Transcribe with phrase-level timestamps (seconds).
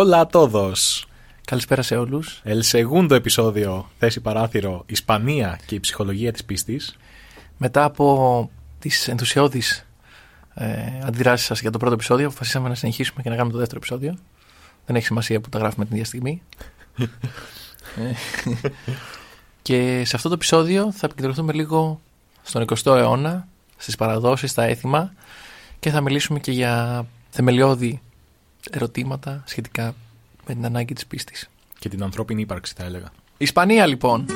[0.00, 1.04] Hola a todos.
[1.44, 2.42] Καλησπέρα σε όλους.
[2.44, 6.96] El segundo επεισόδιο, θέση παράθυρο, Ισπανία και η ψυχολογία της πίστης.
[7.56, 9.86] Μετά από τις ενθουσιώδεις
[10.54, 10.66] ε,
[11.04, 14.18] αντιδράσεις σας για το πρώτο επεισόδιο, αποφασίσαμε να συνεχίσουμε και να κάνουμε το δεύτερο επεισόδιο.
[14.86, 16.42] Δεν έχει σημασία που τα γράφουμε την ίδια στιγμή.
[17.96, 18.12] Ε,
[19.62, 22.00] και σε αυτό το επεισόδιο θα επικεντρωθούμε λίγο
[22.42, 25.12] στον 20ο αιώνα, στις παραδόσεις, στα έθιμα
[25.78, 28.00] και θα μιλήσουμε και για θεμελιώδη
[28.70, 29.94] ερωτήματα σχετικά
[30.46, 31.48] με την ανάγκη της πίστης.
[31.78, 33.12] Και την ανθρώπινη ύπαρξη θα έλεγα.
[33.36, 34.26] Ισπανία λοιπόν.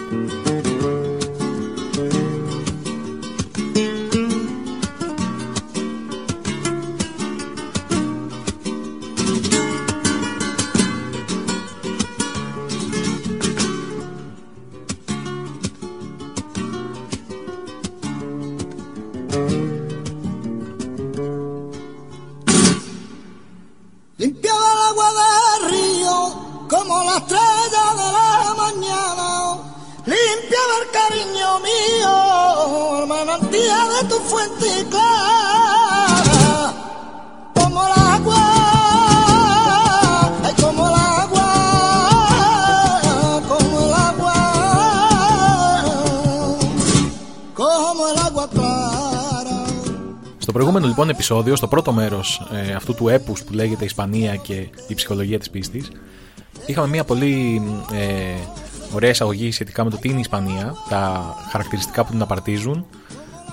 [33.34, 36.54] El manantial de tu fuente clara.
[37.54, 38.44] Como el agua,
[40.46, 41.48] ay, como el agua,
[43.50, 44.36] como el agua,
[47.60, 49.58] como el agua clara.
[50.38, 54.68] Στο προηγούμενο λοιπόν επεισόδιο, στο πρώτο μέρος ε, αυτού του έπους που λέγεται Ισπανία και
[54.88, 55.90] η ψυχολογία της πίστης,
[56.66, 58.34] είχαμε μια πολύ ε,
[58.94, 62.86] ωραία εισαγωγή σχετικά με το τι είναι η Ισπανία, τα χαρακτηριστικά που την απαρτίζουν.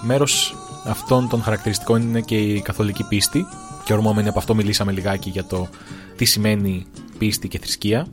[0.02, 0.56] Μέρος
[0.86, 3.46] αυτών των χαρακτηριστικών είναι και η καθολική πίστη
[3.84, 5.68] και ορμόμενοι από αυτό μιλήσαμε λιγάκι για το
[6.16, 6.86] τι σημαίνει
[7.18, 8.08] πίστη και θρησκεία.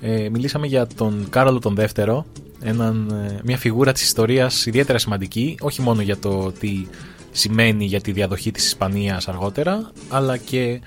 [0.00, 2.26] Ε, μιλήσαμε για τον Κάρολο τον Δεύτερο,
[2.60, 6.86] έναν, ε, μια φιγούρα της ιστορίας ιδιαίτερα σημαντική, όχι μόνο για το τι
[7.32, 10.80] σημαίνει για τη διαδοχή της Ισπανίας αργότερα, αλλά και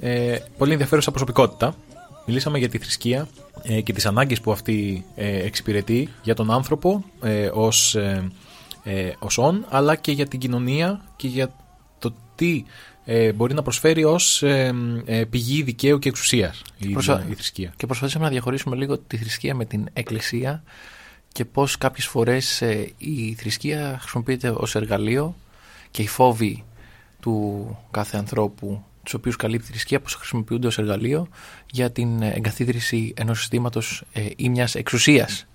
[0.00, 1.74] ε, πολύ ενδιαφέρουσα προσωπικότητα.
[2.26, 3.28] Μιλήσαμε για τη θρησκεία
[3.62, 7.96] ε, και τις ανάγκες που αυτή ε, εξυπηρετεί για τον άνθρωπο ε, ως,
[8.86, 11.54] ε, ε, ως όν, αλλά και για την κοινωνία και για
[11.98, 12.64] το τι
[13.04, 14.74] ε, μπορεί να προσφέρει ως ε,
[15.04, 17.72] ε, πηγή δικαίου και εξουσίας η, Προσα- η θρησκεία.
[17.76, 20.62] Και προσπαθήσαμε να διαχωρίσουμε λίγο τη θρησκεία με την εκκλησία
[21.32, 25.34] και πώς κάποιες φορές ε, η θρησκεία χρησιμοποιείται ως εργαλείο
[25.90, 26.64] και οι φόβοι
[27.20, 31.28] του κάθε ανθρώπου τους οποίους καλύπτει η θρησκεία πώς χρησιμοποιούνται ως εργαλείο
[31.70, 35.46] για την ε, εγκαθίδρυση ενός συστήματος ε, ή μιας εξουσίας.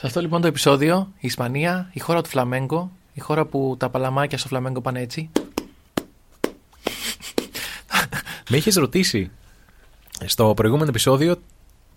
[0.00, 3.88] Σε αυτό λοιπόν το επεισόδιο η Ισπανία, η χώρα του φλαμέγκο, η χώρα που τα
[3.88, 5.30] παλαμάκια στο φλαμέγκο πάνε έτσι.
[8.50, 9.30] Με είχε ρωτήσει
[10.24, 11.36] στο προηγούμενο επεισόδιο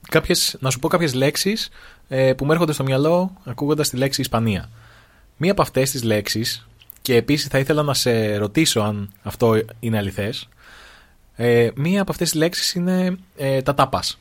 [0.09, 1.69] κάποιες, να σου πω κάποιες λέξεις
[2.07, 4.69] ε, που μου έρχονται στο μυαλό ακούγοντας τη λέξη Ισπανία.
[5.37, 6.67] Μία από αυτές τις λέξεις
[7.01, 10.47] και επίσης θα ήθελα να σε ρωτήσω αν αυτό είναι αληθές
[11.35, 14.17] ε, μία από αυτές τις λέξεις είναι ε, τα τάπας.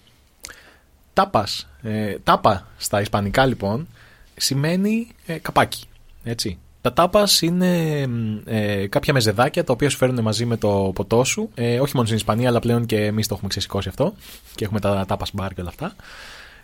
[1.12, 3.88] Τάπας, ε, τάπα στα ισπανικά λοιπόν
[4.36, 5.84] σημαίνει ε, καπάκι,
[6.24, 6.58] έτσι.
[6.80, 11.24] Τα τάπας είναι μ, ε, κάποια μεζεδάκια τα οποία σου φέρνουν μαζί με το ποτό
[11.24, 11.50] σου.
[11.54, 14.14] Ε, όχι μόνο στην Ισπανία, αλλά πλέον και εμείς το έχουμε ξεσηκώσει αυτό.
[14.54, 15.94] Και έχουμε τα τάπας μπαρ και όλα αυτά.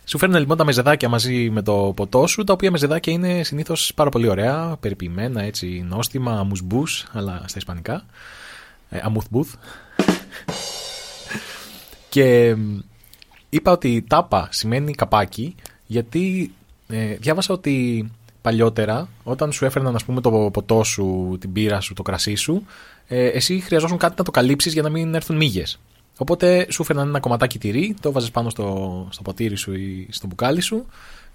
[0.04, 3.92] Σου φέρνουν λοιπόν τα μεζεδάκια μαζί με το ποτό σου, τα οποία μεζεδάκια είναι συνήθως
[3.94, 8.04] πάρα πολύ ωραία, περιποιημένα, έτσι, νόστιμα, αμουσμπούς, αλλά στα Ισπανικά.
[8.90, 9.54] Ε, αμουθμπούθ.
[12.14, 12.78] και μ,
[13.50, 15.54] είπα ότι τάπα σημαίνει καπάκι,
[15.86, 16.52] γιατί
[16.88, 18.10] ε, διάβασα ότι
[18.42, 22.66] παλιότερα, όταν σου έφερναν ας πούμε, το ποτό σου, την πύρα σου, το κρασί σου,
[23.06, 25.78] ε, εσύ χρειαζόσουν κάτι να το καλύψεις για να μην έρθουν μύγες.
[26.16, 30.26] Οπότε σου έφερναν ένα κομματάκι τυρί, το βάζες πάνω στο, στο ποτήρι σου ή στο
[30.26, 30.86] μπουκάλι σου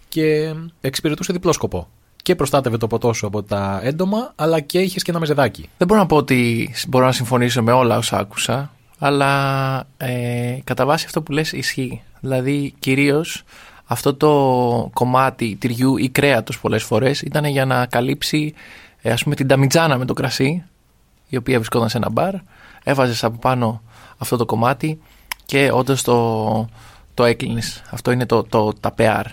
[0.10, 1.88] και εξυπηρετούσε διπλό σκοπό.
[2.22, 5.70] Και προστάτευε το ποτό σου από τα έντομα, αλλά και είχες και ένα μεζεδάκι.
[5.78, 8.73] Δεν μπορώ να πω ότι μπορώ να συμφωνήσω με όλα όσα άκουσα,
[9.06, 12.02] αλλά ε, κατά βάση αυτό που λες ισχύει.
[12.20, 13.44] Δηλαδή κυρίως
[13.86, 18.54] αυτό το κομμάτι τυριού ή κρέατος πολλές φορές ήταν για να καλύψει
[19.02, 20.64] ε, ας πούμε την ταμιτζάνα με το κρασί,
[21.28, 22.34] η οποία βρισκόταν σε ένα μπαρ,
[22.84, 23.82] έβαζες από πάνω
[24.18, 25.00] αυτό το κομμάτι
[25.46, 26.70] και όντως το,
[27.14, 27.82] το έκλεινες.
[27.90, 29.26] Αυτό είναι το, το ταπεάρ.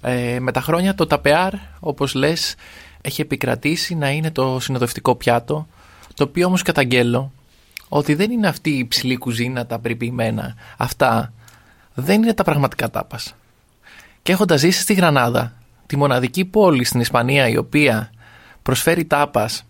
[0.00, 2.54] Ε, με τα χρόνια το ταπεάρ, όπως λες,
[3.00, 5.66] έχει επικρατήσει να είναι το συνοδευτικό πιάτο,
[6.14, 7.32] το οποίο όμως καταγγέλλω
[7.88, 10.54] ότι δεν είναι αυτή η ψηλή κουζίνα, τα περιποιημένα.
[10.76, 11.32] Αυτά
[11.94, 13.34] δεν είναι τα πραγματικά τάπας.
[14.22, 15.52] Και έχοντας ζήσει στη Γρανάδα,
[15.86, 18.10] τη μοναδική πόλη στην Ισπανία η οποία
[18.62, 19.66] προσφέρει τάπας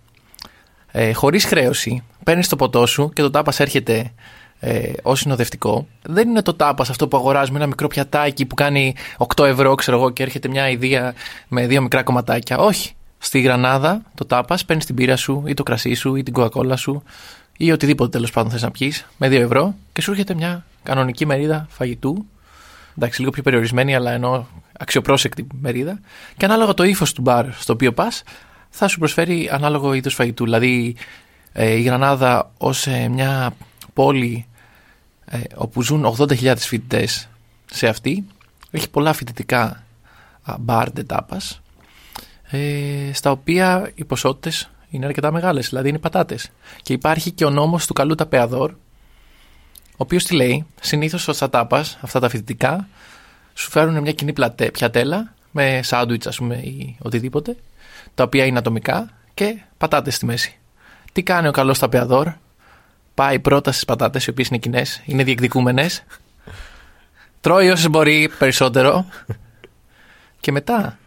[0.90, 4.12] ε, χωρίς χρέωση, παίρνεις το ποτό σου και το τάπας έρχεται
[4.60, 5.86] ε, ως συνοδευτικό.
[6.02, 8.94] Δεν είναι το τάπας αυτό που αγοράζουμε ένα μικρό πιατάκι που κάνει
[9.36, 11.14] 8 ευρώ, ξέρω εγώ, και έρχεται μια ιδέα
[11.48, 12.58] με δύο μικρά κομματάκια.
[12.58, 12.94] Όχι.
[13.18, 16.76] Στη Γρανάδα το τάπας παίρνεις την πύρα σου ή το κρασί σου ή την κοκακόλα
[16.76, 17.02] σου
[17.56, 21.26] ή οτιδήποτε τέλος πάντων θες να πιεις με 2 ευρώ και σου έρχεται μια κανονική
[21.26, 22.26] μερίδα φαγητού.
[22.96, 24.46] Εντάξει, λίγο πιο περιορισμένη, αλλά ενώ
[24.78, 26.00] αξιοπρόσεκτη μερίδα.
[26.36, 28.22] Και ανάλογα το ύφος του μπαρ στο οποίο πας,
[28.70, 30.44] θα σου προσφέρει ανάλογο είδος φαγητού.
[30.44, 30.96] Δηλαδή,
[31.52, 33.54] ε, η Γρανάδα ως ε, μια
[33.92, 34.46] πόλη
[35.24, 37.28] ε, όπου ζουν 80.000 φοιτητές
[37.66, 38.24] σε αυτή,
[38.70, 39.82] έχει πολλά φοιτητικά
[40.58, 41.40] μπαρ τάπα,
[42.50, 46.50] ε, στα οποία οι ποσότητες είναι αρκετά μεγάλες, δηλαδή είναι πατάτες.
[46.82, 48.70] Και υπάρχει και ο νόμος του καλού ταπεαδόρ,
[49.90, 52.88] ο οποίος τι λέει, συνήθως στα τάπα, αυτά τα φοιτητικά,
[53.54, 57.56] σου φέρουν μια κοινή πλατέ, πιατέλα με σάντουιτς, ας πούμε, ή οτιδήποτε,
[58.14, 60.58] τα οποία είναι ατομικά και πατάτες στη μέση.
[61.12, 62.32] Τι κάνει ο καλός ταπεαδόρ,
[63.14, 66.04] πάει πρώτα στις πατάτες, οι οποίες είναι κοινές, είναι διεκδικούμενες,
[67.40, 69.06] τρώει όσες μπορεί περισσότερο
[70.40, 70.98] και μετά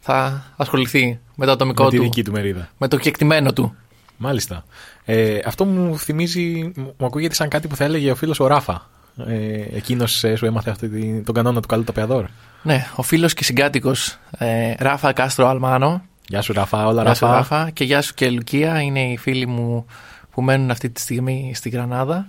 [0.00, 1.96] θα ασχοληθεί με το ατομικό με του.
[1.96, 2.68] τη δική του μερίδα.
[2.78, 3.74] Με το κεκτημένο του.
[4.16, 4.64] Μάλιστα.
[5.04, 8.88] Ε, αυτό μου θυμίζει, μου ακούγεται σαν κάτι που θα έλεγε ο φίλος ο Ράφα.
[9.26, 12.24] Ε, Εκείνος ε, σου έμαθε αυτή την, τον κανόνα του καλού ταπεαδόρ.
[12.62, 16.02] Ναι, ο φίλος και συγκάτοικος ε, Ράφα Κάστρο Αλμάνο.
[16.28, 17.36] Γεια σου Ράφα, όλα Γεια σου Ράφα.
[17.36, 18.80] Ράφα και γεια σου και Λουκία.
[18.80, 19.86] Είναι οι φίλοι μου
[20.30, 22.26] που μένουν αυτή τη στιγμή στη Γρανάδα.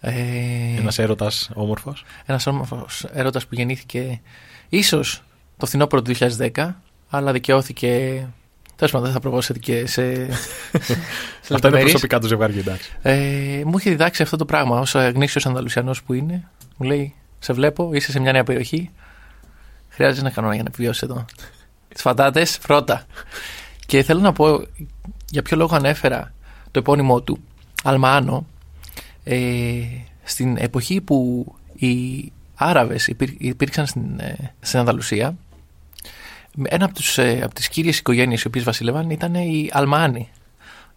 [0.00, 0.12] Ε,
[0.78, 2.04] Ένας έρωτας όμορφος.
[2.26, 4.20] ένας όμορφος έρωτας που γεννήθηκε
[4.68, 5.22] ίσως
[5.56, 6.12] το φθινόπωρο του
[6.54, 6.68] 2010,
[7.10, 8.26] αλλά δικαιώθηκε.
[8.82, 10.02] Τέλος πάντων, δεν θα προβώ και σε.
[10.14, 11.90] σε Αυτά είναι λεπτομέρειες.
[11.90, 12.92] προσωπικά του ζευγάρια, εντάξει.
[13.02, 16.48] Ε, μου είχε διδάξει αυτό το πράγμα όσο γνήσιος Ανδαλουσιανός που είναι.
[16.76, 18.90] Μου λέει: Σε βλέπω, είσαι σε μια νέα περιοχή.
[19.88, 21.24] Χρειάζεται ένα κανόνα για να επιβιώσεις εδώ.
[21.94, 23.06] Τις φαντάτες πρώτα.
[23.86, 24.66] Και θέλω να πω
[25.30, 26.32] για ποιο λόγο ανέφερα
[26.70, 27.38] το επώνυμό του
[27.82, 28.46] Αλμάνο
[29.24, 29.36] ε,
[30.22, 35.36] στην εποχή που οι Άραβες υπήρ- υπήρξαν στην, ε, στην Ανδαλουσία
[36.62, 40.28] ένα από, τους, ε, από τις κύριες οικογένειες οι οποίες βασίλευαν ήταν οι Αλμάνοι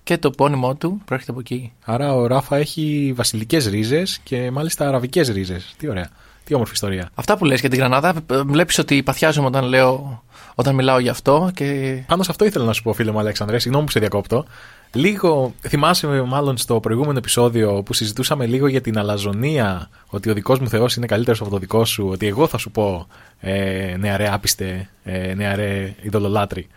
[0.04, 1.74] και το επώνυμό του προέρχεται από εκεί.
[1.86, 5.76] Άρα ο Ράφα έχει βασιλικές ρίζες και μάλιστα αραβικές ρίζες.
[5.78, 6.10] Τι ωραία.
[6.44, 7.10] Τι όμορφη ιστορία.
[7.16, 8.14] Αυτά που λες για την Γρανάδα,
[8.46, 10.24] βλέπεις ότι παθιάζομαι όταν, λέω,
[10.56, 13.60] όταν μιλάω γι' αυτό και Πάνω σε αυτό ήθελα να σου πω, φίλε μου Αλέξανδρε,
[13.60, 14.46] συγγνώμη που σε διακόπτω.
[14.94, 20.60] Λίγο, θυμάσαι μάλλον στο προηγούμενο επεισόδιο που συζητούσαμε λίγο για την αλαζονία, ότι ο δικός
[20.60, 23.08] μου Θεός είναι καλύτερος από το δικό σου, ότι εγώ θα σου πω
[23.40, 26.68] ε, νεαρέ άπιστε, ε, νεαρέ ειδωλολάτρη.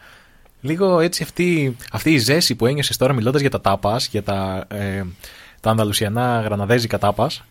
[0.61, 4.67] Λίγο έτσι αυτή, αυτή η ζέση που ένιωσες τώρα μιλώντας για τα τάπας, για τα,
[4.69, 5.03] ε,
[5.61, 7.43] τα ανδαλουσιανά γραναδέζικα τάπας,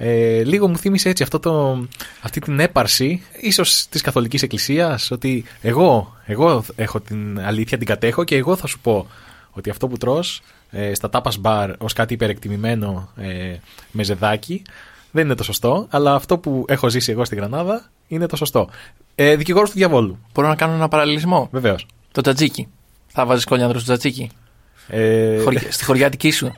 [0.00, 1.84] ε, λίγο μου θύμισε έτσι αυτό το,
[2.20, 8.24] αυτή την έπαρση ίσως της καθολικής εκκλησίας ότι εγώ, εγώ έχω την αλήθεια, την κατέχω
[8.24, 9.06] και εγώ θα σου πω
[9.50, 13.56] ότι αυτό που τρως ε, στα tapas bar ως κάτι υπερεκτιμημένο ε,
[13.90, 14.62] μεζεδάκι
[15.10, 18.68] δεν είναι το σωστό, αλλά αυτό που έχω ζήσει εγώ στη Γρανάδα είναι το σωστό.
[19.14, 21.86] Ε, δικηγόρος του διαβόλου, μπορώ να κάνω ένα παραλληλισμό; βεβαίως.
[22.12, 22.68] Το τζατζίκι.
[23.06, 24.30] Θα βάζεις κόλιανδρο στο τζατζίκι;
[24.88, 26.52] Ε, Χωρι- Στη χωριάτικη σου;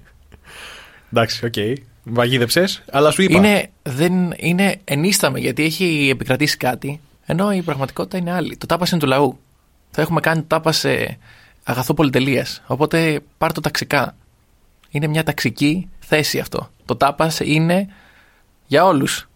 [1.13, 1.53] εντάξει, OK.
[1.57, 1.75] Okay.
[2.05, 3.37] παγίδεψες, αλλά σου είπα.
[3.37, 8.57] είναι, δεν, είναι ενίσταμαι γιατί έχει επικρατήσει κάτι, ενώ η πραγματικότητα είναι άλλη.
[8.57, 9.39] Το τάπας είναι του λαού.
[9.91, 11.19] Θα έχουμε κάνει το τάπας σε
[11.71, 12.63] αγαθό πολυτελείας.
[12.67, 14.17] Οπότε πάρ το ταξικά.
[14.91, 16.71] Είναι μια ταξική θέση αυτό.
[16.85, 17.89] Το τάπας είναι
[18.67, 19.30] για όλους.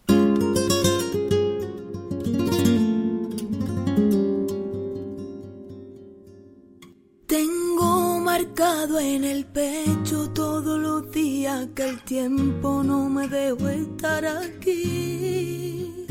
[8.84, 16.04] Marcado en el pecho todos los días que el tiempo no me dejó estar aquí.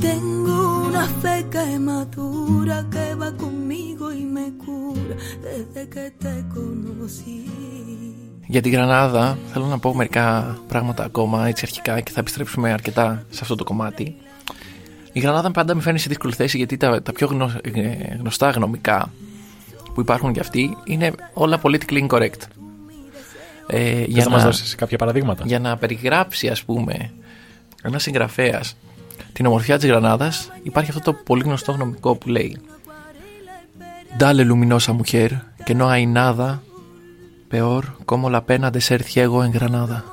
[0.00, 0.58] Tengo
[0.88, 5.14] una fe que es madura que va conmigo y me cura
[5.46, 7.42] desde que te conocí.
[8.46, 13.22] Για την Γρανάδα θέλω να πω μερικά πράγματα ακόμα έτσι αρχικά και θα επιστρέψουμε αρκετά
[13.30, 14.16] σε αυτό το κομμάτι.
[15.12, 18.50] Η Γρανάδα πάντα με φέρνει σε δύσκολη θέση γιατί τα, τα πιο γνω- ε, γνωστά
[18.50, 19.10] γνωμικά
[19.94, 22.40] που υπάρχουν για αυτή είναι όλα politically incorrect.
[23.66, 27.10] Ε, Θες για, να μας δώσεις κάποια παραδείγματα; για να περιγράψει ας πούμε
[27.82, 28.76] ένας συγγραφέας
[29.32, 32.60] την ομορφιά της Γρανάδας υπάρχει αυτό το πολύ γνωστό γνωμικό που λέει
[34.18, 35.30] Dale luminosa mujer
[35.66, 36.60] que no hay nada
[37.50, 40.04] peor como la pena de ser ciego en Granada.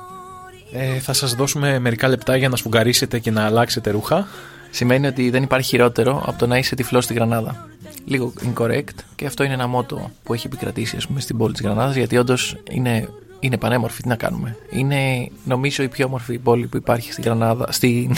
[0.72, 4.26] Ε, θα σας δώσουμε μερικά λεπτά για να σφουγγαρίσετε και να αλλάξετε ρούχα.
[4.74, 7.68] Σημαίνει ότι δεν υπάρχει χειρότερο από το να είσαι τυφλός στη Γρανάδα.
[8.04, 11.62] Λίγο incorrect και αυτό είναι ένα μότο που έχει επικρατήσει ας πούμε, στην πόλη της
[11.62, 13.08] Γρανάδας γιατί όντως είναι,
[13.40, 14.02] είναι πανέμορφη.
[14.02, 18.14] Τι να κάνουμε; Είναι νομίζω η πιο όμορφη πόλη που υπάρχει στην Γρανάδα, στην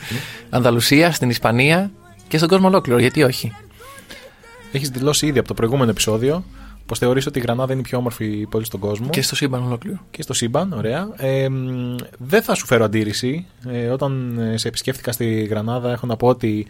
[0.50, 1.90] Ανδαλουσία, στην Ισπανία
[2.28, 2.98] και στον κόσμο ολόκληρο.
[2.98, 3.52] Γιατί όχι;
[4.72, 6.44] Έχεις δηλώσει ήδη από το προηγούμενο επεισόδιο
[6.86, 9.08] πως θεωρείς ότι η Γρανάδα είναι η πιο όμορφη πόλη στον κόσμο.
[9.08, 9.98] Και στο σύμπαν ολόκληρο.
[10.10, 11.08] και στο σύμπαν, ωραία.
[11.16, 13.46] Ε, μ, δεν θα σου φέρω αντίρρηση.
[13.68, 16.66] Ε, όταν ε, σε επισκέφτηκα στη Γρανάδα, έχω να πω ότι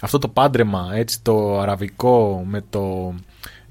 [0.00, 3.14] αυτό το πάντρεμα, έτσι, το αραβικό με το,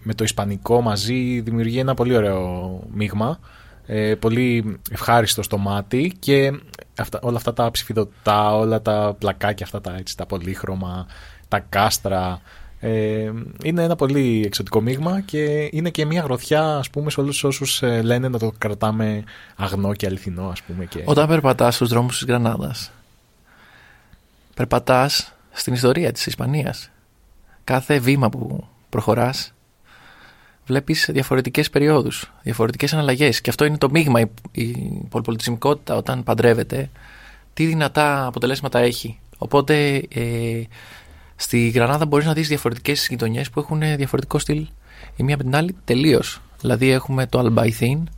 [0.04, 3.40] με το ισπανικό μαζί, δημιουργεί ένα πολύ ωραίο μείγμα.
[3.86, 6.60] ε, πολύ ευχάριστο στο μάτι και
[6.98, 11.08] αυτά, όλα αυτά τα ψηφιδωτά, όλα τα πλακάκια αυτά τα, έτσι, τα πολύχρωμα,
[11.48, 12.42] τα κάστρα.
[12.80, 13.32] Ε,
[13.64, 17.82] είναι ένα πολύ εξωτικό μείγμα και είναι και μια γροθιά ας πούμε σε όλους όσους
[17.82, 19.24] ε, λένε να το κρατάμε
[19.56, 20.86] αγνό και αληθινό ας πούμε.
[20.86, 21.02] Και...
[21.06, 22.92] Όταν περπατάς στους δρόμους της Γρανάδας
[24.60, 26.92] περπατάς στην ιστορία της Ισπανίας.
[27.64, 29.54] Κάθε βήμα που προχωράς
[30.66, 34.20] βλέπεις διαφορετικές περιόδους, διαφορετικές αναλλαγές και αυτό είναι το μείγμα,
[34.52, 34.72] η
[35.10, 36.90] πολυπολιτισμικότητα όταν παντρεύεται,
[37.54, 39.20] τι δυνατά αποτελέσματα έχει.
[39.38, 40.62] Οπότε ε,
[41.42, 44.68] στη Γρανάδα μπορείς να δεις διαφορετικές γειτονιές που έχουν διαφορετικό στυλ
[45.16, 46.42] η μία από την άλλη τελείως.
[46.62, 48.10] Δηλαδή έχουμε το Αλμπαϊθίν,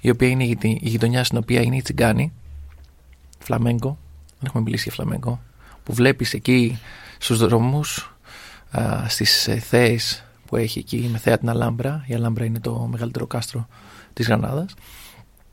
[0.00, 2.32] η οποία είναι η γειτονιά στην οποία είναι η Τσιγκάνη,
[3.38, 3.98] φλαμέγκο,
[4.38, 5.40] δεν έχουμε μιλήσει για φλαμέγκο,
[5.82, 6.78] που βλέπεις εκεί
[7.18, 8.14] στους δρόμους,
[8.70, 12.04] α, στις ε, θέες που έχει εκεί με θέα την Αλάμπρα.
[12.06, 13.68] Η Αλάμπρα είναι το μεγαλύτερο κάστρο
[14.12, 14.74] της Γρανάδας.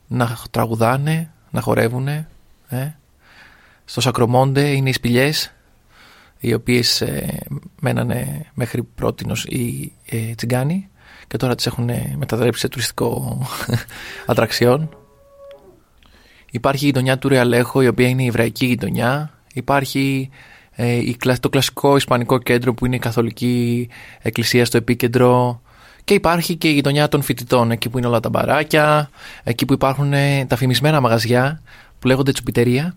[0.07, 2.07] Να τραγουδάνε, να χορεύουν.
[2.07, 2.27] Ε.
[3.85, 5.53] Στο Σακρομόντε είναι οι σπηλιές
[6.39, 7.39] οι οποίες ε,
[7.81, 10.89] μένανε μέχρι πρότινος οι ε, τσιγκάνοι
[11.27, 13.41] και τώρα τις έχουν μετατρέψει σε τουριστικό
[14.25, 14.89] ατραξιόν.
[16.51, 19.39] Υπάρχει η γειτονιά του Ρεαλέχο η οποία είναι η εβραϊκή γειτονιά.
[19.53, 20.29] Υπάρχει
[20.71, 20.99] ε,
[21.39, 23.89] το κλασικό Ισπανικό κέντρο που είναι η Καθολική
[24.21, 25.61] Εκκλησία στο επίκεντρο.
[26.03, 29.09] Και υπάρχει και η γειτονιά των φοιτητών, εκεί που είναι όλα τα μπαράκια,
[29.43, 31.61] εκεί που υπάρχουν ε, τα φημισμένα μαγαζιά
[31.99, 32.95] που λέγονται τσουπιτερία.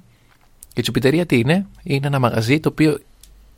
[0.58, 2.98] Και η τσουπιτερία τι είναι, είναι ένα μαγαζί το οποίο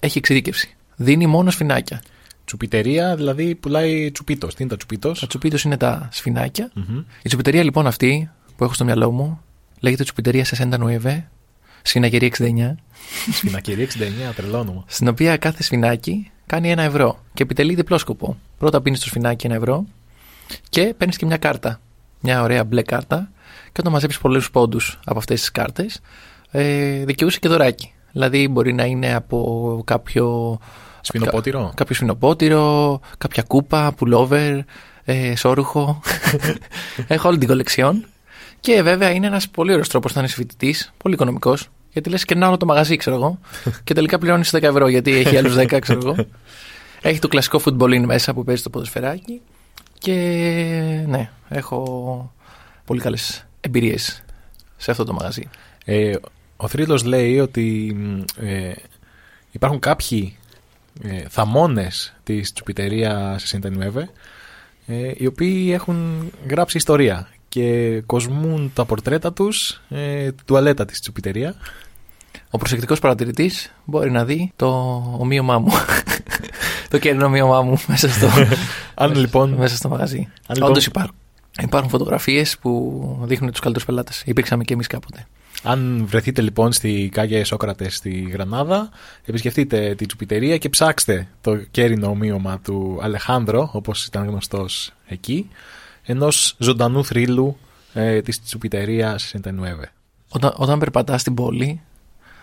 [0.05, 0.77] έχει εξειδίκευση.
[0.97, 2.03] Δίνει μόνο σφινάκια.
[2.45, 4.55] Τσουπιτερία, δηλαδή πουλάει τσουπίτος.
[4.55, 6.71] Τι είναι τα τσουπίτος; Τα τσουπίτος είναι τα σφινακια
[7.23, 9.41] Η τσουπιτερία λοιπόν αυτή που έχω στο μυαλό μου
[9.81, 11.31] λέγεται τσουπιτερία σε Σέντα Νουεβέ,
[11.83, 12.75] σφινακερία 69.
[13.33, 18.37] Σφινακερία 69, τρελό Στην οποία κάθε σφινάκι κάνει ένα ευρώ και επιτελεί διπλό σκοπό.
[18.59, 19.87] Πρώτα πίνεις το σφινάκι ένα ευρώ
[20.69, 21.81] και παίρνεις και μια κάρτα.
[22.21, 23.31] Μια ωραία μπλε κάρτα
[23.65, 26.01] και όταν μαζέψεις πολλούς πόντους από αυτές τις κάρτες,
[26.51, 27.93] ε, δικαιούσε και δωράκι.
[28.15, 30.59] Δηλαδή μπορεί να είναι από κάποιο.
[31.01, 31.73] Σφινοπότηρο.
[31.75, 34.59] κάποιο σφινοπότηρο, κάποια κούπα, πουλόβερ,
[35.05, 36.01] ε, σόρουχο.
[37.07, 38.07] Έχω όλη την κολεξιόν.
[38.61, 41.69] Και βέβαια είναι ένας πολύ ωραίος τρόπος να είσαι φοιτητής, πολύ οικονομικός.
[41.93, 43.39] Γιατί λες και όλο το μαγαζί, ξέρω εγώ.
[43.85, 46.17] και τελικά πληρώνεις 10 ευρώ γιατί έχει άλλους 10, ξέρω εγώ.
[47.07, 49.41] Έχει το κλασικό φουτμπολίν μέσα που παίζει το ποδοσφαιράκι.
[49.99, 50.15] Και
[51.07, 52.33] ναι, έχω
[52.85, 54.23] πολύ καλές εμπειρίες
[54.77, 55.49] σε αυτό το μαγαζί.
[55.85, 56.13] Ε,
[56.57, 57.97] ο Θρύλος λέει ότι
[58.41, 58.73] ε,
[59.51, 60.37] υπάρχουν κάποιοι
[61.03, 64.11] ε, θαμώνες της τσουπιτερία σε Σεντενουέβε
[64.87, 71.55] ε, οι οποίοι έχουν γράψει ιστορία και κοσμούν τα πορτρέτα τους ε, τουαλέτα της τσουπιτερία
[72.51, 74.69] ο προσεκτικός παρατηρητής μπορεί να δει το
[75.19, 75.73] ομοίωμά μου.
[76.91, 78.29] το κέρδο ομοίωμά μου μέσα στο,
[78.95, 80.29] αν, λοιπόν, μέσα στο μαγαζί.
[80.47, 81.15] Αν, λοιπόν, Όντως υπάρχουν.
[81.63, 84.23] Υπάρχουν φωτογραφίες που δείχνουν τους καλύτερους πελάτες.
[84.27, 85.27] Υπήρξαμε και εμείς κάποτε.
[85.63, 88.89] Αν βρεθείτε λοιπόν στη Κάγια Σόκρατε στη Γρανάδα,
[89.25, 95.49] επισκεφτείτε τη τσουπιτερία και ψάξτε το κέρινο ομοίωμα του Αλεχάνδρο, όπως ήταν γνωστός εκεί,
[96.03, 97.57] ενός ζωντανού θρύλου
[97.93, 99.93] ε, της τσουπιτερίας Σεντενουέβε.
[100.29, 101.81] Όταν, όταν περπατάς στην πόλη,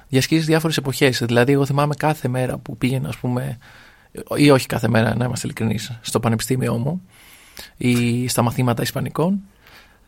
[0.07, 1.23] διασχίζει διάφορες εποχές.
[1.25, 3.57] Δηλαδή, εγώ θυμάμαι κάθε μέρα που πήγαινα, ας πούμε,
[4.35, 7.01] ή όχι κάθε μέρα, να είμαστε ειλικρινείς, στο πανεπιστήμιό μου
[7.77, 9.39] ή στα μαθήματα Ισπανικών,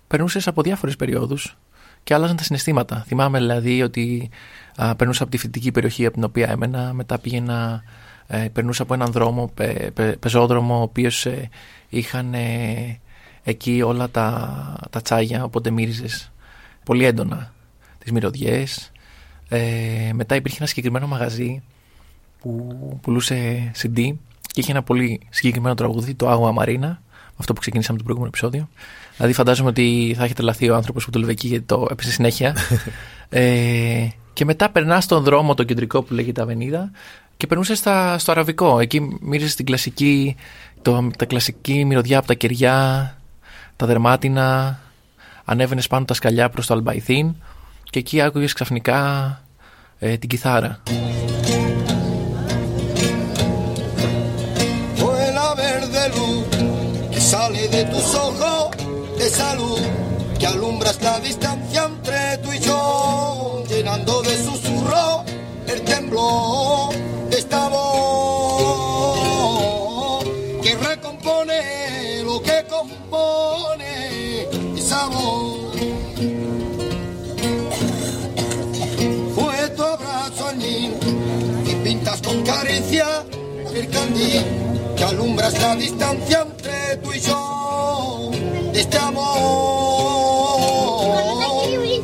[0.07, 1.57] περνούσες από διάφορες περιόδους
[2.03, 3.03] και άλλαζαν τα συναισθήματα.
[3.07, 4.29] Θυμάμαι δηλαδή ότι
[4.75, 7.83] α, περνούσα από τη φοιτητική περιοχή από την οποία έμενα, μετά πήγαινα,
[8.27, 11.49] ε, περνούσα από έναν δρόμο, πε, πε, πεζόδρομο, ο οποίος ε,
[11.89, 12.99] είχαν ε,
[13.43, 16.31] εκεί όλα τα, τα τσάγια, οπότε μύριζες
[16.83, 17.53] πολύ έντονα
[17.99, 18.91] τις μυρωδιές
[19.55, 21.61] ε, μετά υπήρχε ένα συγκεκριμένο μαγαζί
[22.39, 27.01] που πουλούσε CD και είχε ένα πολύ συγκεκριμένο τραγούδι, το Άγουα Μαρίνα,
[27.43, 28.69] αυτό που ξεκινήσαμε το προηγούμενο επεισόδιο.
[29.15, 32.11] Δηλαδή, φαντάζομαι ότι θα έχετε λαθεί ο άνθρωπος που το λέει εκεί γιατί το έπεσε
[32.11, 32.55] συνέχεια.
[33.29, 36.91] ε, και μετά περνάς στον δρόμο το κεντρικό που λέγεται Αβενίδα
[37.37, 38.79] και περνούσες στα, στο αραβικό.
[38.79, 40.35] Εκεί μύριζες την κλασική,
[40.81, 43.17] το, τα κλασική μυρωδιά από τα κεριά,
[43.75, 44.79] τα δερμάτινα.
[45.45, 47.35] Ανέβαινες πάνω τα σκαλιά προς το Αλμπαϊθίν
[47.83, 49.41] και εκεί άκουγες ξαφνικά
[49.99, 50.79] ε, την κιθάρα.
[57.73, 58.69] De tus ojos
[59.17, 59.79] de salud
[60.37, 65.23] que alumbras la distancia entre tú y yo, llenando de susurro
[65.65, 66.93] el temblor
[67.31, 67.83] de esta voz
[70.61, 74.43] que recompone lo que compone
[74.77, 75.53] esa voz.
[82.23, 83.07] con caricia
[83.73, 84.72] el candil
[85.03, 88.31] que alumbras la distancia entre tú y yo,
[88.73, 89.23] este amor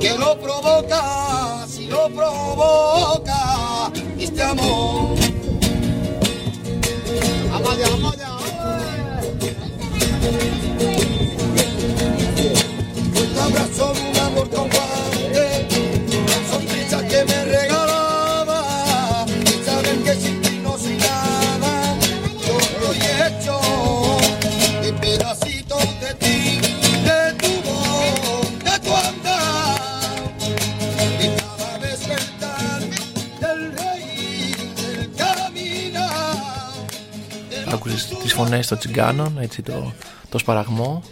[0.01, 5.15] que lo provoca, si lo provoca, este amor.
[7.53, 8.18] Amade, amade.
[38.77, 39.93] Τις φωνές των τσιγκάνων, έτσι το,
[40.29, 41.03] το σπαραγμό.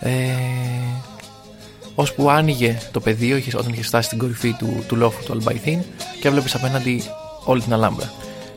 [0.00, 0.10] Ε,
[1.94, 5.82] ώσπου άνοιγε το πεδίο είχες- όταν είχε φτάσει στην κορυφή του, του λόφου του Αλμπαϊθίν
[6.20, 7.02] και έβλεπες απέναντι
[7.44, 8.12] όλη την Αλάμπρα.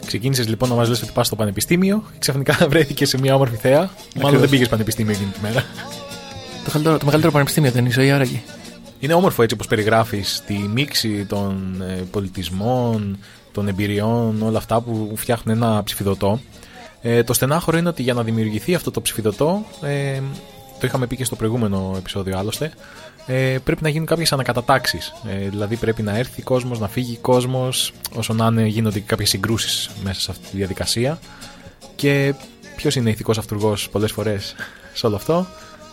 [0.05, 3.55] Ξεκίνησες λοιπόν να μας λες ότι πας στο πανεπιστήμιο και ξαφνικά βρέθηκες σε μια όμορφη
[3.55, 3.89] θέα.
[4.21, 5.63] Μάλλον δεν πήγες πανεπιστήμιο εκείνη τη μέρα.
[6.65, 8.41] Το, καλύτερο, το μεγαλύτερο πανεπιστήμιο δεν είναι η ζωή άραγε.
[8.99, 13.17] Είναι όμορφο έτσι όπως περιγράφεις τη μίξη των ε, πολιτισμών,
[13.51, 16.39] των εμπειριών, όλα αυτά που φτιάχνουν ένα ψηφιδωτό.
[17.07, 20.21] Ε, το στενάχωρο είναι ότι για να δημιουργηθεί αυτό το ψηφιδωτό, ε,
[20.79, 22.71] το είχαμε πει και στο προηγούμενο επεισόδιο άλλωστε,
[23.25, 25.13] ε, πρέπει να γίνουν κάποιες ανακατατάξεις.
[25.29, 29.29] Ε, δηλαδή πρέπει να έρθει κόσμος, να φύγει κόσμος, όσο να είναι γίνονται και κάποιες
[29.29, 31.19] συγκρούσεις μέσα σε αυτή τη διαδικασία.
[31.95, 32.33] Και
[32.75, 34.55] ποιος είναι ηθικός αυτούργος πολλές φορές
[34.93, 35.47] σε όλο αυτό,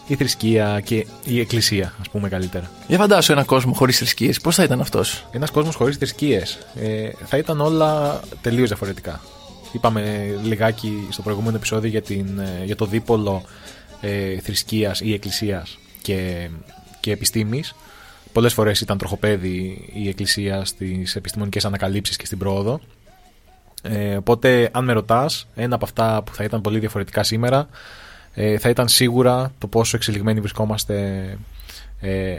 [0.07, 2.71] η θρησκεία και η εκκλησία, ας πούμε καλύτερα.
[2.87, 6.59] Για φαντάσου έναν κόσμο χωρίς θρησκείες, πώς θα ήταν αυτός; Ένας κόσμος χωρίς θρησκείες.
[6.75, 9.21] Ε, θα ήταν όλα τελείως διαφορετικά.
[9.73, 13.43] Είπαμε λιγάκι στο προηγούμενο επεισόδιο για, την, ε, για το δίπολο
[14.00, 16.49] ε, θρησκείας ή εκκλησίας και,
[17.00, 17.75] και επιστήμης.
[18.32, 22.80] Πολλές φορές ήταν τροχοπέδι η εκκλησία στις επιστημονικές ανακαλύψεις και στην πρόοδο.
[23.82, 27.69] Ε, οπότε αν με ρωτάς, ένα από αυτά που θα ήταν πολύ διαφορετικά σήμερα
[28.35, 30.97] ε, θα ήταν σίγουρα το πόσο εξελιγμένοι βρισκόμαστε
[32.00, 32.37] ε,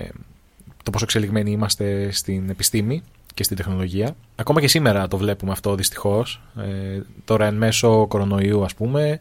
[0.84, 4.16] το πόσο εξελιγμένοι είμαστε στην επιστήμη και στην τεχνολογία.
[4.36, 6.42] Ακόμα και σήμερα το βλέπουμε αυτό δυστυχώς.
[6.58, 9.20] Ε, τώρα εν μέσω κορονοϊού ας πούμε,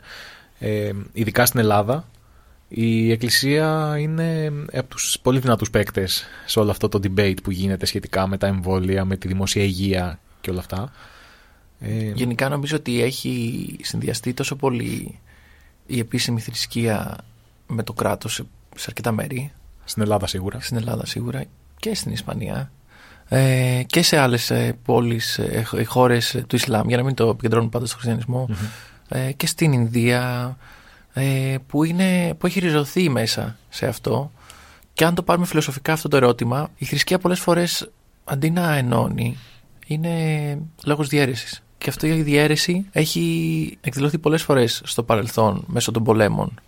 [0.59, 2.09] ε, ειδικά στην Ελλάδα,
[2.69, 7.87] η Εκκλησία είναι από τους πολύ δυνατούς παίκτες σε όλο αυτό το debate που γίνεται
[7.87, 10.93] σχετικά με τα εμβόλια, με τη δημόσια υγεία και όλα αυτά.
[11.81, 15.19] Ε, Γενικά νομίζω ότι έχει συνδυαστεί τόσο πολύ
[15.87, 17.19] η επίσημη θρησκεία
[17.67, 18.45] με το κράτος σε,
[18.77, 19.53] σε αρκετά μέρη,
[19.85, 20.61] στην Ελλάδα σίγουρα.
[20.61, 21.45] στην Ελλάδα σίγουρα
[21.77, 22.71] και στην Ισπανία
[23.35, 27.15] ε, και σε άλλες ε, πόλεις, ε, ε, χώρες ε, του Ισλάμ, για να μην
[27.15, 28.49] το επικεντρώνουμε πάντα στο χριστιανισμό,
[29.09, 30.57] ε, και στην Ινδία
[31.13, 34.31] ε, που, είναι, που έχει ριζωθεί μέσα σε αυτό
[34.93, 37.91] και αν το πάρουμε φιλοσοφικά αυτό το ερώτημα, η θρησκεία πολλές φορές
[38.25, 39.39] αντί να ενώνει
[39.87, 41.63] είναι λόγος διαίρεσης.
[41.79, 46.61] Και αυτή η διαίρεση έχει εκδηλωθεί πολλές φορές στο παρελθόν μέσω των πολέμων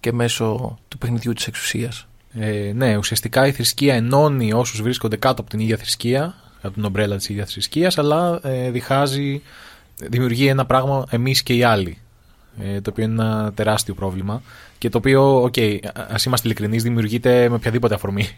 [0.00, 2.07] και μέσω του παιχνιδιού της εξουσίας.
[2.34, 6.84] Ε, ναι, ουσιαστικά η θρησκεία ενώνει όσους βρίσκονται κάτω από την ίδια θρησκεία, από την
[6.84, 9.42] ομπρέλα της ίδιας θρησκείας, αλλά ε, διχάζει,
[9.96, 11.98] δημιουργεί ένα πράγμα εμείς και οι άλλοι,
[12.60, 14.42] ε, το οποίο είναι ένα τεράστιο πρόβλημα
[14.78, 18.28] και το οποίο, OK, okay, ας είμαστε ειλικρινείς, δημιουργείται με οποιαδήποτε αφορμή.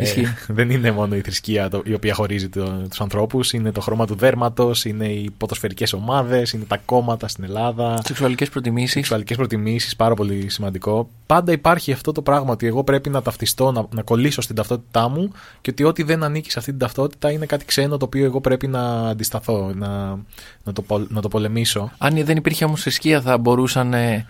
[0.00, 0.34] Ισχύει.
[0.48, 4.06] δεν είναι μόνο η θρησκεία το, η οποία χωρίζει το, τους ανθρώπους, είναι το χρώμα
[4.06, 8.00] του δέρματος, είναι οι ποδοσφαιρικές ομάδες, είναι τα κόμματα στην Ελλάδα.
[8.04, 8.92] Σεξουαλικές προτιμήσεις.
[8.92, 11.08] Σεξουαλικές προτιμήσεις, πάρα πολύ σημαντικό.
[11.26, 15.08] Πάντα υπάρχει αυτό το πράγμα ότι εγώ πρέπει να ταυτιστώ, να, να κολλήσω στην ταυτότητά
[15.08, 18.24] μου και ότι ό,τι δεν ανήκει σε αυτή την ταυτότητα είναι κάτι ξένο το οποίο
[18.24, 20.18] εγώ πρέπει να αντισταθώ, να,
[20.64, 21.92] να, το, πολ- να το πολεμήσω.
[21.98, 24.26] Αν δεν υπήρχε όμως θρησκεία θα μπορούσαν ε,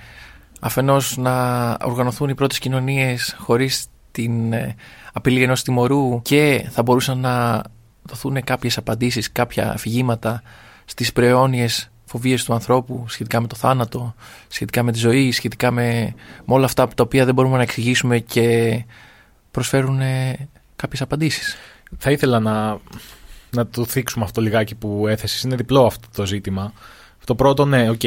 [0.64, 4.74] αφενός να οργανωθούν οι πρώτες κοινωνίες χωρίς την ε,
[5.12, 7.62] απειλή ενός τιμωρού και θα μπορούσαν να
[8.02, 10.42] δοθούν κάποιες απαντήσεις, κάποια αφηγήματα
[10.84, 14.14] στις προαιώνιες φοβίες του ανθρώπου σχετικά με το θάνατο,
[14.48, 18.18] σχετικά με τη ζωή, σχετικά με, με όλα αυτά τα οποία δεν μπορούμε να εξηγήσουμε
[18.18, 18.84] και
[19.50, 21.56] προσφέρουν ε, κάποιες απαντήσεις.
[21.98, 22.78] Θα ήθελα να,
[23.50, 25.42] να το θίξουμε αυτό λιγάκι που έθεσες.
[25.42, 26.72] Είναι διπλό αυτό το ζήτημα.
[27.24, 28.00] Το πρώτο, ναι, οκ,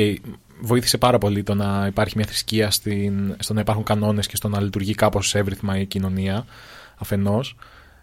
[0.62, 4.48] βοήθησε πάρα πολύ το να υπάρχει μια θρησκεία στην, στο να υπάρχουν κανόνες και στο
[4.48, 6.46] να λειτουργεί κάπως εύρυθμα η κοινωνία
[6.96, 7.56] αφενός.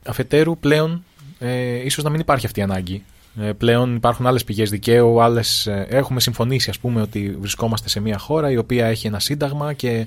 [0.06, 1.04] Αφετέρου πλέον
[1.38, 3.04] ε, ίσως να μην υπάρχει αυτή η ανάγκη.
[3.40, 8.00] Ε, πλέον υπάρχουν άλλες πηγές δικαίου, άλλες, ε, έχουμε συμφωνήσει ας πούμε ότι βρισκόμαστε σε
[8.00, 10.06] μια χώρα η οποία έχει ένα σύνταγμα και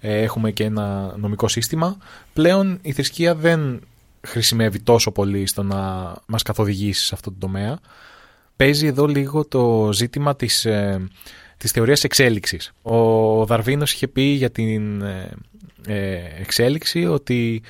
[0.00, 1.96] ε, έχουμε και ένα νομικό σύστημα.
[2.32, 3.80] Πλέον η θρησκεία δεν
[4.26, 7.78] χρησιμεύει τόσο πολύ στο να μας καθοδηγήσει σε αυτό το τομέα.
[8.56, 11.08] Παίζει εδώ λίγο το ζήτημα της, ε,
[11.56, 12.72] της θεωρίας εξέλιξης.
[12.82, 15.30] Ο Δαρβίνος είχε πει για την ε,
[15.86, 17.62] ε, εξέλιξη ότι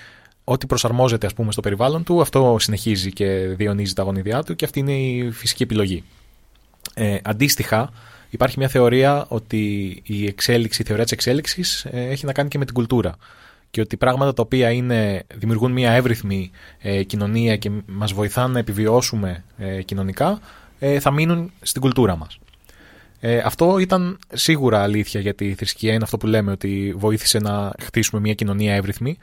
[0.45, 4.65] ό,τι προσαρμόζεται ας πούμε στο περιβάλλον του αυτό συνεχίζει και διονύζει τα γονίδια του και
[4.65, 6.05] αυτή είναι η φυσική επιλογή.
[6.95, 7.93] Ε, αντίστοιχα
[8.31, 9.63] υπάρχει μια θεωρία ότι
[10.05, 13.17] η εξέλιξη, η θεωρία της εξέλιξης ε, έχει να κάνει και με την κουλτούρα
[13.71, 18.59] και ότι πράγματα τα οποία είναι, δημιουργούν μια εύρυθμη ε, κοινωνία και μας βοηθάνε να
[18.59, 20.41] επιβιώσουμε ε, κοινωνικά
[20.79, 22.39] ε, θα μείνουν στην κουλτούρα μας.
[23.21, 27.73] Ε, αυτό ήταν σίγουρα αλήθεια γιατί η θρησκεία είναι αυτό που λέμε ότι βοήθησε να
[27.81, 29.19] χτίσουμε μια κοινωνία εύρυθμη.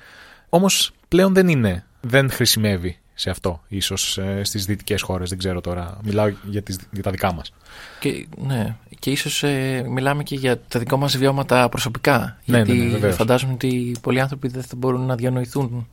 [0.49, 5.29] Όμως πλέον δεν είναι, δεν χρησιμεύει σε αυτό, ίσως ε, στις δυτικές χώρες.
[5.29, 5.97] Δεν ξέρω τώρα.
[6.03, 7.53] Μιλάω για, τις, για τα δικά μας.
[7.99, 12.37] Και, ναι, και ίσως ε, μιλάμε και για τα δικά μας βιώματα προσωπικά.
[12.45, 13.15] Ναι, γιατί ναι, ναι, βεβαίως.
[13.15, 15.87] φαντάζομαι ότι πολλοί άνθρωποι δεν θα μπορούν να διανοηθούν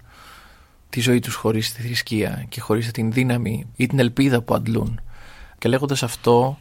[0.91, 5.01] τη ζωή τους χωρίς τη θρησκεία και χωρίς την δύναμη ή την ελπίδα που αντλούν.
[5.59, 6.59] Και λέγοντας αυτό,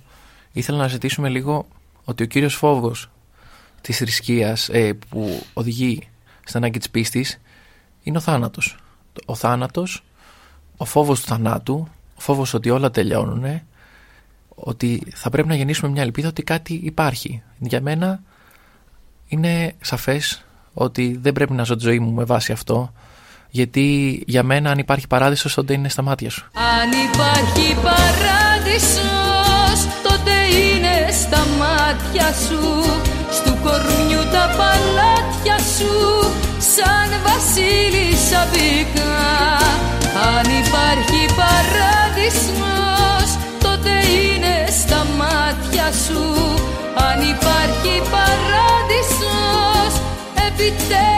[0.52, 1.68] ήθελα να ζητήσουμε λίγο
[2.04, 3.10] ότι ο κύριος φόβος
[3.82, 6.10] της θρησκείας ε, που οδηγεί
[6.44, 7.40] στην ανάγκη της πίστης
[8.04, 8.78] είναι ο θάνατος.
[9.26, 10.04] Ο θάνατος,
[10.78, 13.62] ο φόβος του θανάτου, ο φόβος ότι όλα τελειώνουν,
[14.56, 17.44] ότι θα πρέπει να γεννήσουμε μια ελπίδα ότι κάτι υπάρχει.
[17.60, 18.22] Για μένα
[19.28, 22.94] είναι σαφές ότι δεν πρέπει να ζω τη ζωή μου με βάση αυτό,
[23.50, 26.46] γιατί για μένα αν υπάρχει παράδεισος τότε είναι στα μάτια σου.
[26.54, 29.29] Αν υπάρχει παράδεισος τότε
[30.58, 32.64] είναι στα μάτια σου
[33.32, 35.96] Στου κορμιού τα παλάτια σου
[36.76, 39.16] σαν βασίλισσα μπήκα
[40.36, 46.24] Αν υπάρχει παράδεισος τότε είναι στα μάτια σου.
[46.96, 49.94] Αν υπάρχει παράδεισος
[50.48, 51.09] επιτέλους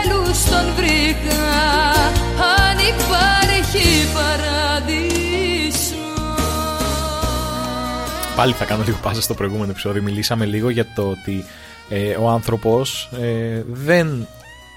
[8.42, 10.02] Πάλι θα κάνω λίγο πάσα στο προηγούμενο επεισόδιο.
[10.02, 11.44] Μιλήσαμε λίγο για το ότι
[11.90, 14.28] ε, ο άνθρωπος ε, δεν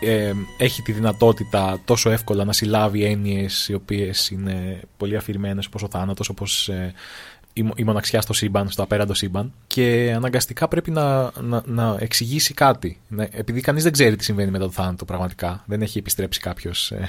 [0.01, 5.83] ε, έχει τη δυνατότητα τόσο εύκολα να συλλάβει έννοιες οι οποίες είναι πολύ αφηρημένες όπως
[5.83, 6.93] ο θάνατος, όπως ε,
[7.53, 11.97] η, μο- η μοναξιά στο σύμπαν, στο απέραντο σύμπαν και αναγκαστικά πρέπει να, να, να
[11.99, 13.01] εξηγήσει κάτι.
[13.09, 16.91] Να- επειδή κανείς δεν ξέρει τι συμβαίνει μετά το θάνατο πραγματικά, δεν έχει επιστρέψει κάποιος
[16.91, 17.09] ε,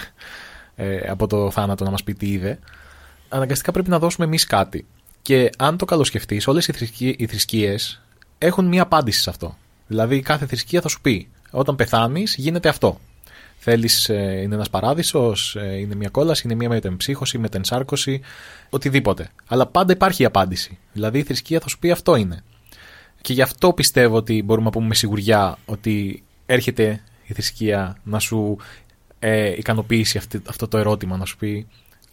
[0.75, 2.59] ε, από το θάνατο να μας πει τι είδε,
[3.29, 4.85] αναγκαστικά πρέπει να δώσουμε εμείς κάτι.
[5.25, 8.01] Και αν το καλοσκεφτείς, όλες οι, θρησκείε οι θρησκείες
[8.37, 9.57] έχουν μία απάντηση σε αυτό.
[9.87, 12.99] Δηλαδή, κάθε θρησκεία θα σου πει: Όταν πεθάνεις, γίνεται αυτό.
[13.57, 18.21] Θέλεις, είναι ένας παράδεισος, είναι μια κόλαση, είναι μια μετεμψύχωση, μετενσάρκωση,
[18.69, 19.29] οτιδήποτε.
[19.47, 20.77] Αλλά πάντα υπάρχει η απάντηση.
[20.93, 22.43] Δηλαδή, η θρησκεία θα σου πει αυτό είναι.
[23.21, 28.19] Και γι' αυτό πιστεύω ότι μπορούμε να πούμε με σιγουριά ότι έρχεται η θρησκεία να
[28.19, 28.57] σου
[29.19, 31.67] ε, ικανοποιήσει αυτή, αυτό το ερώτημα, να σου πει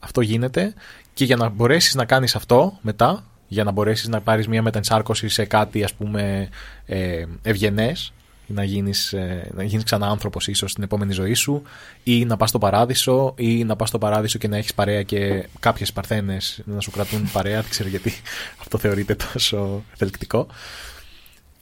[0.05, 0.75] αυτό γίνεται
[1.15, 5.29] και για να μπορέσεις να κάνεις αυτό μετά, για να μπορέσεις να πάρεις μια μετενσάρκωση
[5.29, 6.49] σε κάτι ας πούμε
[6.87, 8.13] ε, ευγενές,
[8.47, 11.63] να γίνεις, ε, να γίνεις ξανά άνθρωπος ίσως στην επόμενη ζωή σου
[12.03, 15.49] ή να πας στο παράδεισο ή να πας στο παράδεισο και να έχεις παρέα και
[15.61, 18.13] κάποιες παρθένες να σου κρατούν παρέα, δεν ξέρω γιατί
[18.61, 20.47] αυτό θεωρείται τόσο θελκτικό.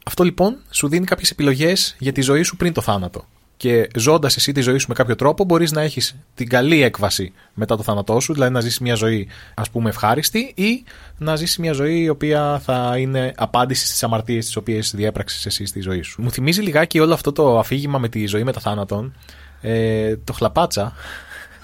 [0.04, 3.24] Αυτό λοιπόν σου δίνει κάποιες επιλογές για τη ζωή σου πριν το θάνατο.
[3.60, 7.32] Και ζώντας εσύ τη ζωή σου με κάποιο τρόπο, μπορείς να έχεις την καλή έκβαση
[7.54, 10.84] μετά το θάνατό σου, δηλαδή να ζήσει μια ζωή ας πούμε ευχάριστη, ή
[11.18, 15.66] να ζήσει μια ζωή η οποία θα είναι απάντηση στις αμαρτίες τις οποίες διέπραξες εσύ
[15.66, 16.22] στη ζωή σου.
[16.22, 19.16] Μου θυμίζει λιγάκι όλο αυτό το αφήγημα με τη ζωή μετά θάνατον.
[19.60, 20.92] Ε, το χλαπάτσα.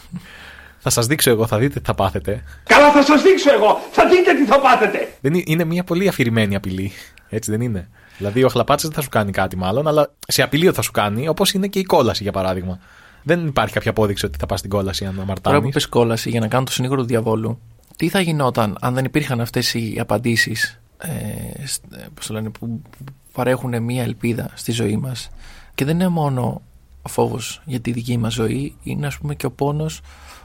[0.85, 2.43] θα σας δείξω εγώ, θα δείτε τι θα πάθετε.
[2.65, 3.81] Καλά θα σας δείξω εγώ.
[3.93, 5.09] Θα δείτε τι θα πάθετε.
[5.21, 6.93] Δεν είναι, είναι μια πολύ αφηρημένη απειλή.
[7.29, 7.89] Έτσι δεν είναι.
[8.19, 10.91] Δηλαδή ο χλαπάτσα δεν θα σου κάνει κάτι μάλλον, αλλά σε απειλή ότι θα σου
[10.91, 12.79] κάνει, όπως είναι και η κόλαση για παράδειγμα.
[13.23, 15.61] Δεν υπάρχει κάποια απόδειξη ότι θα πας στην κόλαση αν Τώρα αμαρτάνει.
[15.61, 17.61] που πες κόλαση για να κάνω το συνήγορο του διαβόλου,
[17.97, 22.51] τι θα γινόταν αν δεν υπήρχαν αυτές οι απαντήσεις ε, σ- ε, πώς το λένε,
[22.51, 25.31] που, που παρέχουν μία ελπίδα στη ζωή μας;
[25.75, 26.63] Και δεν είναι μόνο
[27.03, 30.01] ο φόβος για τη δική μας ζωή, είναι ας πούμε και ο πόνος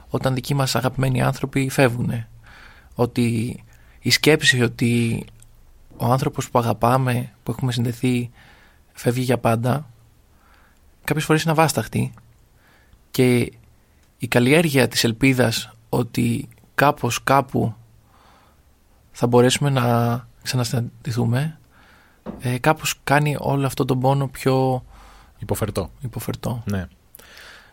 [0.08, 2.12] όταν δικοί μας αγαπημένοι άνθρωποι φεύγουν.
[2.94, 3.56] Ότι
[4.00, 5.24] η σκέψη ότι
[6.02, 8.30] ο άνθρωπος που αγαπάμε, που έχουμε συνδεθεί,
[8.92, 9.90] φεύγει για πάντα,
[11.04, 12.12] κάποιες φορές είναι αβάσταχτη
[13.10, 13.52] και
[14.18, 17.74] η καλλιέργεια της ελπίδας ότι κάπως κάπου
[19.12, 21.58] θα μπορέσουμε να ξανασυναντηθούμε
[22.40, 24.84] ε, κάπως κάνει όλο αυτό τον πόνο πιο
[25.38, 25.90] Υποφερτό.
[26.00, 26.62] υποφερτό.
[26.64, 26.86] Ναι.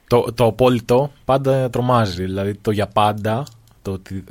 [0.07, 2.23] Το, το απόλυτο πάντα τρομάζει.
[2.23, 3.43] Δηλαδή το για πάντα,
[3.81, 4.23] το ότι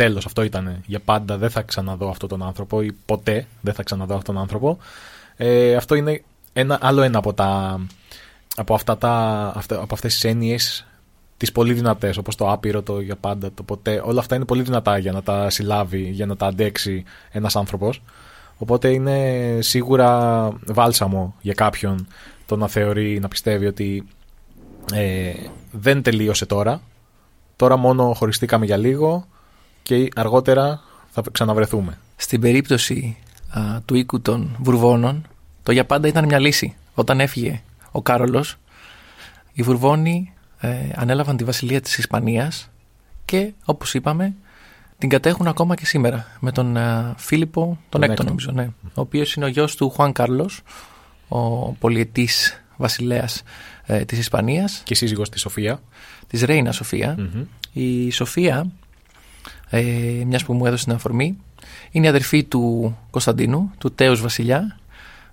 [0.00, 3.82] τέλος αυτό ήταν για πάντα δεν θα ξαναδώ αυτόν τον άνθρωπο ή ποτέ δεν θα
[3.82, 4.78] ξαναδώ αυτόν τον άνθρωπο.
[5.36, 7.80] Ε, αυτό είναι ένα, άλλο ένα από, τα,
[8.56, 9.12] από, αυτά τα,
[9.56, 10.86] αυτά, από αυτές τις έννοιες
[11.36, 14.02] τις πολύ δυνατές όπως το άπειρο, το για πάντα, το ποτέ.
[14.04, 18.02] Όλα αυτά είναι πολύ δυνατά για να τα συλλάβει, για να τα αντέξει ένας άνθρωπος.
[18.58, 22.06] Οπότε είναι σίγουρα βάλσαμο για κάποιον
[22.46, 24.06] το να θεωρεί, να πιστεύει ότι
[24.92, 25.32] ε,
[25.70, 26.80] δεν τελείωσε τώρα.
[27.56, 29.26] Τώρα μόνο χωριστήκαμε για λίγο
[29.82, 31.98] και αργότερα θα ξαναβρεθούμε.
[32.16, 33.16] Στην περίπτωση
[33.50, 35.26] α, του οίκου των Βουρβώνων
[35.62, 36.76] το για πάντα ήταν μια λύση.
[36.94, 38.56] Όταν έφυγε ο Κάρολος
[39.52, 42.70] οι Βουρβώνοι ε, ανέλαβαν τη βασιλεία της Ισπανίας
[43.24, 44.34] και όπως είπαμε
[44.98, 48.24] την κατέχουν ακόμα και σήμερα με τον ε, Φίλιππο, τον, Τον έκτο έκτο.
[48.24, 48.68] νομίζω, ναι.
[48.82, 50.60] Ο οποίος είναι ο γιος του Χουάν Κάρλος,
[51.28, 53.42] ο πολιετής βασιλέας
[53.86, 55.80] ε, της Ισπανίας, Και σύζυγος της Σοφία.
[56.26, 57.14] της Ρέινα Σοφία.
[57.18, 57.44] Μμμ.
[57.72, 58.66] Η Σοφία,
[59.70, 59.80] ε,
[60.26, 61.36] μιας που μου έδωσε την αφορμή,
[61.90, 64.78] είναι η αδερφή του Κωνσταντίνου, του τέους βασιλιά.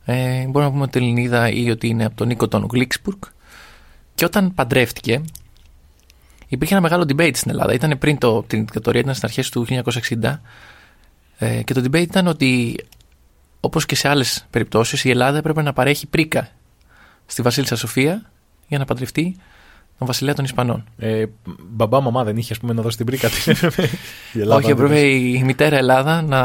[0.06, 3.18] Ε, μπορούμε να πούμε ότι είναι Ελληνίδα ή ότι είναι από τον Νίκο τον Γλίξπουργκ.
[4.16, 5.22] Και όταν παντρεύτηκε,
[6.48, 7.74] υπήρχε ένα μεγάλο debate στην Ελλάδα.
[7.74, 10.40] Ήταν πριν το, την δικτατορία, ήταν στις αρχές του 1960.
[11.38, 12.80] Ε, και το debate ήταν ότι,
[13.60, 16.50] όπως και σε άλλες περιπτώσεις, η Ελλάδα έπρεπε να παρέχει πρίκα
[17.26, 18.32] στη Βασίλισσα Σοφία
[18.68, 19.36] για να παντρευτεί
[19.98, 20.84] τον βασιλέα των Ισπανών.
[20.98, 21.26] Ε,
[21.70, 23.52] μπαμπά, μαμά δεν είχε ας πούμε, να δώσει την πρίκα τη.
[24.34, 25.38] Η Ελλάδα όχι, δεν έπρεπε δώσει.
[25.38, 26.42] η μητέρα Ελλάδα να,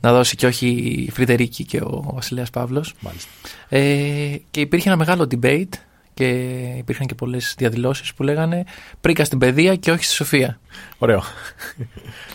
[0.00, 0.66] να δώσει και όχι
[1.06, 2.94] η Φρυδερίκη και ο βασιλέας Παύλος.
[3.00, 3.30] Μάλιστα.
[3.68, 5.72] Ε, και υπήρχε ένα μεγάλο debate
[6.14, 6.28] και
[6.76, 8.64] υπήρχαν και πολλές διαδηλώσεις που λέγανε
[9.00, 10.60] πρίκα στην παιδεία και όχι στη Σοφία.
[10.98, 11.22] Ωραίο.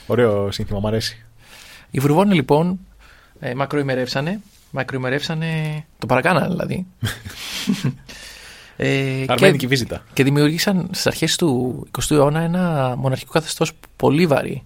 [0.08, 1.26] Ωραίο σύνθημα, μου αρέσει.
[1.92, 2.80] Οι Βουρβόνοι λοιπόν
[3.40, 4.40] ε, μακροημερεύσανε,
[4.72, 6.86] μακροημερεύσανε, το παρακάνανε δηλαδή.
[8.78, 10.04] ε, Αρμένικη βίζιτα.
[10.14, 14.64] και δημιουργήσαν στις αρχές του 20ου αιώνα ένα μοναρχικό καθεστώς πολύ βαρύ.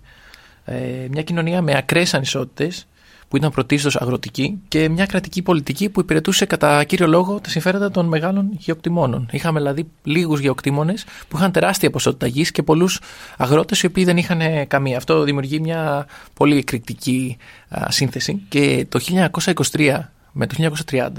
[0.66, 0.76] Ε,
[1.12, 2.88] μια κοινωνία με ακραίες ανισότητες
[3.28, 7.92] που ήταν πρωτίστως αγροτική και μια κρατική πολιτική που υπηρετούσε κατά κύριο λόγο τα συμφέροντα
[7.92, 9.28] των μεγάλων γεωκτημόνων.
[9.32, 13.00] Είχαμε δηλαδή λίγους γεωκτήμονες που είχαν τεράστια ποσότητα γης και πολλούς
[13.38, 14.98] αγρότες οι οποίοι δεν είχαν ε, καμία.
[14.98, 17.38] Αυτό δημιουργεί μια πολύ εκρηκτική
[17.70, 19.00] α, σύνθεση και το
[19.72, 20.00] 1923
[20.32, 21.10] με το 1930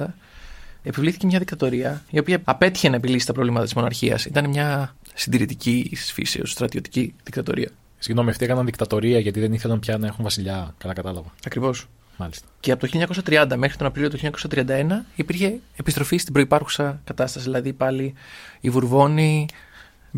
[0.83, 4.25] επιβλήθηκε μια δικτατορία η οποία απέτυχε να επιλύσει τα προβλήματα της μοναρχίας.
[4.25, 7.71] Ήταν μια συντηρητική φύσεω στρατιωτική δικτατορία.
[7.99, 10.75] Συγγνώμη, αυτοί έκαναν δικτατορία γιατί δεν ήθελαν πια να έχουν βασιλιά.
[10.79, 11.35] Καλά, κατάλαβα.
[11.47, 11.87] Ακριβώς.
[12.16, 12.47] Μάλιστα.
[12.61, 14.18] Και από το 1930 μέχρι τον Απρίλιο του
[14.51, 17.45] 1931 υπήρχε επιστροφή στην προπάρχουσα κατάσταση.
[17.45, 18.14] Δηλαδή πάλι
[18.61, 19.47] οι Βουρβόνοι,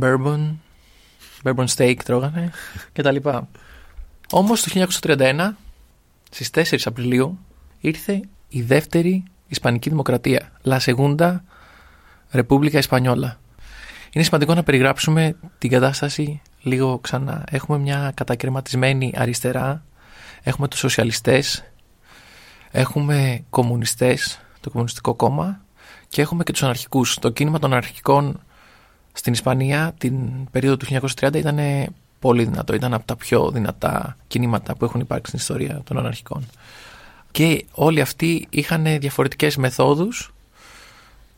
[0.00, 0.54] bourbon,
[1.42, 2.50] bourbon steak τρώγανε
[2.94, 3.16] κτλ.
[4.30, 5.50] Όμως το 1931,
[6.30, 7.38] στις 4 Απριλίου,
[7.80, 10.52] ήρθε η δεύτερη Ισπανική Δημοκρατία.
[10.64, 11.36] La Segunda
[12.32, 13.36] República Española.
[14.12, 17.44] Είναι σημαντικό να περιγράψουμε την κατάσταση λίγο ξανά.
[17.50, 19.84] Έχουμε μια κατακαιρματισμένη αριστερά,
[20.42, 21.64] έχουμε τους σοσιαλιστές,
[22.70, 25.60] έχουμε κομμουνιστές, το Κομμουνιστικό Κόμμα
[26.08, 27.18] και έχουμε και τους αναρχικούς.
[27.18, 28.40] Το κίνημα των αναρχικών
[29.12, 30.86] στην Ισπανία την περίοδο του
[31.20, 31.58] 1930 ήταν
[32.18, 32.74] πολύ δυνατό.
[32.74, 36.46] Ήταν από τα πιο δυνατά κινήματα που έχουν υπάρξει στην ιστορία των αναρχικών.
[37.34, 40.34] Και όλοι αυτοί είχαν διαφορετικές μεθόδους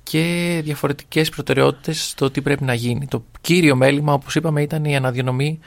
[0.02, 3.06] και διαφορετικές προτεραιότητες στο τι πρέπει να γίνει.
[3.06, 5.58] Το κύριο μέλημα, όπως είπαμε, ήταν η αναδιονομή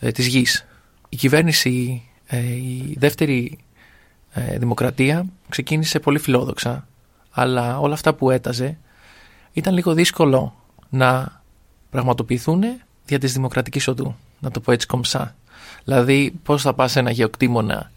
[0.00, 0.66] ε, της γης.
[1.08, 3.58] Η κυβέρνηση, ε, η δεύτερη
[4.32, 6.86] ε, δημοκρατία ξεκίνησε πολύ φιλόδοξα,
[7.30, 8.78] αλλά όλα αυτά που έταζε
[9.52, 10.54] ήταν λίγο δύσκολο
[10.88, 11.42] να
[11.90, 12.62] πραγματοποιηθούν
[13.06, 15.36] δια της δημοκρατικής οδού, να το πω έτσι κομψά.
[15.84, 17.90] Δηλαδή, πώς θα πας σε ένα γεωκτήμονα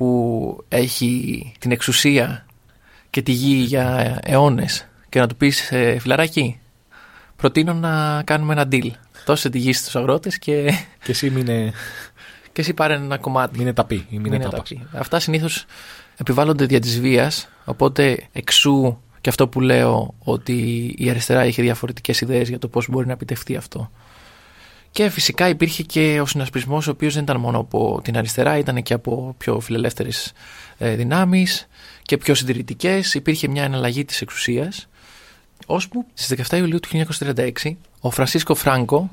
[0.00, 2.46] που έχει την εξουσία
[3.10, 6.60] και τη γη για αιώνες και να του πεις ε, φιλαράκι,
[7.36, 8.90] προτείνω να κάνουμε ένα deal.
[9.26, 10.72] Δώσε τη γη στους αγρότες και,
[11.04, 11.72] Και εσύ μείνε,
[12.52, 13.58] και εσύ πάρε ένα κομμάτι.
[13.58, 14.68] μείνε ταπί ή μείνε Μείνε τάπας.
[14.68, 14.86] ταπί.
[14.92, 15.64] Αυτά συνήθως
[16.16, 20.54] επιβάλλονται δια της βίας, οπότε εξού και αυτό που λέω ότι
[20.98, 23.90] η αριστερά είχε διαφορετικές ιδέες για το πώς μπορεί να επιτευχθεί αυτό.
[24.92, 28.82] Και φυσικά υπήρχε και ο συνασπισμός ο οποίος δεν ήταν μόνο από την αριστερά, ήταν
[28.82, 30.32] και από πιο φιλελεύθερες
[30.78, 31.68] ε, δυνάμεις
[32.02, 33.14] και πιο συντηρητικές.
[33.14, 34.88] Υπήρχε μια εναλλαγή της εξουσίας,
[35.66, 37.50] ώσπου στις 17 Ιουλίου του 1936
[38.00, 39.10] ο Φρανσίσκο Φράγκο,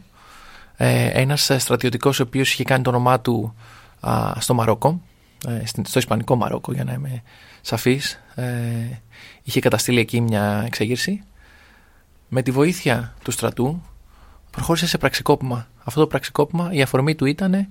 [0.77, 3.55] ε, ένας στρατιωτικός ο οποίος είχε κάνει το όνομά του
[3.99, 5.01] α, στο Μαρόκο,
[5.47, 7.21] ε, στην- στο Ισπανικό Μαρόκο για να είμαι
[7.61, 8.53] σαφής, ε,
[9.43, 11.23] είχε καταστήλει εκεί μια εξέγερση.
[12.29, 13.81] Με τη βοήθεια του στρατού
[14.57, 15.67] προχώρησε σε πραξικόπημα.
[15.83, 17.67] Αυτό το πραξικόπημα η αφορμή του ήταν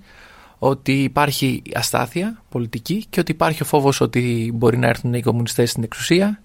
[0.59, 5.70] ότι υπάρχει αστάθεια πολιτική και ότι υπάρχει ο φόβος ότι μπορεί να έρθουν οι κομμουνιστές
[5.70, 6.42] στην εξουσία.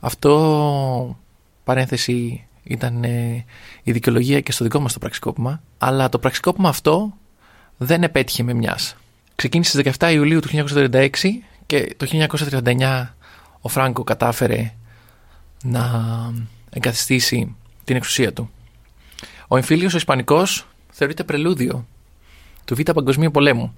[0.00, 1.18] Αυτό,
[1.64, 3.44] παρένθεση, ήταν ε,
[3.82, 5.62] η δικαιολογία και στο δικό μας το πραξικόπημα.
[5.78, 7.12] Αλλά το πραξικόπημα αυτό
[7.76, 8.96] δεν επέτυχε με μιας.
[9.34, 11.08] Ξεκίνησε στις 17 Ιουλίου του 1936
[11.66, 13.06] και το 1939
[13.60, 14.72] ο Φράγκο κατάφερε
[15.62, 15.90] να
[16.70, 18.50] εγκαθιστήσει την εξουσία του.
[19.52, 21.86] Ο εμφύλιος ο Ισπανικός θεωρείται πρελούδιο
[22.64, 23.74] του Β' Παγκοσμίου Πολέμου.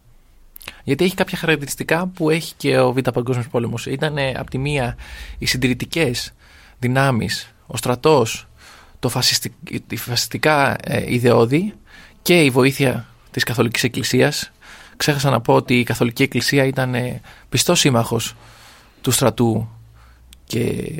[0.84, 3.86] Γιατί έχει κάποια χαρακτηριστικά που έχει και ο Β' Παγκόσμιος Πόλεμος.
[3.86, 4.96] Ήταν από τη μία
[5.38, 6.32] οι συντηρητικές
[6.78, 8.48] δυνάμεις, ο στρατός,
[8.98, 9.54] το φασιστι...
[9.88, 11.74] οι φασιστικά ε, ιδεώδη
[12.22, 14.50] και η βοήθεια της Καθολικής Εκκλησίας.
[14.96, 18.34] Ξέχασα να πω ότι η Καθολική Εκκλησία ήταν ε, πιστός σύμμαχος
[19.00, 19.68] του στρατού
[20.44, 20.92] και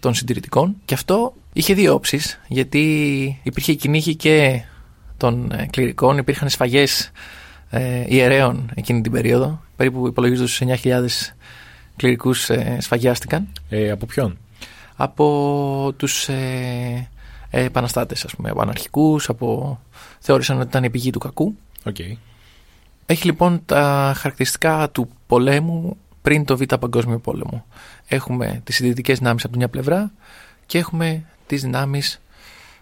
[0.00, 4.62] των συντηρητικών και αυτό είχε δύο όψεις γιατί υπήρχε η κυνήγη και
[5.16, 7.10] των ε, κληρικών, υπήρχαν σφαγές
[7.70, 9.62] ε, ιερέων εκείνη την περίοδο.
[9.76, 11.04] Περίπου υπολογίζονται στους 9.000
[11.96, 14.38] κληρικούς ε, σφαγιάστηκαν Ε, από ποιον;
[14.96, 17.08] από τους ε,
[17.50, 19.80] ε, επαναστάτες, ας πούμε, από αναρχικούς, από...
[20.18, 21.54] θεώρησαν ότι ήταν η πηγή του κακού.
[21.84, 21.96] Οκ.
[23.06, 27.66] Έχει λοιπόν τα χαρακτηριστικά του πολέμου πριν το Β' Παγκόσμιο Πόλεμο.
[28.08, 30.12] Έχουμε τις συντηρητικές δυνάμεις από την μια πλευρά
[30.66, 32.20] και έχουμε τις δυνάμεις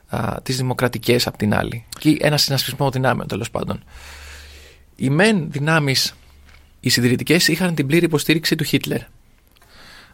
[0.08, 1.84] α, τις δημοκρατικές από την άλλη.
[1.98, 3.84] Και ένα συνασπισμό δυνάμεων τέλος πάντων.
[4.96, 6.14] Οι μεν δυνάμεις,
[6.80, 9.00] οι συντηρητικές είχαν την πλήρη υποστήριξη του Χίτλερ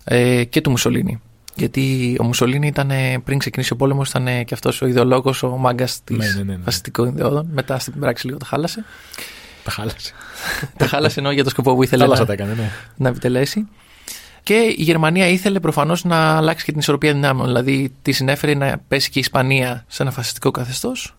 [0.05, 1.21] ε, και του Μουσολίνη.
[1.55, 5.43] Γιατί ο Μουσολίνη ήταν ε, πριν ξεκινήσει ο πόλεμος, ήταν ε, και αυτός ο ιδεολόγος,
[5.43, 6.63] ο μάγκας της Ναι, ναι, ναι, ναι.
[6.65, 7.49] φασιστικών ιδεώδων.
[7.53, 8.85] Μετά στην πράξη λίγο τα χάλασε.
[9.65, 10.13] Τα χάλασε.
[10.77, 12.71] τα χάλασε ενώ για το σκοπό που ήθελε Θάλασσα να, τα έκανε, ναι.
[12.97, 13.69] να επιτελέσει.
[14.43, 17.47] Και η Γερμανία ήθελε προφανώς να αλλάξει και την ισορροπία δυνάμεων.
[17.47, 21.15] Δηλαδή, τη συνέφερε να πέσει και η Ισπανία σε ένα φασιστικό καθεστώς.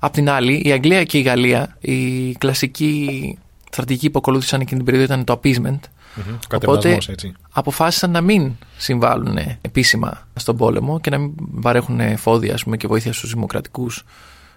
[0.00, 3.38] Απ' την άλλη, η Αγγλία και η Γαλλία, η κλασική
[3.70, 5.80] στρατηγική που ακολούθησαν εκείνη την περίοδο ήταν το appeasement.
[6.14, 6.36] Μμμ.
[6.48, 7.32] Κατεβασμός, έτσι.
[7.50, 12.86] αποφάσισαν να μην συμβάλλουν επίσημα στον πόλεμο και να μην παρέχουν εφόδια ας πούμε, και
[12.86, 14.04] βοήθεια στους δημοκρατικούς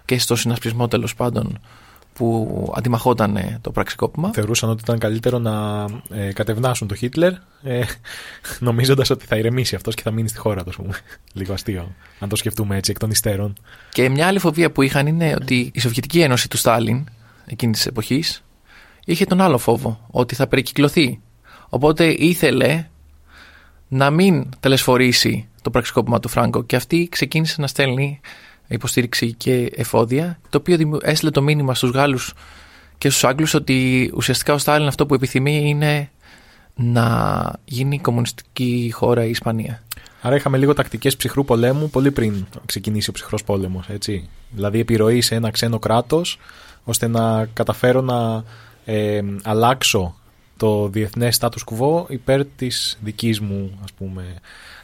[0.04, 1.58] και στο συνασπισμό τέλος πάντων
[2.16, 4.30] που αντιμαχόταν ε, το πραξικόπημα.
[4.32, 7.82] Θεωρούσαν ότι ήταν καλύτερο να ε, κατευνάσουν τον Χίτλερ, ε,
[8.58, 10.94] νομίζοντας ότι θα ηρεμήσει αυτός και θα μείνει στη χώρα του, ας πούμε.
[11.32, 11.94] Λίγο αστείο.
[12.18, 13.56] Αν το σκεφτούμε έτσι εκ των υστέρων.
[13.92, 17.04] Και μια άλλη φοβία που είχαν είναι ότι η Σοβιετική Ένωση του Στάλιν
[17.46, 18.44] εκείνη της εποχής
[19.04, 21.20] είχε τον άλλο φόβο, ότι θα περικυκλωθεί.
[21.68, 22.86] Οπότε ήθελε
[23.88, 28.20] να μην τελεσφορήσει το πραξικόπημα του Φράγκο και αυτή ξεκίνησε να στέλνει
[28.68, 32.32] υποστήριξη και εφόδια, το οποίο δημιου- έστειλε το μήνυμα στους Γάλλους
[32.98, 36.10] και στους Άγγλους ότι ουσιαστικά ο Στάλιν αυτό που επιθυμεί είναι
[36.74, 39.82] να γίνει κομμουνιστική χώρα η Ισπανία.
[40.20, 43.86] Άρα είχαμε λίγο τακτικές ψυχρού πολέμου πολύ πριν ξεκινήσει ο ψυχρός πόλεμος.
[44.50, 46.38] Δηλαδή επιρροή σε ένα ξένο κράτος
[46.84, 48.44] ώστε να καταφέρω να
[48.84, 50.14] ε, αλλάξω
[50.56, 54.24] το διεθνές status quo υπέρ της δικής μου, ας πούμε,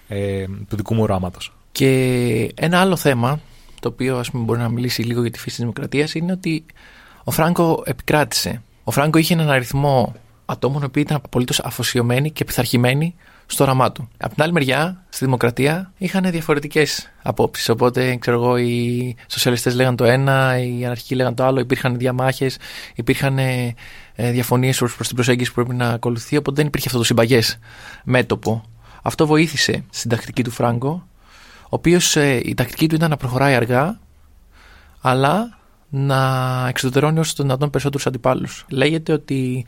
[0.08, 1.52] ε, του δικού μου οράματος.
[1.72, 3.40] Και ένα άλλο θέμα,
[3.82, 6.64] το οποίο ας πούμε μπορεί να μιλήσει λίγο για τη φύση της δημοκρατίας, είναι ότι
[7.24, 8.62] ο Φράγκο επικράτησε.
[8.84, 10.14] Ο Φράγκο είχε έναν αριθμό
[10.44, 13.14] ατόμων που ήταν απολύτως αφοσιωμένοι και πειθαρχημένοι
[13.46, 14.08] στο όραμά του.
[14.16, 17.68] Από την άλλη μεριά, στη δημοκρατία είχαν διαφορετικές απόψεις.
[17.68, 22.58] Οπότε, ξέρω εγώ, οι σοσιαλιστές λέγαν το ένα, οι αναρχικοί λέγαν το άλλο, υπήρχαν διαμάχες,
[22.94, 23.74] υπήρχαν ε,
[24.14, 27.04] ε, διαφωνίες προς, προς την προσέγγιση που πρέπει να ακολουθεί, οπότε δεν υπήρχε αυτό το
[27.04, 27.58] συμπαγές
[28.04, 28.62] μέτωπο.
[29.02, 31.11] Αυτό βοήθησε στην τακτική του Φράγκο, ο
[31.74, 33.98] οποίος η τακτική του ήταν να προχωράει αργά,
[35.00, 35.58] αλλά
[35.88, 38.64] να εξωτερώνει όσο το δυνατόν περισσότερους αντιπάλους.
[38.68, 39.64] Λέγεται ότι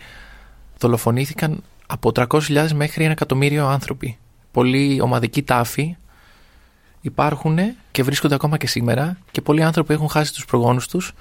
[0.78, 4.18] δολοφονήθηκαν από 300.000 μέχρι ένα εκατομμύριο άνθρωποι.
[4.52, 5.96] Πολλοί ομαδικοί τάφοι
[7.00, 7.58] υπάρχουν
[7.90, 11.12] και βρίσκονται ακόμα και σήμερα και πολλοί άνθρωποι έχουν χάσει τους προγόνους τους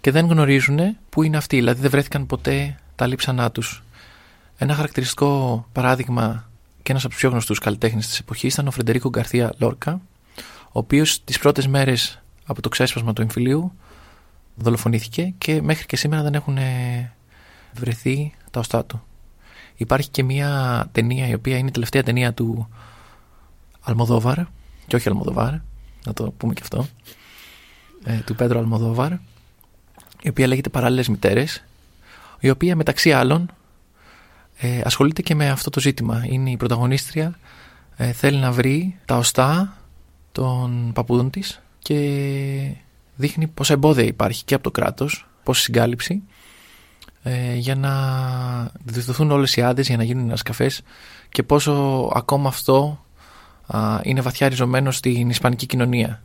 [0.00, 3.82] και δεν γνωρίζουν πού είναι αυτοί, δηλαδή δεν βρέθηκαν ποτέ τα λείψανά τους.
[4.56, 6.50] Ένα χαρακτηριστικό παράδειγμα
[6.82, 10.00] και ένας από τους πιο γνωστούς καλλιτέχνες της εποχής ήταν ο Φρεντερίκο Γκαρθία Λόρκα,
[10.72, 13.72] ο οποίος τις πρώτες μέρες από το ξέσπασμα του εμφυλίου
[14.54, 17.12] δολοφονήθηκε και μέχρι και σήμερα δεν έχουν ε,
[17.72, 19.02] βρεθεί τα οστά του.
[19.76, 22.68] Υπάρχει και μια ταινία η οποία είναι η τελευταία ταινία του
[23.80, 24.38] Αλμοδόβαρ
[24.86, 25.52] και όχι Αλμοδοβάρ,
[26.04, 26.86] να το πούμε και αυτό,
[28.04, 29.12] ε, του Πέντρο Αλμοδόβαρ,
[30.22, 31.64] η οποία λέγεται Παράλληλες Μητέρες,
[32.40, 33.50] η οποία μεταξύ άλλων
[34.56, 36.22] ε, ασχολείται και με αυτό το ζήτημα.
[36.26, 37.38] Είναι η πρωταγωνίστρια,
[37.96, 39.79] ε, θέλει να βρει τα οστά
[40.32, 42.74] των παππούδων της και
[43.16, 46.22] δείχνει πόσα εμπόδια υπάρχει και από το κράτος, πόση συγκάλυψη
[47.22, 47.92] ε, για να
[48.84, 50.82] διδοθούν όλες οι άδειες για να γίνουν ανασκαφές
[51.28, 51.72] και πόσο
[52.14, 53.04] ακόμα αυτό
[53.66, 56.22] α, είναι βαθιά ριζωμένο στην ισπανική κοινωνία.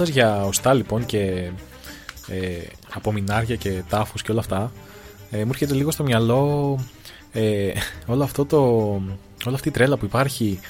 [0.00, 1.50] Μιλώντα για οστά λοιπόν και
[2.28, 4.72] ε, απομεινάρια και τάφους και όλα αυτά,
[5.30, 6.78] ε, μου έρχεται λίγο στο μυαλό
[7.32, 7.70] ε,
[8.06, 8.58] όλο αυτό το,
[9.46, 10.60] όλη αυτή η τρέλα που υπάρχει.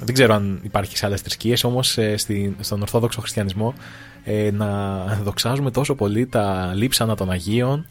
[0.00, 3.74] Δεν ξέρω αν υπάρχει σε άλλες θρησκείες, όμως ε, στην- στον Ορθόδοξο Χριστιανισμό
[4.24, 7.86] ε, να δοξάζουμε τόσο πολύ τα λείψανα των Αγίων,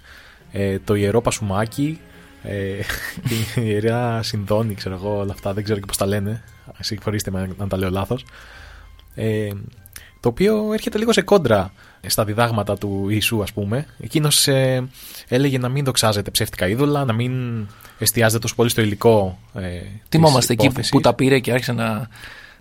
[0.52, 2.00] ε, το ιερό Πασουμάκι,
[2.44, 2.74] ε,
[3.54, 5.54] την ιερά Συνδόνη, ξέρω εγώ, όλα αυτά.
[5.54, 6.44] Δεν ξέρω και πώς τα λένε.
[6.80, 8.26] Συγχωρήστε με αν τα λέω λάθος.
[9.16, 9.50] Ε,
[10.22, 11.74] το οποίο έρχεται λίγο σε κόντρα
[12.08, 13.86] στα διδάγματα του Ιησού, ας πούμε.
[14.00, 14.88] Εκείνος ε,
[15.28, 17.68] έλεγε να μην δοξάζεται ψεύτικα είδωλα, να μην
[18.00, 20.92] εστιάζεται τόσο πολύ στο υλικό ε, Θυμόμαστε εκεί που, υπόθεσης.
[20.92, 22.08] που τα πήρε και άρχισε να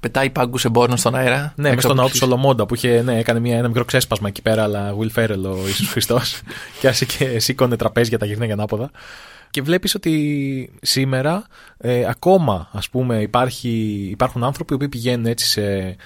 [0.01, 1.53] πετάει πάγκους εμπόρων στον αέρα.
[1.57, 4.43] Ναι, μες στον ναό του Σολομώντα που είχε, ναι, έκανε μια, ένα μικρό ξέσπασμα εκεί
[4.43, 6.41] πέρα, αλλά Will Ferrell ο Ιησούς Χριστός
[6.81, 8.91] και άρχισε και σήκωνε τραπέζια τα γυρνά για ανάποδα.
[9.51, 11.47] Και βλέπεις ότι σήμερα
[11.79, 13.69] ε, ακόμα ας πούμε υπάρχει,
[14.11, 15.97] υπάρχουν άνθρωποι που πηγαίνουν έτσι σε,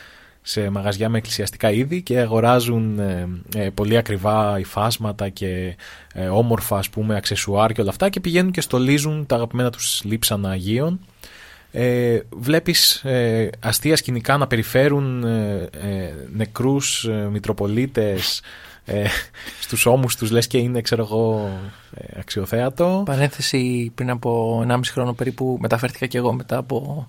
[0.47, 5.77] σε μαγαζιά με εκκλησιαστικά είδη και αγοράζουν ε, ε, πολύ ακριβά υφάσματα και
[6.15, 10.03] ε, όμορφα ας πούμε αξεσουάρ και όλα αυτά και πηγαίνουν και στολίζουν τα αγαπημένα τους
[10.05, 11.01] λείψανα Αγίων.
[11.71, 18.43] Ε, βλέπεις ε, αστεία σκηνικά να περιφέρουν ε, ε, νεκρούς ε, μητροπολίτες
[18.85, 19.05] ε,
[19.61, 21.51] στους ώμους τους λες και είναι ξέρω εγώ
[21.95, 23.03] ε, αξιοθέατο.
[23.05, 27.09] Παρένθεση πριν από 1,5 χρόνο περίπου μεταφέρθηκα και εγώ μετά από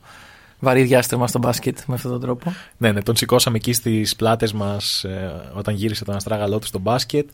[0.66, 2.54] βαρύ διάστημα στο μπάσκετ με αυτόν τον τρόπο.
[2.78, 6.80] ναι, ναι, τον σηκώσαμε εκεί στις πλάτες μας ε, όταν γύρισε τον αστράγαλό του στο
[6.80, 7.30] μπάσκετ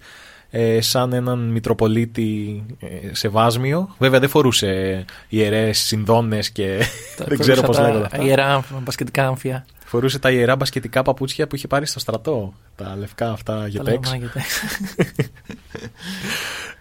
[0.53, 6.83] ε, σαν έναν μητροπολίτη ε, σε βάσμιο βέβαια δεν φορούσε ιερές συνδόνες και
[7.27, 8.23] δεν ξέρω πώς τα λέγονται αυτά.
[8.23, 9.65] Ιερά μπασκετικά άμφια.
[9.85, 12.53] Φορούσε τα ιερά μπασκετικά παπούτσια που είχε πάρει στο στρατό.
[12.75, 14.63] Τα λευκά αυτά Τα για λεγόμενα γετέξ.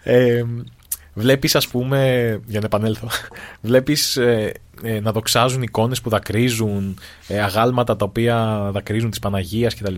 [1.15, 1.99] Ε, βλέπεις ας πούμε,
[2.45, 3.07] για να επανέλθω,
[3.61, 4.53] βλέπεις ε,
[4.83, 9.95] ε, να δοξάζουν εικόνες που δακρύζουν, ε, αγάλματα τα οποία δακρύζουν της Παναγίας κτλ.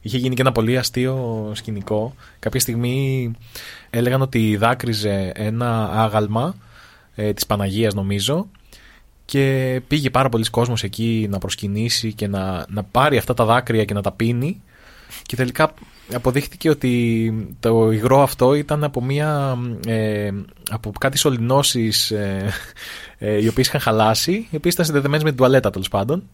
[0.00, 2.14] Είχε γίνει και ένα πολύ αστείο σκηνικό.
[2.38, 3.30] Κάποια στιγμή
[3.90, 6.54] έλεγαν ότι δάκρυζε ένα άγαλμα
[7.14, 8.46] ε, της Παναγίας νομίζω
[9.24, 13.84] και πήγε πάρα πολλοί κόσμος εκεί να προσκυνήσει και να, να πάρει αυτά τα δάκρυα
[13.84, 14.62] και να τα πίνει
[15.22, 15.74] και τελικά
[16.14, 20.30] αποδείχτηκε ότι το υγρό αυτό ήταν από μια ε,
[20.70, 22.52] από κάτι σωληνώσεις ε,
[23.18, 26.28] ε, οι οποίες είχαν χαλάσει οι οποίες ήταν συνδεδεμένες με την τουαλέτα τέλος πάντων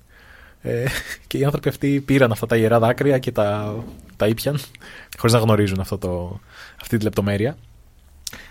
[0.62, 0.84] ε,
[1.26, 3.76] και οι άνθρωποι αυτοί πήραν αυτά τα ιερά δάκρυα και τα,
[4.16, 4.58] τα ήπιαν
[5.18, 6.40] χωρίς να γνωρίζουν αυτό το,
[6.80, 7.56] αυτή τη λεπτομέρεια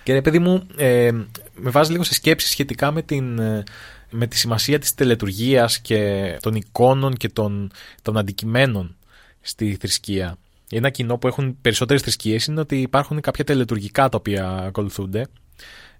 [0.04, 1.12] και ρε παιδί μου ε,
[1.56, 3.64] με βάζει λίγο σε σκέψη σχετικά με την ε,
[4.12, 8.96] με τη σημασία της τελετουργίας και των εικόνων και των, των αντικειμένων
[9.42, 10.38] στη θρησκεία.
[10.76, 15.28] Ένα κοινό που έχουν περισσότερες θρησκείες είναι ότι υπάρχουν κάποια τελετουργικά τα οποία ακολουθούνται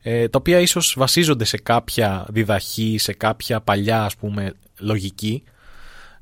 [0.02, 5.44] ε, τα οποία ίσως βασίζονται σε κάποια διδαχή, σε κάποια παλιά ας πούμε λογική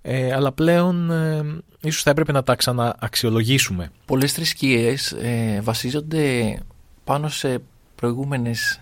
[0.01, 3.91] ε, αλλά πλέον ε, ίσως θα έπρεπε να τα ξανααξιολογήσουμε.
[4.05, 6.57] Πολλές θρησκείες ε, βασίζονται
[7.03, 7.61] πάνω σε
[7.95, 8.81] προηγούμενες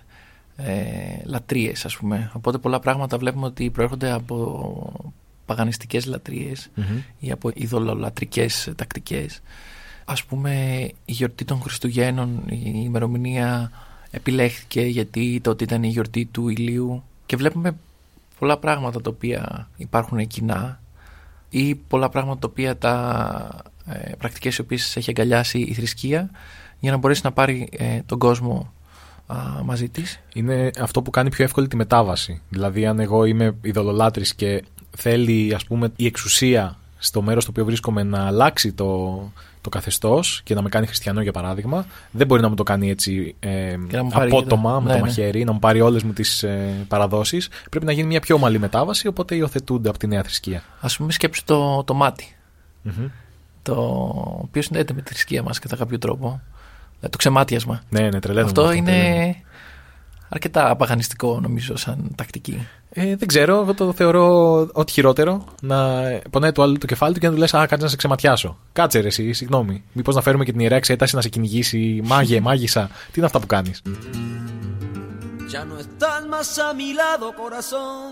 [0.55, 0.73] ε,
[1.23, 2.31] λατρείες ας πούμε.
[2.33, 5.13] Οπότε πολλά πράγματα βλέπουμε ότι προέρχονται από
[5.47, 6.69] παγανιστικές λατρείες
[7.19, 9.41] ή από ειδωλολατρικές τακτικές.
[10.05, 10.51] Ας πούμε
[11.05, 13.71] η γιορτή των Χριστουγέννων, η ημερομηνία
[14.11, 17.75] επιλέχθηκε γιατί τότε ήταν η γιορτή του ηλίου και βλέπουμε
[18.39, 20.79] πολλά πράγματα τα οποία υπάρχουν κοινά
[21.49, 26.29] ή πολλά πράγματα τα οποία τα ε, πρακτικές οι οποίες έχει αγκαλιάσει η θρησκεία
[26.79, 28.73] για να μπορέσει να πάρει ε, τον κόσμο
[29.27, 30.19] α, μαζί της.
[30.33, 32.41] Είναι αυτό που κάνει πιο εύκολη τη μετάβαση.
[32.49, 34.63] Δηλαδή αν εγώ είμαι ειδωλολάτρης και
[34.97, 39.19] θέλει ας πούμε η εξουσία στο μέρος στο οποίο βρίσκομαι να αλλάξει το,
[39.61, 42.89] το καθεστώς και να με κάνει χριστιανό για παράδειγμα δεν μπορεί να μου το κάνει
[42.89, 45.01] έτσι ε, να μου πάρει απότομα και το- με ναι, το ναι.
[45.01, 48.59] μαχαίρι να μου πάρει όλες μου τις ε, παραδόσεις πρέπει να γίνει μια πιο ομαλή
[48.59, 52.35] μετάβαση οπότε υιοθετούνται από τη νέα θρησκεία Ας πούμε σκέψου το, το μάτι
[52.81, 53.07] Μμμ.
[53.61, 53.73] το
[54.41, 56.41] οποίο συνδέεται με τη θρησκεία μας κατά κάποιο τρόπο
[56.99, 59.35] Δηλαδή, το ξεμάτιασμα ναι ναι τρελαίνομαι αυτό με είναι τρελαίνομαι.
[60.29, 65.45] Αρκετά απαγανιστικό νομίζω σαν τακτική Ε, δεν ξέρω, εγώ το θεωρώ ό,τι χειρότερο.
[65.61, 67.95] Να πονάει το άλλο το κεφάλι του και να του λες: Α, κάτσε να σε
[67.95, 68.57] ξεματιάσω.
[68.73, 69.83] Κάτσε ρε, εσύ, συγγνώμη.
[69.91, 72.87] Μήπως να φέρουμε και την ιερά εξέταση να σε κυνηγήσει, μάγε, μάγισσα.
[72.87, 73.81] Τι είναι αυτά που κάνεις;
[75.53, 78.11] Ya no estás más a mi lado, corazón.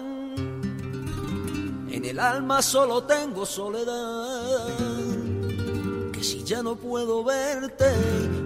[1.95, 5.14] En el alma solo tengo soledad.
[6.25, 7.85] Si ya no puedo verte,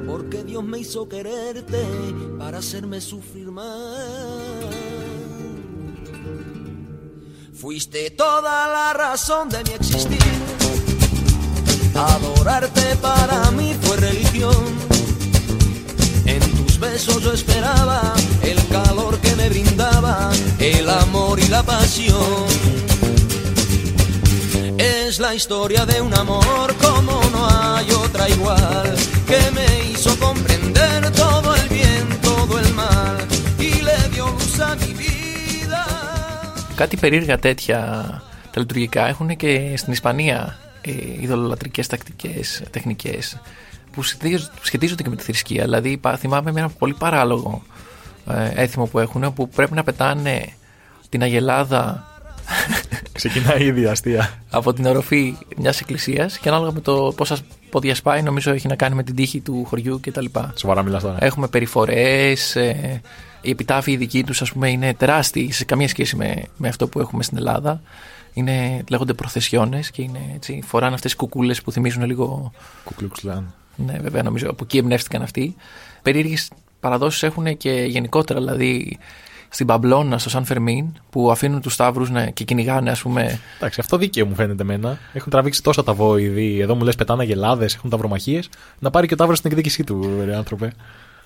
[0.06, 1.82] porque Dios me hizo quererte
[2.38, 3.96] para hacerme sufrir más.
[7.54, 10.20] Fuiste toda la razón de mi existir.
[11.96, 14.66] Adorarte para mí fue religión.
[16.26, 18.14] En tus besos yo esperaba
[18.44, 22.46] el calor que me brindaba, el amor y la pasión.
[24.78, 28.88] Es la historia de un amor como no hay otra igual,
[29.30, 33.16] que me hizo comprender todo el bien, todo el mal,
[33.68, 35.82] y le dio luz a mi vida.
[36.76, 37.80] Κάτι περίεργα τέτοια
[38.52, 43.38] τα λειτουργικά έχουν και στην Ισπανία ε, ειδωλολατρικές τακτικές, τεχνικές
[43.92, 45.64] που σχετίζονται- σχετίζονται και με τη θρησκεία.
[45.64, 47.62] Δηλαδή υπά- θυμάμαι με ένα πολύ παράλογο
[48.30, 50.46] ε, έθιμο που έχουν που πρέπει να πετάνε
[51.10, 52.08] την αγελάδα
[53.20, 54.34] Ξεκινάει ήδη αστεία.
[54.50, 57.38] από την οροφή μιας εκκλησίας και ανάλογα με το πόσα
[57.70, 60.26] πόδια σπάει, νομίζω έχει να κάνει με την τύχη του χωριού κτλ.
[60.56, 61.18] Σοβαρά μιλάς τώρα.
[61.20, 62.56] Έχουμε περιφορές.
[62.56, 63.02] Ε,
[63.42, 67.00] οι επιτάφοι δικοί τους, ας πούμε, είναι τεράστιοι σε καμία σχέση με, με αυτό που
[67.00, 67.82] έχουμε στην Ελλάδα.
[68.34, 72.52] Είναι, λέγονται προθεσιώνες και είναι έτσι, φοράνε αυτές τις κουκούλες που θυμίζουν λίγο.
[72.84, 73.54] Κουκλούξλαν.
[73.76, 75.56] Ναι, βέβαια, νομίζω από εκεί εμπνεύστηκαν αυτοί.
[76.02, 76.50] Περίεργες
[76.80, 78.40] παραδόσεις έχουν και γενικότερα.
[78.40, 78.98] Δηλαδή,
[79.50, 83.40] στην Παμπλώνα, στο Σαν Φερμίν, που αφήνουν τους Σταύρους και κυνηγάνε, ας πούμε.
[83.58, 84.98] Εντάξει, αυτό δίκαιο μου φαίνεται εμένα.
[85.14, 86.60] Έχουν τραβήξει τόσα τα βόηδη.
[86.60, 88.50] Εδώ μου λες πετάνε αγελάδε, έχουν ταυρομαχίες.
[88.80, 90.72] Να πάρει και ο Ταύρος στην εκδίκησή του, ρε άνθρωπε.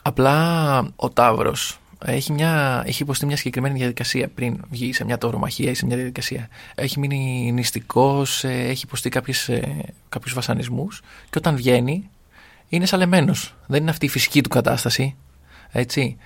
[0.02, 5.70] Απλά ο Ταύρος έχει, μια, έχει υποστεί μια συγκεκριμένη διαδικασία πριν βγει σε μια ταυρομαχία
[5.70, 6.48] ή σε μια διαδικασία.
[6.76, 12.10] Έχει μείνει νηστικός, έχει υποστεί κάποιους βασανισμούς και όταν βγαίνει
[12.70, 13.56] είναι σαλεμένος.
[13.68, 15.16] Δεν είναι αυτή η φυσική του κατάσταση.
[15.72, 16.18] Έτσι.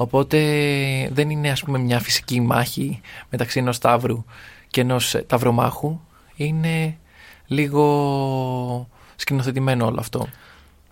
[0.00, 0.38] Οπότε
[1.12, 4.24] δεν είναι ας πούμε μια φυσική μάχη μεταξύ ενός ταύρου
[4.68, 6.00] και ενός ταυρομάχου.
[6.36, 6.96] Είναι
[7.46, 10.26] λίγο σκηνοθετημένο όλο αυτό.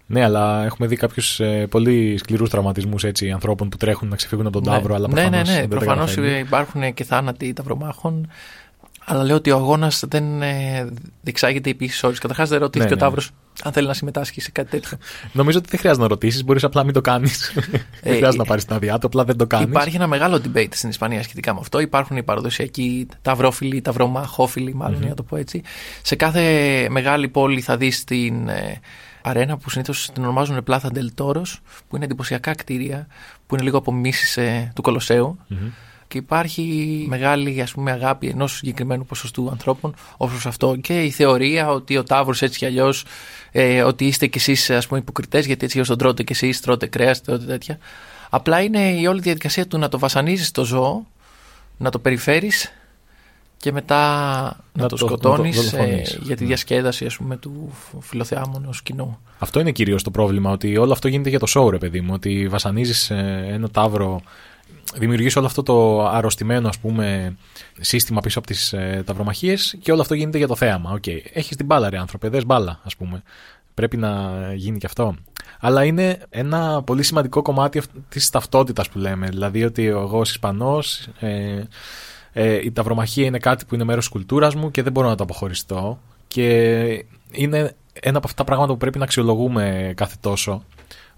[0.06, 3.04] Ναι, αλλά έχουμε δει κάποιους ε, πολύ σκληρούς τραυματισμούς
[3.34, 4.78] ανθρώπων που τρέχουν να ξεφύγουν από τον Ναι.
[4.78, 4.94] Ταύρο.
[4.94, 5.54] Αλλά ναι, ναι, προφανώς ναι.
[5.54, 6.38] δεν τα Προφανώς καταφέρνει.
[6.38, 8.28] υπάρχουν και θάνατοι ταυρομάχων.
[9.10, 10.88] Αλλά λέω ότι ο αγώνας δεν ε,
[11.20, 12.16] διεξάγεται επίση όρει.
[12.16, 13.10] Καταρχάς δεν ρωτήθηκε Ναι, ο ναι.
[13.10, 13.30] Ταύρος
[13.62, 14.98] αν θέλει να συμμετάσχει σε κάτι τέτοιο.
[15.32, 17.52] Νομίζω ότι δεν χρειάζεται να ρωτήσεις, μπορείς απλά να μην το κάνεις.
[18.02, 19.66] δεν χρειάζεται να πάρεις την άδειά του, απλά δεν το κάνεις.
[19.66, 21.80] Ε, Υπάρχει ένα μεγάλο debate στην Ισπανία σχετικά με αυτό.
[21.80, 25.62] Υπάρχουν οι παραδοσιακοί ταυρόφιλοι, ταυρομαχόφιλοι, μάλλον, για να το πω έτσι.
[26.02, 28.80] Σε κάθε μεγάλη πόλη θα δεις την ε,
[29.22, 31.52] αρένα που συνήθως την ονομάζουν Πλάθα Del Toros,
[31.88, 33.06] που είναι εντυπωσιακά κτίρια,
[33.46, 35.38] που είναι λίγο απομίσει ε, του κολοσσεου
[36.08, 40.76] Και υπάρχει μεγάλη ας πούμε, αγάπη ενός συγκεκριμένου ποσοστού ανθρώπων ω προ αυτό.
[40.80, 43.04] Και η θεωρία ότι ο Ταύρος έτσι κι αλλιώς,
[43.50, 47.22] ε, ότι είστε κι εσείς υποκριτές, γιατί έτσι ω τον τρώτε κι εσείς, τρώτε κρέας,
[47.22, 47.78] τρώτε τέτοια.
[48.30, 51.06] Απλά είναι η όλη διαδικασία του να το βασανίζεις το ζώο,
[51.76, 52.72] να το περιφέρεις
[53.56, 53.96] και μετά
[54.72, 56.18] να, Να το, το- να το σκοτώνεις δολοφονείς.
[56.22, 56.48] για τη Ναι.
[56.48, 59.18] διασκέδαση ας πούμε, του φιλοθεάμονο κοινού.
[59.38, 62.10] Αυτό είναι κυρίως το πρόβλημα, ότι όλο αυτό γίνεται για το show, ρε παιδί μου.
[62.14, 64.20] Ότι βασανίζεις ένα τάβρο,
[64.94, 67.36] δημιουργείς όλο αυτό το αρρωστημένο ας πούμε,
[67.80, 70.90] σύστημα πίσω από τις ε, ταυρομαχίες και όλο αυτό γίνεται για το θέαμα.
[70.92, 73.22] Οκ, έχεις την μπάλα, ρε άνθρωπε, δες μπάλα, ας πούμε.
[73.74, 75.14] Πρέπει να γίνει και αυτό.
[75.60, 79.26] Αλλά είναι ένα πολύ σημαντικό κομμάτι της ταυτότητας που λέμε.
[79.26, 81.62] Δηλαδή ότι εγώ ως Ισπανός ε,
[82.32, 85.14] ε, η ταυρομαχία είναι κάτι που είναι μέρος της κουλτούρας μου και δεν μπορώ να
[85.14, 85.98] το αποχωριστώ.
[86.28, 86.84] Και
[87.30, 90.62] είναι ένα από αυτά τα πράγματα που πρέπει να αξιολογούμε κάθε τόσο.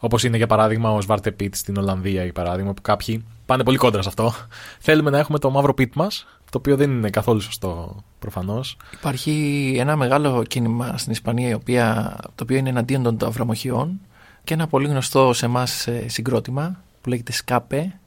[0.00, 3.76] Όπως είναι για παράδειγμα ο Σβάρτε Πιτ στην Ολλανδία, για παράδειγμα, που κάποιοι πάνε πολύ
[3.76, 4.34] κόντρα σε αυτό.
[4.86, 8.76] Θέλουμε να έχουμε το μαύρο πιτ μας, το οποίο δεν είναι καθόλου σωστό προφανώς.
[8.92, 14.00] Υπάρχει ένα μεγάλο κίνημα στην Ισπανία η οποία, το οποίο είναι εναντίον των ταυρομαχιών
[14.44, 17.98] και ένα πολύ γνωστό σε εμάς συγκρότημα που λέγεται Σκάπε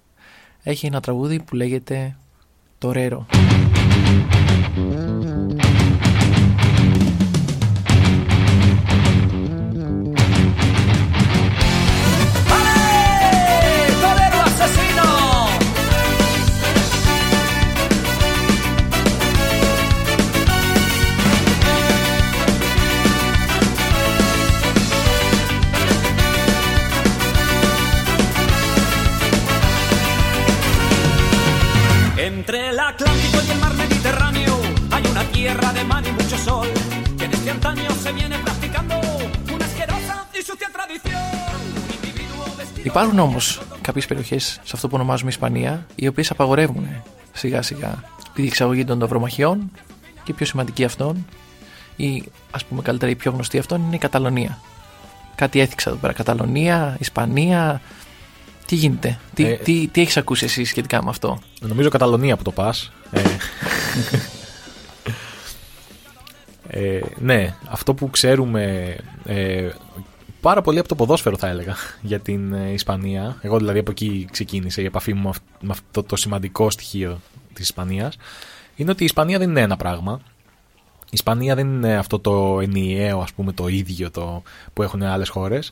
[0.63, 2.15] έχει ένα τραγούδι που λέγεται
[2.77, 3.25] Τορέρο.
[42.93, 46.87] Υπάρχουν όμως κάποιες περιοχές σε αυτό που ονομάζουμε Ισπανία οι οποίες απαγορεύουν
[47.33, 49.71] σιγά σιγά τη διεξαγωγή των ταυρομαχιών
[50.23, 51.25] και η πιο σημαντική αυτών
[51.95, 54.59] ή ας πούμε καλύτερα η πιο γνωστή αυτών είναι η Καταλωνία.
[55.35, 56.13] Κάτι έθιξα εδώ πέρα.
[56.13, 57.81] Καταλωνία, Ισπανία.
[58.65, 62.43] Τι γίνεται, τι, Ε, τι, τι έχεις ακούσει εσύ σχετικά με αυτό; Νομίζω Καταλωνία που
[62.43, 62.91] το πας.
[63.11, 63.21] Ε,
[66.95, 69.69] ε, ναι, αυτό που ξέρουμε ε,
[70.43, 73.37] πάρα πολύ από το ποδόσφαιρο θα έλεγα για την ε, Ισπανία.
[73.41, 77.19] Εγώ δηλαδή από εκεί ξεκίνησε η επαφή μου με αυ- με αυτό το σημαντικό στοιχείο
[77.53, 78.17] της Ισπανίας.
[78.75, 80.21] Είναι ότι η Ισπανία δεν είναι ένα πράγμα.
[81.05, 85.29] Η Ισπανία δεν είναι αυτό το ενιαίο, ας πούμε, το ίδιο το, που έχουν άλλες
[85.29, 85.71] χώρες.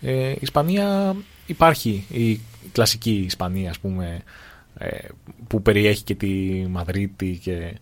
[0.00, 2.40] Ε, η Ισπανία υπάρχει, η
[2.72, 4.22] κλασική Ισπανία, ας πούμε,
[4.78, 4.98] ε,
[5.46, 7.78] που περιέχει και τη Μαδρίτη και,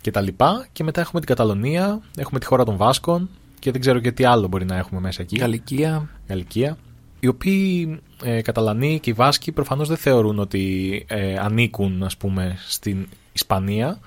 [0.00, 0.66] και τα λοιπά.
[0.72, 3.28] Και μετά έχουμε την Καταλωνία, έχουμε τη χώρα των Βάσκων
[3.64, 5.36] και δεν ξέρω και τι άλλο μπορεί να έχουμε μέσα εκεί.
[5.38, 6.08] Γαλλικία.
[6.28, 6.78] Γαλλικία.
[7.20, 12.58] Οι οποίοι ε, Καταλανοί και οι Βάσκοι προφανώς δεν θεωρούν ότι ε, ανήκουν ας πούμε
[12.68, 13.98] στην Ισπανία.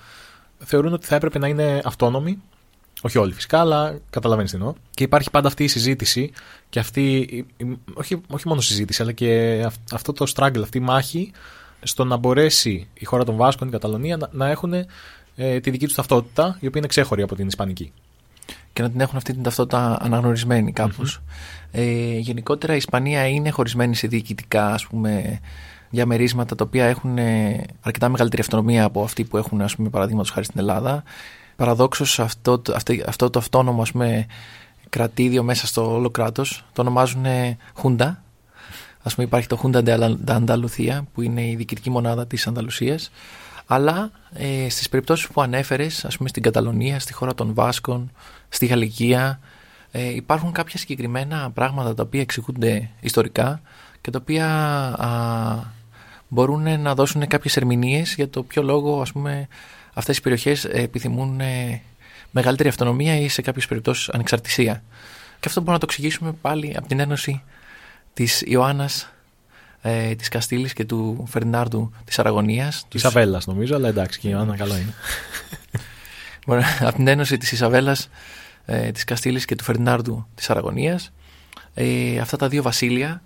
[0.58, 2.38] Θεωρούν ότι θα έπρεπε να είναι αυτόνομοι.
[3.02, 4.74] Όχι όλοι φυσικά, αλλά καταλαβαίνεις τι εννοώ.
[4.90, 6.30] Και υπάρχει πάντα αυτή η συζήτηση
[6.68, 10.78] και αυτή, η- η- όχι, όχι μόνο συζήτηση, αλλά και αυ- αυτό το struggle, αυτή
[10.78, 11.32] η μάχη
[11.82, 14.72] στο να μπορέσει η χώρα των Βάσκων, η Καταλωνία, να, να έχουν
[15.36, 17.92] ε, τη δική τους ταυτότητα, η οποία είναι ξέχωρη από την Ισπανική.
[18.72, 21.20] Και να την έχουν αυτή την ταυτότητα αναγνωρισμένη κάπως.
[21.70, 25.40] Ε, γενικότερα η Ισπανία είναι χωρισμένη σε διοικητικά ας πούμε,
[25.90, 30.30] διαμερίσματα τα οποία έχουν ε, αρκετά μεγαλύτερη αυτονομία από αυτή που έχουν ας πούμε, παραδείγματος
[30.30, 31.02] χάρη στην Ελλάδα.
[31.56, 34.26] Παραδόξως αυτό, το- αυτό, αυτό το αυτόνομο ας πούμε,
[34.88, 37.24] κρατήδιο μέσα στο όλο κράτος το ονομάζουν
[37.74, 38.22] Χούντα.
[39.02, 43.10] Α πούμε, υπάρχει το Χούντα de Ανταλουθία, που είναι η διοικητική μονάδα της Ανταλουσίας.
[43.66, 48.10] Αλλά ε, στις περιπτώσεις που ανέφερες, ας πούμε στην Καταλωνία, στη χώρα των Βάσκων,
[48.48, 49.40] στη Γαλλικία,
[49.90, 53.60] ε, υπάρχουν κάποια συγκεκριμένα πράγματα τα οποία εξηγούνται ιστορικά
[54.00, 54.46] και τα οποία
[54.98, 55.76] α,
[56.28, 59.48] μπορούν να δώσουν κάποιες ερμηνείες για το ποιο λόγο ας πούμε,
[59.94, 61.82] αυτές οι περιοχές ε, επιθυμούν ε,
[62.30, 64.82] μεγαλύτερη αυτονομία ή σε κάποιες περιπτώσεις ανεξαρτησία.
[65.40, 67.42] Και αυτό μπορούμε να το εξηγήσουμε πάλι από την ένωση
[68.14, 69.12] της Ιωάννας
[69.82, 72.84] ε, της Καστήλης και του Φερνάρντου της Αραγωνίας.
[72.88, 74.94] Της Αβέλλα νομίζω, αλλά εντάξει, και η Ιωάννα καλό είναι.
[76.48, 78.08] Μπορεί- από την ένωση της Ισαβέλας
[78.64, 81.12] ε, της Καστήλης και του Φερνάρντου της Αραγωνίας.
[81.74, 83.22] Ε, αυτά τα δύο βασίλεια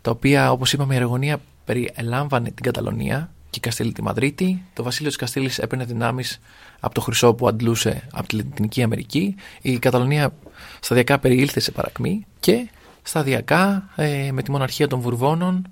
[0.00, 4.62] τα οποία όπως είπαμε η Αραγωνία περιελάμβανε την Καταλωνία και η Καστήλη τη Μαδρίτη.
[4.72, 6.40] Το βασίλειο της Καστήλης έπαιρνε δυνάμεις
[6.80, 9.34] από το χρυσό που αντλούσε από τη Λατινική Αμερική.
[9.62, 10.32] Η Καταλωνία
[10.80, 12.68] σταδιακά περιήλθε σε παρακμή και
[13.02, 15.66] σταδιακά ε, με τη μοναρχία των Βουρβώνων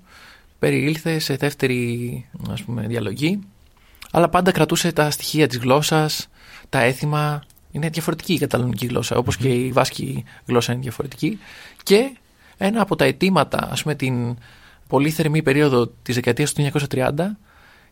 [0.59, 3.39] περιήλθε σε δεύτερη ας πούμε, διαλογή
[4.11, 6.27] αλλά πάντα κρατούσε τα στοιχεία της γλώσσας,
[6.69, 7.43] τα έθιμα.
[7.71, 11.39] Είναι διαφορετική η καταλωνική γλώσσα, όπως και η βάσκη γλώσσα είναι διαφορετική.
[11.83, 12.17] Και
[12.57, 14.37] ένα από τα αιτήματα, ας πούμε, την
[14.87, 17.11] πολύ θερμή περίοδο της δεκαετίας του 1930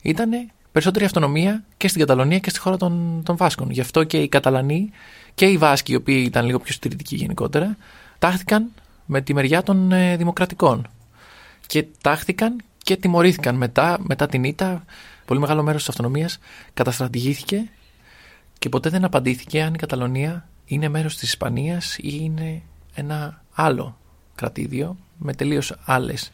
[0.02, 3.70] ήταν περισσότερη αυτονομία και στην Καταλωνία και στη χώρα των, των Βάσκων.
[3.70, 4.92] Γι' αυτό και οι Καταλανοί
[5.34, 7.78] και οι Βάσκοι, οι οποίοι ήταν λίγο πιο συντηρητικοί γενικότερα,
[8.20, 8.72] τάχθηκαν
[9.06, 10.88] με τη μεριά των ε, δημοκρατικών
[11.68, 14.84] και τάχθηκαν και τιμωρήθηκαν μετά, μετά την ήττα.
[15.30, 16.38] Πολύ μεγάλο μέρος της αυτονομίας
[16.74, 17.70] καταστρατηγήθηκε
[18.60, 22.62] και ποτέ δεν απαντήθηκε αν η Καταλωνία είναι μέρος της Ισπανίας ή είναι
[22.94, 23.98] ένα άλλο
[24.36, 26.32] κρατήδιο με τελείως άλλες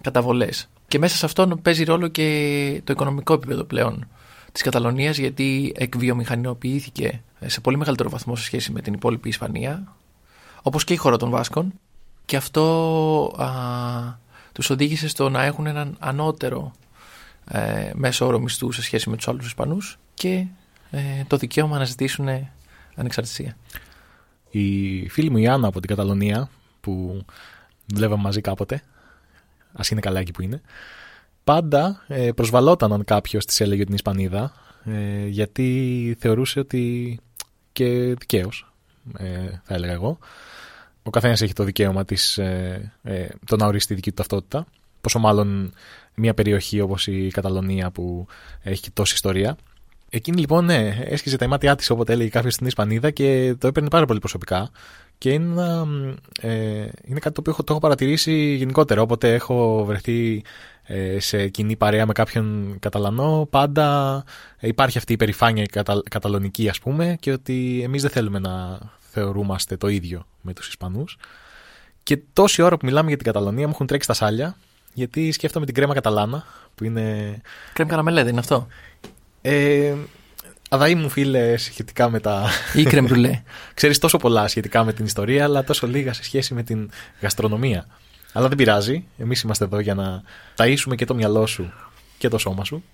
[0.00, 0.68] καταβολές.
[0.88, 4.08] Και μέσα σε αυτό παίζει ρόλο και το οικονομικό επίπεδο πλέον
[4.52, 9.94] της Καταλωνίας γιατί εκβιομηχανοποιήθηκε σε πολύ μεγαλύτερο βαθμό σε σχέση με την υπόλοιπη Ισπανία
[10.62, 11.72] όπως και η χώρα των Βάσκων
[12.24, 12.62] και αυτό
[13.36, 13.48] α,
[14.52, 16.72] τους οδήγησε στο να έχουν έναν ανώτερο
[17.48, 20.46] ε, μέσο όρο μισθού σε σχέση με τους άλλους Ισπανούς και
[20.90, 22.28] ε, το δικαίωμα να ζητήσουν
[22.94, 23.56] ανεξαρτησία.
[24.50, 27.24] Η φίλη μου η Άννα από την Καταλωνία, που
[27.86, 28.82] δουλεύαμε μαζί κάποτε,
[29.72, 30.60] ας είναι καλά εκεί που είναι,
[31.44, 34.52] πάντα ε, προσβαλόταν αν κάποιος της έλεγε την Ισπανίδα,
[34.84, 37.18] ε, γιατί θεωρούσε ότι.
[37.72, 38.72] και δικαίως,
[39.18, 40.18] ε, θα έλεγα εγώ.
[41.02, 44.66] Ο καθένας έχει το δικαίωμα της, ε, ε, το να ορίσει τη δική του ταυτότητα.
[45.00, 45.72] Πόσο μάλλον
[46.14, 48.26] μια περιοχή όπως η Καταλωνία που
[48.62, 49.56] έχει και τόση ιστορία.
[50.10, 53.88] Εκείνη λοιπόν, ναι, έσκυζε τα μάτια της όποτε έλεγε κάποιος στην Ισπανίδα και το έπαιρνε
[53.88, 54.70] πάρα πολύ προσωπικά.
[55.18, 55.86] Και είναι, ένα,
[56.40, 59.02] ε, είναι κάτι το οποίο έχω, το έχω παρατηρήσει γενικότερα.
[59.02, 60.42] Όποτε έχω βρεθεί
[60.82, 64.24] ε, σε κοινή παρέα με κάποιον Καταλανό, πάντα
[64.60, 68.78] υπάρχει αυτή η περηφάνεια η κατα, καταλωνική, ας πούμε, και ότι εμείς δεν θέλουμε να
[68.98, 71.18] θεωρούμαστε το ίδιο με τους Ισπανούς.
[72.02, 74.56] Και τόση ώρα που μιλάμε για την Καταλωνία μου έχουν τρέξει τα σάλια,
[74.94, 77.36] γιατί σκέφτομαι την κρέμα Καταλάνα, που είναι.
[77.72, 78.66] Κρέμ καραμελέ, δεν είναι αυτό.
[79.42, 79.94] Ε,
[80.68, 82.48] αδαή μου φίλε σχετικά με τα.
[82.74, 83.42] ή κρέμ μπρουλέ.
[83.74, 86.90] Ξέρεις τόσο πολλά σχετικά με την ιστορία, αλλά τόσο λίγα σε σχέση με την
[87.20, 87.86] γαστρονομία.
[88.32, 89.04] Αλλά δεν πειράζει.
[89.18, 90.22] Εμείς είμαστε εδώ για να
[90.56, 91.72] ταΐσουμε και το μυαλό σου
[92.18, 92.84] και το σώμα σου.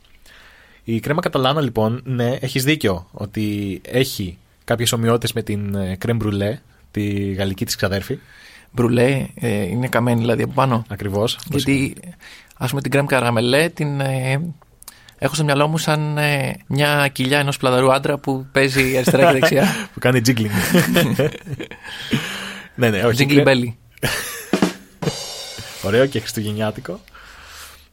[0.84, 6.58] Η κρέμα Καταλάνα, λοιπόν, ναι, έχεις δίκιο ότι έχει κάποιες ομοιότητες με την κρέμ μπρουλέ,
[6.90, 8.18] τη γαλλική της ξαδέρφη.
[8.70, 10.84] Μπρουλέ ε, είναι καμένη δηλαδή από πάνω.
[10.88, 11.38] Ακριβώς.
[11.44, 11.96] Γιατί
[12.56, 14.00] ας πούμε την κρέμ καραμελέ την.
[14.00, 14.52] Ε,
[15.18, 19.38] έχω στο μυαλό μου σαν ε, μια κοιλιά ενός πλαδαρού άντρα που παίζει αριστερά και
[19.38, 19.64] δεξιά.
[19.92, 20.50] που κάνει jiggling.
[22.74, 23.26] ναι, ναι, όχι.
[23.28, 23.72] Jiggling belly.
[25.86, 27.00] Ωραίο και χριστουγεννιάτικο.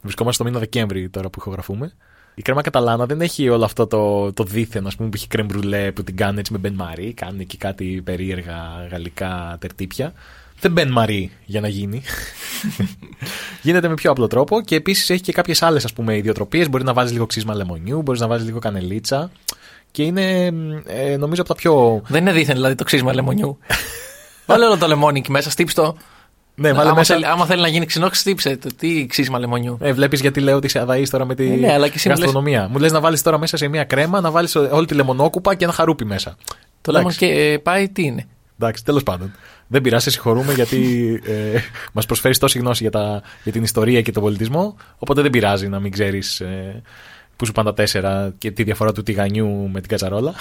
[0.02, 1.94] Βρισκόμαστε στο μήνα Δεκέμβρη τώρα που ηχογραφούμε.
[2.36, 5.46] Η κρέμα Καταλάνα δεν έχει όλο αυτό το, το δίθεν, ας πούμε, που έχει κρέμ
[5.46, 7.14] μπρουλέ που την κάνει έτσι με μπεν μαρί.
[7.14, 10.14] Κάνει και κάτι περίεργα γαλλικά τερτύπια.
[10.60, 12.02] Δεν μπεν μαρί για να γίνει.
[13.62, 16.70] Γίνεται με πιο απλό τρόπο και επίσης έχει και κάποιες άλλες ιδιοτροπίες.
[16.70, 19.32] Μπορεί να βάζεις λίγο ξύσμα λεμονιού, μπορείς να βάζεις λίγο κανελίτσα.
[19.92, 20.54] Και είναι
[20.86, 22.02] ε, νομίζω από τα πιο.
[22.08, 23.58] Δεν είναι δίθεν δηλαδή το ξύσμα λεμονιού.
[24.46, 25.96] Βάλε όλο το λεμόνι εκεί μέσα, στύψ το.
[26.56, 27.14] Ναι, άμα, μέσα...
[27.14, 28.70] θέλει, άμα θέλει να γίνει ξινό, στύψε το.
[28.78, 29.78] Τι ξύσμα λεμονιού.
[29.82, 32.62] Ε, Βλέπεις γιατί λέω ότι σε αδαείς τώρα με τη ε, ναι, αλλά και γαστρονομία.
[32.62, 32.70] Λες...
[32.72, 35.64] Μου λες να βάλεις τώρα μέσα σε μια κρέμα, να βάλεις όλη τη λεμονόκουπα και
[35.64, 36.36] ένα χαρούπι μέσα.
[36.82, 38.28] Το λεμον και ε, πάει τι είναι.
[38.60, 39.34] Εντάξει, τέλος πάντων.
[39.68, 41.60] Δεν πειράζει, σε συγχωρούμε γιατί ε,
[41.94, 44.76] μας προσφέρεις τόση γνώση για, τα, για την ιστορία και τον πολιτισμό.
[44.98, 46.82] Οπότε δεν πειράζει να μην ξέρεις ε,
[47.36, 50.34] που σου πάνε τα τέσσερα και τη διαφορά του τηγανιού με την κατσαρόλα.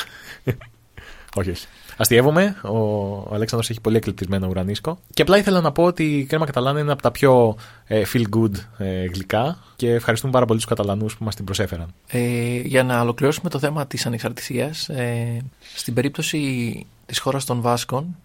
[1.39, 1.66] όχι, όχι.
[1.97, 2.57] Αστειεύομαι.
[2.62, 2.79] Ο,
[3.18, 4.99] ο Αλέξανδρος έχει πολύ εκλεπτισμένο ουρανίσκο.
[5.14, 7.57] Και απλά ήθελα να πω ότι η κρέμα Καταλάνα είναι από τα πιο
[7.87, 11.95] ε, feel good ε, γλυκά και ευχαριστούμε πάρα πολύ τους Καταλανούς που μας την προσέφεραν.
[12.09, 15.41] Ε, για να ολοκληρώσουμε το θέμα της ανεξαρτησίας, ε,
[15.74, 18.16] στην περίπτωση της χώρας των Βάσκων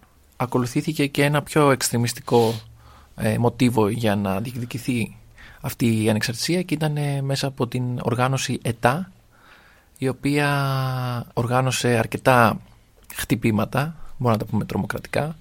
[0.42, 2.54] ακολουθήθηκε και ένα πιο εξτρεμιστικό
[3.16, 5.16] ε, μοτίβο για να διεκδικηθεί
[5.60, 9.12] αυτή η ανεξαρτησία και ήταν ε, μέσα από την οργάνωση ΕΤΑ
[9.98, 12.60] η οποία οργάνωσε αρκετά
[13.14, 15.36] χτυπήματα, μπορούμε να τα πούμε τρομοκρατικά,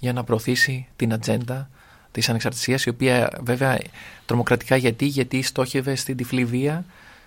[0.00, 1.70] για να προωθήσει την ατζέντα
[2.10, 3.80] της ανεξαρτησίας, η οποία βέβαια
[4.26, 6.84] τρομοκρατικά γιατί, γιατί στόχευε στην τυφλή βία.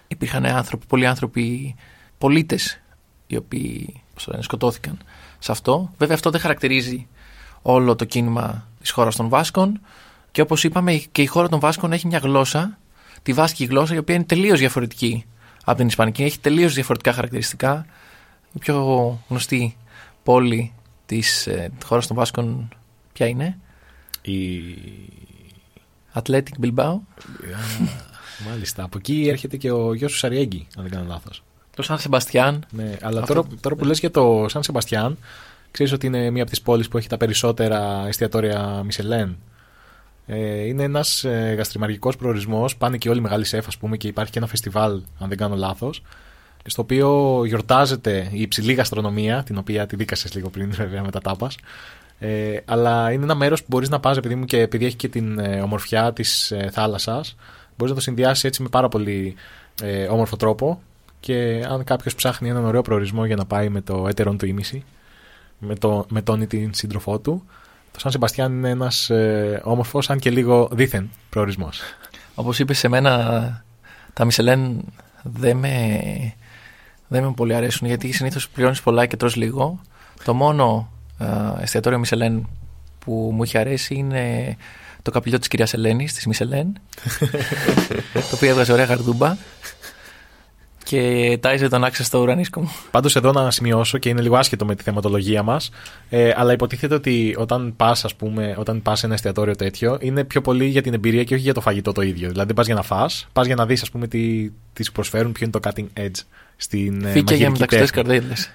[0.07, 1.75] Υπήρχαν άνθρωποι, πολλοί άνθρωποι,
[2.17, 2.79] πολίτες,
[3.27, 4.97] οι οποίοι πώς το λένε, σκοτώθηκαν
[5.39, 5.91] σε αυτό.
[5.97, 7.07] Βέβαια αυτό δεν χαρακτηρίζει
[7.63, 9.79] όλο το κίνημα της χώρας των Βάσκων
[10.31, 12.77] και όπως είπαμε και η χώρα των Βάσκων έχει μια γλώσσα,
[13.23, 15.25] τη βάσκη γλώσσα, η οποία είναι τελείως διαφορετική
[15.63, 17.85] από την Ισπανική, έχει τελείως διαφορετικά χαρακτηριστικά.
[18.53, 19.77] Η πιο γνωστή
[20.23, 20.73] πόλη
[21.05, 22.69] της ε, χώρας των Βάσκων
[23.13, 23.57] ποια είναι;
[24.21, 24.61] Η...
[26.13, 26.83] Athletic Bilbao.
[26.83, 26.99] Α,
[28.49, 28.83] μάλιστα.
[28.83, 31.43] Από εκεί έρχεται και ο γιος του Σαριέγγι, αν δεν κάνω λάθος.
[31.75, 32.65] Το Σαν Σεμπαστιάν.
[32.69, 35.17] Ναι, αλλά Αυτό- τώρα, τώρα που λες για το Σαν Σεμπαστιάν,
[35.73, 39.37] ξέρεις ότι είναι μία από τις πόλεις που έχει τα περισσότερα εστιατόρια Μισελέν.
[40.25, 44.07] Ε, είναι ένας ε, γαστριμαργικός προορισμός, πάνε και όλοι οι μεγάλοι σεφ ας πούμε και
[44.07, 46.01] υπάρχει και ένα φεστιβάλ, αν δεν κάνω λάθος,
[46.65, 51.19] στο οποίο γιορτάζεται η υψηλή γαστρονομία, την οποία τη δίκασες λίγο πριν βέβαια με τα
[51.19, 51.57] τάπας,
[52.19, 55.07] ε, αλλά είναι ένα μέρος που μπορείς να πας επειδή μου και επειδή έχει και
[55.07, 57.35] την ε, ομορφιά της ε, θάλασσας,
[57.77, 59.35] μπορείς να το συνδυάσεις έτσι με πάρα πολύ
[59.81, 60.81] ε, όμορφο τρόπο
[61.19, 64.83] και αν κάποιος ψάχνει έναν ωραίο προορισμό για να πάει με το έτερον του ήμιση,
[65.65, 67.43] με, το, με τον ή την σύντροφό του,
[67.91, 71.81] το Σαν Σεμπαστιάν είναι ένας ε, όμορφος, αν και λίγο δίθεν προορισμός.
[72.35, 73.63] Όπως είπες σε μένα,
[74.13, 74.83] τα Μισελέν
[75.23, 75.99] δεν με,
[77.07, 79.81] δεν με πολύ αρέσουν γιατί συνήθως πληρώνεις πολλά και τρως λίγο.
[80.23, 81.27] Το μόνο α,
[81.61, 82.47] εστιατόριο Μισελέν
[82.99, 84.55] που μου είχε αρέσει είναι
[85.01, 86.73] το καπηλιό της κυρίας Ελένης, της Μισελέν,
[88.29, 89.37] το οποίο έβγαζε ωραία γαρδούμπα
[90.83, 92.71] και τάιζε τον άξιο στο ουρανίσκο μου.
[92.91, 95.69] Πάντως εδώ να σημειώσω και είναι λίγο άσχετο με τη θεματολογία μας,
[96.09, 100.23] ε, αλλά υποτίθεται ότι όταν πας, ας πούμε, όταν πας σε ένα εστιατόριο τέτοιο, είναι
[100.23, 102.27] πιο πολύ για την εμπειρία και όχι για το φαγητό το ίδιο.
[102.29, 104.91] Δηλαδή δεν πας για να φας, πας για να δεις, ας πούμε, τι, τις σου
[104.91, 106.23] προσφέρουν, ποιο είναι το cutting edge
[106.55, 108.03] στην ε, Φύκια για μαγειρική μεταξωτές τέχνη.
[108.03, 108.49] καρδέλες.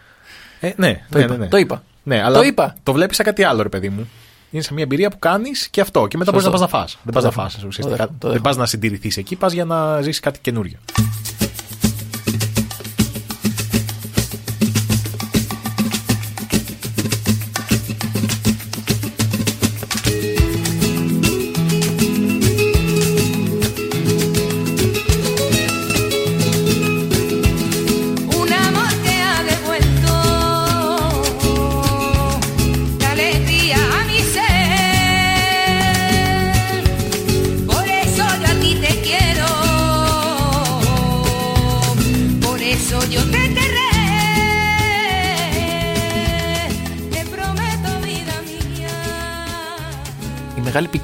[0.60, 1.48] Ε, ναι, Το ναι, είπα, ναι, ναι.
[1.48, 1.82] το είπα.
[2.02, 2.74] Ναι, αλλά Το είπα.
[2.82, 4.08] Το βλέπεις σαν κάτι άλλο, ρε παιδί μου.
[4.50, 6.06] Είναι σε μια εμπειρία που κάνεις και αυτό.
[6.06, 6.76] Και μετά μπορείς να πας Σωστό.
[6.76, 6.98] να φας.
[7.02, 7.48] Δεν Το πας να δέχομαι.
[7.48, 7.96] φας Το ουσιαστικά.
[7.96, 8.48] δέχομαι, το Δεν δέχομαι.
[8.48, 10.78] πας να συντηρηθείς εκεί, πας για να ζήσει κάτι καινούριο.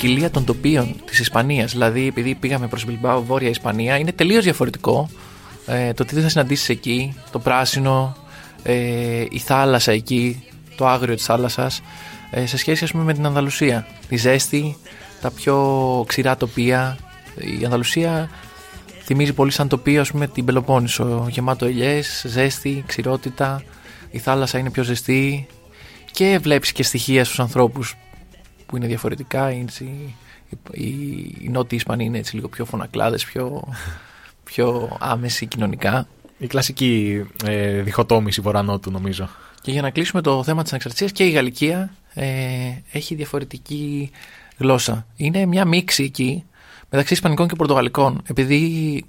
[0.05, 1.73] Ποικιλία των τοπίων της Ισπανίας.
[1.73, 5.09] Δηλαδή, επειδή πήγαμε προς Μπιλμπάο, Βόρεια Ισπανία, είναι τελείως διαφορετικό.
[5.67, 8.17] Ε, το τι θα συναντήσεις εκεί, το πράσινο,
[8.63, 10.43] ε, η θάλασσα εκεί,
[10.77, 11.83] το άγριο της θάλασσας,
[12.31, 13.87] ε, σε σχέση ας πούμε, με την Ανδαλουσία.
[14.09, 14.77] Τη ζέστη,
[15.21, 16.97] τα πιο ξηρά τοπία.
[17.61, 18.31] Η Ανδαλουσία
[19.03, 21.27] θυμίζει πολύ σαν τοπίο ας πούμε, την Πελοπόννησο.
[21.31, 23.63] Γεμάτο ελιές, ζέστη, ξηρότητα.
[24.11, 25.47] Η θάλασσα είναι πιο ζεστή
[26.11, 27.97] και βλέπεις και στοιχεία στους ανθρώπους
[28.75, 29.51] που είναι διαφορετικά.
[29.51, 30.15] Είναι έτσι,
[30.71, 30.89] οι,
[31.41, 33.75] οι νότιοι Ισπανοί είναι έτσι λίγο πιο φωνακλάδες, πιο,
[34.45, 36.09] πιο άμεση κοινωνικά.
[36.39, 39.29] Η κλασική ε, διχοτόμηση βορρανότου, νομίζω.
[39.63, 42.27] Και για να κλείσουμε το θέμα της ανεξαρτησίας και η Γαλλικία ε,
[42.93, 44.11] έχει διαφορετική
[44.57, 45.07] γλώσσα.
[45.17, 46.45] Είναι μια μίξη εκεί
[46.91, 48.23] μεταξύ Ισπανικών και Πορτογαλικών.
[48.27, 49.05] Επειδή,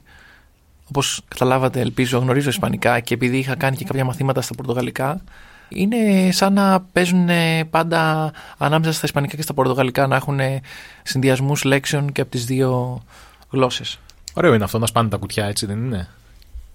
[0.89, 5.24] όπως καταλάβατε, ελπίζω, γνωρίζω Ισπανικά και επειδή είχα κάνει και κάποια μαθήματα στα Πορτογαλικά,
[5.70, 10.39] είναι σαν να παίζουν ε, πάντα ανάμεσα στα Ισπανικά και στα Πορτογαλικά να έχουν
[11.03, 13.03] συνδυασμούς λέξεων και από τις δύο
[13.49, 13.99] γλώσσες.
[14.34, 16.07] Ωραίο είναι αυτό να σπάνε τα κουτιά, έτσι δεν είναι;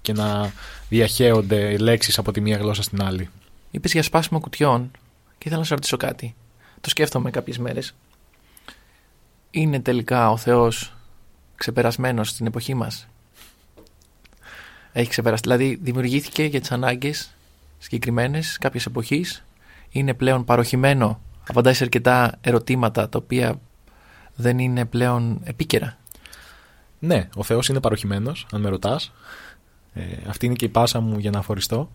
[0.03, 0.53] Και να
[0.89, 3.29] διαχέονται λέξεις από τη μία γλώσσα στην άλλη.
[3.71, 4.91] Είπες για σπάσιμο κουτιών
[5.39, 6.35] και ήθελα να σε ρωτήσω κάτι.
[6.81, 7.95] Το σκέφτομαι κάποιες μέρες.
[9.51, 10.95] Είναι τελικά ο Θεός
[11.57, 13.09] ξεπερασμένος στην εποχή μας;
[14.93, 15.43] Έχει ξεπεράσει.
[15.43, 17.35] Δηλαδή, δημιουργήθηκε για τις ανάγκες
[17.81, 19.45] συγκεκριμένες κάποια εποχής.
[19.91, 21.21] Είναι πλέον παροχημένο.
[21.49, 23.61] Απαντάει σε αρκετά ερωτήματα τα οποία
[24.35, 25.99] δεν είναι πλέον επίκαιρα.
[26.99, 29.13] Ναι, ο Θεός είναι παροχημένος, αν με ρωτάς.
[29.95, 31.91] Ε, αυτή είναι και η πάσα μου για να αφοριστώ.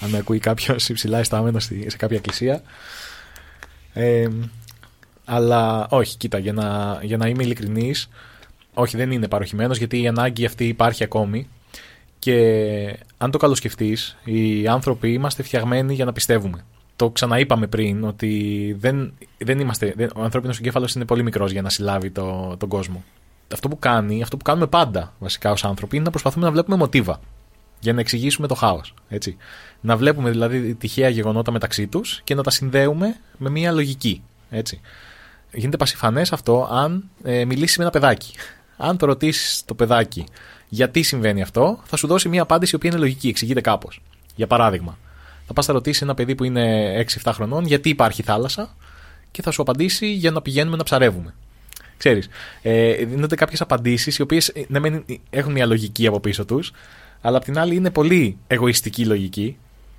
[0.00, 2.62] Αν με ακούει κάποιος υψηλά αισθάμενο στη- σε κάποια εκκλησία.
[3.92, 4.28] Ε,
[5.24, 8.08] αλλά όχι, κοίτα, για να, για να είμαι ειλικρινής,
[8.74, 11.48] όχι, δεν είναι παροχημένος γιατί η ανάγκη αυτή υπάρχει ακόμη.
[12.26, 16.64] Και αν το καλοσκεφτείς, οι άνθρωποι είμαστε φτιαγμένοι για να πιστεύουμε.
[16.96, 21.62] Το ξαναείπαμε πριν ότι δεν, δεν είμαστε, δεν, ο ανθρώπινος εγκέφαλος είναι πολύ μικρός για
[21.62, 23.04] να συλλάβει το, τον κόσμο.
[23.52, 26.76] Αυτό που κάνει, αυτό που κάνουμε πάντα βασικά ως άνθρωποι είναι να προσπαθούμε να βλέπουμε
[26.76, 27.20] μοτίβα
[27.80, 28.94] για να εξηγήσουμε το χάος.
[29.80, 34.22] Να βλέπουμε δηλαδή τυχαία γεγονότα μεταξύ τους και να τα συνδέουμε με μια λογική.
[34.50, 34.80] Έτσι.
[35.52, 38.34] Γίνεται πασιφανές αυτό αν ε, μιλήσεις με ένα παιδάκι.
[38.76, 40.24] Αν το ρωτήσεις το παιδάκι
[40.68, 44.00] γιατί συμβαίνει αυτό, θα σου δώσει μια απάντηση η οποία είναι λογική, εξηγείται κάπως.
[44.34, 44.98] Για παράδειγμα,
[45.46, 48.76] θα πας να ρωτήσεις ένα παιδί που είναι 6-7 χρονών γιατί υπάρχει θάλασσα
[49.30, 51.34] και θα σου απαντήσει για να πηγαίνουμε να ψαρεύουμε.
[51.96, 52.28] Ξέρεις,
[52.62, 56.72] ε, δίνονται κάποιες απαντήσεις οι οποίες ναι, μεν έχουν μια λογική από πίσω τους,
[57.20, 59.56] αλλά απ' την άλλη είναι πολύ εγωιστική λογική.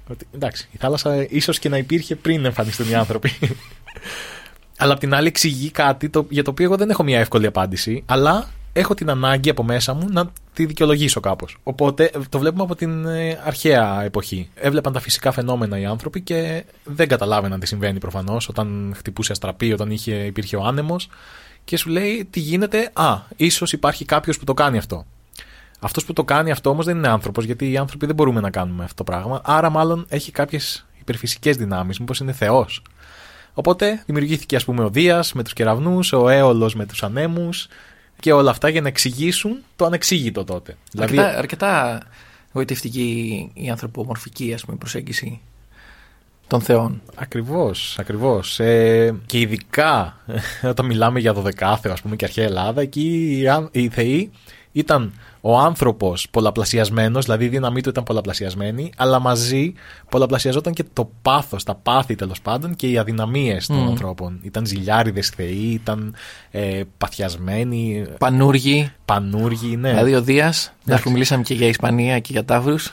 [0.07, 3.31] Ότι, εντάξει, η θάλασσα ίσως και να υπήρχε πριν εμφανιστούν οι άνθρωποι.
[4.77, 7.45] αλλά απ' την άλλη εξηγεί κάτι το, για το οποίο εγώ δεν έχω μια εύκολη
[7.45, 8.49] απάντηση, αλλά
[8.79, 11.57] έχω την ανάγκη από μέσα μου να τη δικαιολογήσω κάπως.
[11.63, 14.49] Οπότε το βλέπουμε από την ε, αρχαία εποχή.
[14.55, 19.73] Έβλεπαν τα φυσικά φαινόμενα οι άνθρωποι και δεν καταλάβαιναν τι συμβαίνει προφανώς όταν χτυπούσε αστραπή,
[19.73, 21.09] όταν είχε, υπήρχε ο άνεμος.
[21.63, 22.89] Και σου λέει τι γίνεται.
[22.93, 25.05] Α, ίσως υπάρχει κάποιος που το κάνει αυτό.
[25.79, 28.49] Αυτός που το κάνει αυτό όμως δεν είναι άνθρωπος, γιατί οι άνθρωποι δεν μπορούμε να
[28.49, 29.41] κάνουμε αυτό το πράγμα.
[29.43, 31.99] Άρα, μάλλον έχει κάποιες υπερφυσικές δυνάμεις.
[31.99, 32.81] Μήπως είναι Θεός.
[33.53, 37.67] Οπότε δημιουργήθηκε, ας πούμε, ο Δίας με τους κεραυνούς, ο Έολος με τους ανέμους
[38.19, 40.77] και όλα αυτά για να εξηγήσουν το ανεξήγητο τότε.
[40.91, 41.17] Δηλαδή...
[41.17, 42.01] Αρκετά, αρκετά
[42.51, 45.41] γοητευτική η ανθρωπομορφική ας πούμε, προσέγγιση
[46.47, 47.01] των θεών.
[47.15, 48.59] Ακριβώς, ακριβώς.
[48.59, 50.17] Ε, και ειδικά
[50.71, 53.39] όταν μιλάμε για δωδεκάθεο ας πούμε και αρχαία Ελλάδα, εκεί
[53.71, 54.31] οι, οι θεοί
[54.71, 55.13] ήταν
[55.49, 59.73] ο άνθρωπος πολλαπλασιασμένος, δηλαδή η δύναμή του ήταν πολλαπλασιασμένη, αλλά μαζί
[60.09, 64.39] πολλαπλασιαζόταν και το πάθος, τα πάθη τέλος πάντων και οι αδυναμίες των ανθρώπων.
[64.41, 66.15] Ήταν ζηλιάριδες θεοί, ήταν
[66.51, 68.05] ε, παθιασμένοι.
[68.17, 68.91] Πανούργοι.
[69.05, 69.89] Πανούργοι, ναι.
[69.89, 72.91] Δηλαδή ο Δίας, μια που μιλήσαμε και για Ισπανία και για Ταύρους.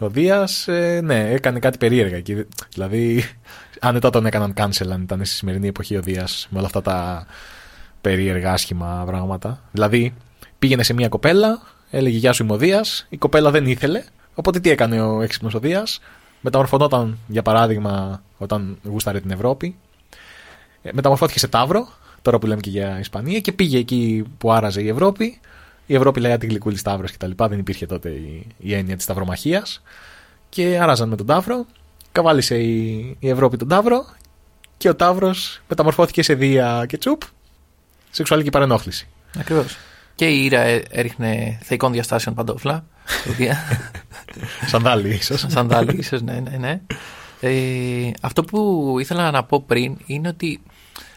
[0.00, 2.16] Ο Δίας, ε, ναι, έκανε κάτι περίεργα.
[2.16, 2.46] εκεί.
[2.72, 3.24] Δηλαδή,
[3.80, 7.26] άνετα τον έκαναν cancel αν ήταν στη σημερινή εποχή ο Δίας με όλα αυτά τα
[8.00, 9.62] περίεργα άσχημα πράγματα.
[9.72, 10.14] Δηλαδή,
[10.64, 14.04] πήγαινε σε μια κοπέλα, έλεγε Γεια σου είμαι ο Δίας, η κοπέλα δεν ήθελε.
[14.34, 16.00] Οπότε τι έκανε ο έξυπνος ο Δίας,
[16.40, 19.76] μεταμορφωνόταν για παράδειγμα όταν γούσταρε την Ευρώπη.
[20.82, 21.88] Ε, μεταμορφώθηκε σε Ταύρο,
[22.22, 25.40] τώρα που λέμε και για Ισπανία, και πήγε εκεί που άραζε η Ευρώπη.
[25.86, 27.30] Η Ευρώπη λέγεται την γλυκούλης Σταύρο κτλ.
[27.36, 29.82] Δεν υπήρχε τότε η, η έννοια της Ταυρομαχίας.
[30.48, 31.66] Και άραζαν με τον Ταύρο.
[32.12, 34.06] Καβάλισε η, η Ευρώπη τον Ταύρο.
[34.76, 37.22] Και ο Ταύρος μεταμορφώθηκε σε Δία και Τσουπ.
[38.10, 39.08] Σεξουαλική παρενόχληση.
[39.38, 39.76] Ακριβώς.
[40.14, 40.60] Και η Ήρα
[40.90, 42.84] έριχνε θεϊκών διαστάσεων παντόφλα.
[44.66, 45.46] Σανδάλι, ίσως.
[45.48, 46.80] Σανδάλι, ίσως, ναι, ναι, ναι.
[47.40, 50.60] Ε, αυτό που ήθελα να πω πριν είναι ότι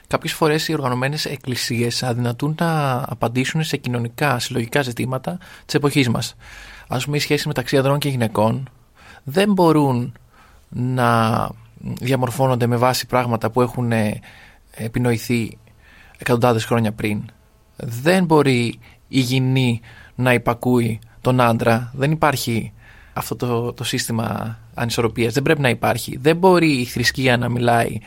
[0.07, 6.35] κάποιες φορές οι οργανωμένες εκκλησίες αδυνατούν να απαντήσουν σε κοινωνικά, συλλογικά ζητήματα της εποχής μας.
[6.87, 8.69] Ας πούμε, οι σχέσεις μεταξύ ανδρών και γυναικών
[9.23, 10.13] δεν μπορούν
[10.69, 13.91] να διαμορφώνονται με βάση πράγματα που έχουν
[14.71, 15.57] επινοηθεί
[16.17, 17.23] εκατοντάδες χρόνια πριν.
[17.77, 19.81] Δεν μπορεί η γυνή
[20.15, 21.91] να υπακούει τον άντρα.
[21.95, 22.71] Δεν υπάρχει
[23.13, 25.33] αυτό το, το σύστημα ανισορροπίας.
[25.33, 26.17] Δεν πρέπει να υπάρχει.
[26.21, 27.97] Δεν μπορεί η θρησκεία να μιλάει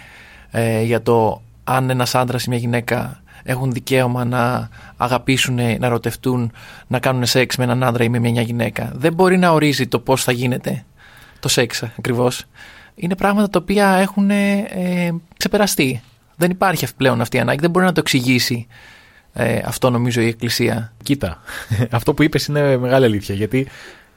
[0.51, 6.53] ε, για το αν ένας άντρας ή μια γυναίκα έχουν δικαίωμα να αγαπήσουν, να ερωτευτούν,
[6.87, 8.93] να κάνουν σεξ με έναν άντρα ή με μια γυναίκα.
[8.95, 10.85] Δεν μπορεί να ορίζει το πώς θα γίνεται
[11.41, 12.45] το σεξ ακριβώς.
[12.95, 14.67] Είναι πράγματα τα οποία έχουν ε,
[15.37, 16.03] ξεπεραστεί.
[16.37, 17.61] Δεν υπάρχει πλέον αυτή η ανάγκη.
[17.61, 18.67] Δεν μπορεί να το εξηγήσει
[19.33, 20.93] ε, αυτό νομίζω η Εκκλησία.
[21.03, 21.41] Κοίτα,
[21.91, 23.35] αυτό που είπες είναι μεγάλη αλήθεια.
[23.35, 23.69] Γιατί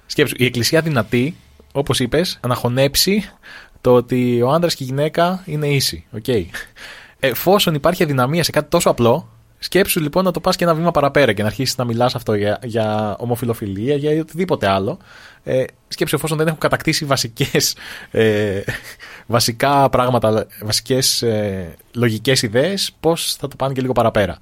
[0.05, 1.35] σκέψου, η Εκκλησία δυνατή,
[1.71, 3.29] όπως είπες, αναχωνέψει
[3.81, 6.05] το ότι ο άντρας και η γυναίκα είναι ίσοι.
[6.21, 6.45] Okay.
[7.19, 10.91] Εφόσον υπάρχει αδυναμία σε κάτι τόσο απλό, σκέψου λοιπόν να το πας και ένα βήμα
[10.91, 14.97] παραπέρα και να αρχίσεις να μιλάς αυτό για, για ομοφιλοφιλία, για οτιδήποτε άλλο.
[15.43, 17.75] Ε, σκέψου εφόσον δεν έχουν κατακτήσει βασικές,
[18.11, 18.61] ε,
[19.25, 24.37] βασικά πράγματα, βασικές ε, λογικές ιδέες, πώς θα το πάνε και λίγο παραπέρα.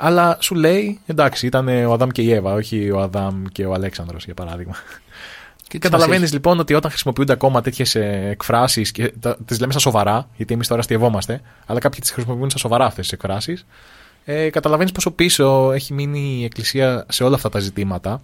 [0.00, 3.72] Αλλά σου λέει, εντάξει, ήταν ο Αδάμ και η Εύα, όχι ο Αδάμ και ο
[3.72, 4.74] Αλέξανδρος για παράδειγμα.
[5.68, 9.12] Και Καταλαβαίνεις λοιπόν ότι όταν χρησιμοποιούνται ακόμα τέτοιες εκφράσεις και
[9.44, 13.02] τις λέμε στα σοβαρά, γιατί εμείς τώρα αστειευόμαστε, αλλά κάποιοι τις χρησιμοποιούν στα σοβαρά αυτές
[13.02, 13.66] τις εκφράσεις,
[14.24, 18.22] ε, καταλαβαίνεις πόσο πίσω έχει μείνει η Εκκλησία σε όλα αυτά τα ζητήματα.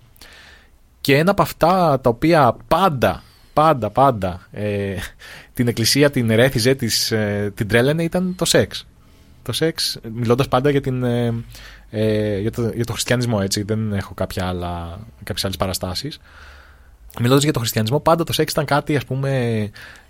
[1.00, 3.22] Και ένα από αυτά τα οποία πάντα,
[3.52, 4.94] πάντα, πάντα ε,
[5.54, 8.86] την Εκκλησία την ερέθιζε, της, ε, την τρέλαινε ήταν το σεξ.
[9.44, 11.04] Το σεξ, μιλώντας πάντα για, την,
[11.90, 16.20] ε, για, το, για το χριστιανισμό, έτσι, δεν έχω κάποια άλλα, κάποιες άλλες παραστάσεις.
[17.20, 19.30] μιλώντας για τον χριστιανισμό, πάντα το σεξ ήταν κάτι ας πούμε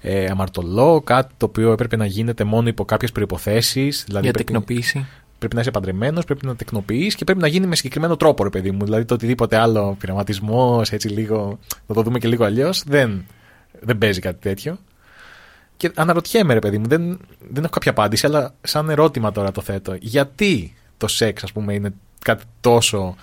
[0.00, 3.88] ε, αμαρτωλό, κάτι το οποίο έπρεπε να γίνεται μόνο υπό κάποιες προποθέσει.
[3.88, 5.06] Δηλαδή Για πρέπει, τεκνοποίηση.
[5.38, 8.50] πρέπει να είσαι παντρεμένος, πρέπει να τεκνοποιείς και πρέπει να γίνει με συγκεκριμένο τρόπο, ρε
[8.50, 8.84] παιδί μου.
[8.84, 11.58] Δηλαδή το οτιδήποτε άλλο πειραματισμός, έτσι λίγο.
[11.86, 13.24] να το δούμε και λίγο αλλιώς, δεν,
[13.80, 14.78] δεν παίζει κάτι τέτοιο.
[15.76, 17.18] Και αναρωτιέμαι, ρε παιδί μου, δεν,
[17.48, 19.96] δεν έχω κάποια απάντηση, αλλά σαν ερώτημα τώρα το θέτω.
[20.00, 21.94] Γιατί το σεξ, ας πούμε, είναι
[22.24, 23.16] κάτι τόσο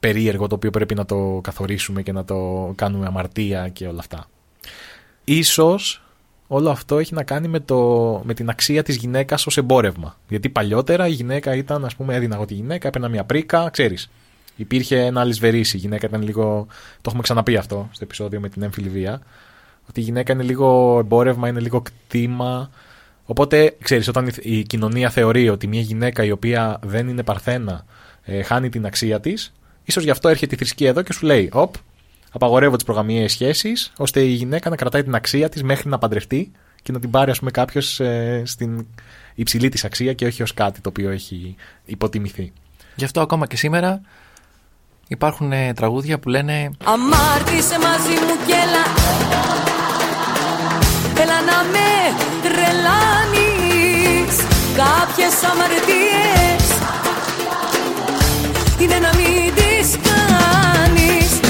[0.00, 4.28] περίεργο το οποίο πρέπει να το καθορίσουμε και να το κάνουμε αμαρτία και όλα αυτά;
[5.24, 6.02] Ίσως
[6.46, 7.76] όλο αυτό έχει να κάνει με, το,
[8.24, 10.16] με την αξία της γυναίκας ως εμπόρευμα.
[10.28, 14.10] Γιατί παλιότερα η γυναίκα ήταν, ας πούμε, έδινα εγώ τη γυναίκα, έπαιρνα μια πρίκα, ξέρεις.
[14.56, 18.62] Υπήρχε ένα αλυσβερίσι, η γυναίκα ήταν λίγο, το έχουμε ξαναπεί αυτό στο επεισόδιο με την
[18.62, 19.20] έμφυλη βία,
[19.88, 22.70] ότι η γυναίκα είναι λίγο εμπόρευμα, είναι λίγο κτήμα.
[23.24, 27.84] Οπότε, ξέρεις, όταν η- η κοινωνία θεωρεί ότι μια γυναίκα η οποία δεν είναι παρθένα
[28.22, 29.52] ε, χάνει την αξία της,
[29.84, 31.74] ίσως γι' αυτό έρχεται η θρησκεία εδώ και σου λέει, οπ,
[32.32, 36.52] απαγορεύω τις προγαμιαίες σχέσεις, ώστε η γυναίκα να κρατάει την αξία της μέχρι να παντρευτεί
[36.82, 38.86] και να την πάρει, ας πούμε, κάποιος ε, στην
[39.34, 42.52] υψηλή της αξία και όχι ως κάτι το οποίο έχει υποτιμηθεί.
[42.94, 44.00] Γι' αυτό ακόμα και σήμερα
[45.08, 48.84] υπάρχουν ε, τραγούδια που λένε Αμάρτησε μαζί μου κι έλα
[49.20, 49.67] Έλα να
[51.72, 51.90] με
[52.42, 54.34] τρελάνεις
[54.76, 56.64] Κάποιες αμαρτίες
[58.78, 61.40] Είναι να μην τις κάνεις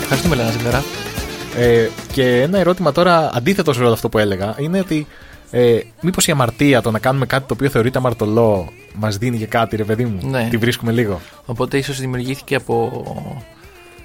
[0.00, 0.84] Ευχαριστούμε Λένα Ζημερά.
[1.56, 5.06] Ε, και ένα ερώτημα τώρα αντίθετο σε όλο αυτό που έλεγα είναι ότι
[5.50, 9.46] ε, μήπως η αμαρτία το να κάνουμε κάτι το οποίο θεωρείται αμαρτωλό μας δίνει και
[9.46, 10.48] κάτι ρε παιδί μου; Ναι.
[10.50, 11.20] Τη βρίσκουμε λίγο.
[11.46, 13.04] Οπότε ίσως δημιουργήθηκε από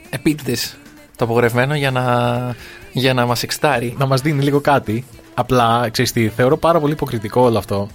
[0.09, 0.77] επίτηδες
[1.16, 2.55] το απογορευμένο για να,
[2.91, 3.95] για να μας εξτάρει.
[3.97, 5.05] να μας δίνει λίγο κάτι.
[5.34, 7.88] Απλά, ξέρεις τι, θεωρώ πάρα πολύ υποκριτικό όλο αυτό.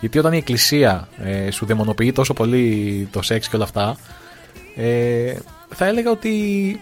[0.00, 3.96] Γιατί όταν η Εκκλησία ε, σου δαιμονοποιεί τόσο πολύ το σεξ και όλα αυτά,
[4.76, 5.34] ε,
[5.74, 6.80] θα έλεγα ότι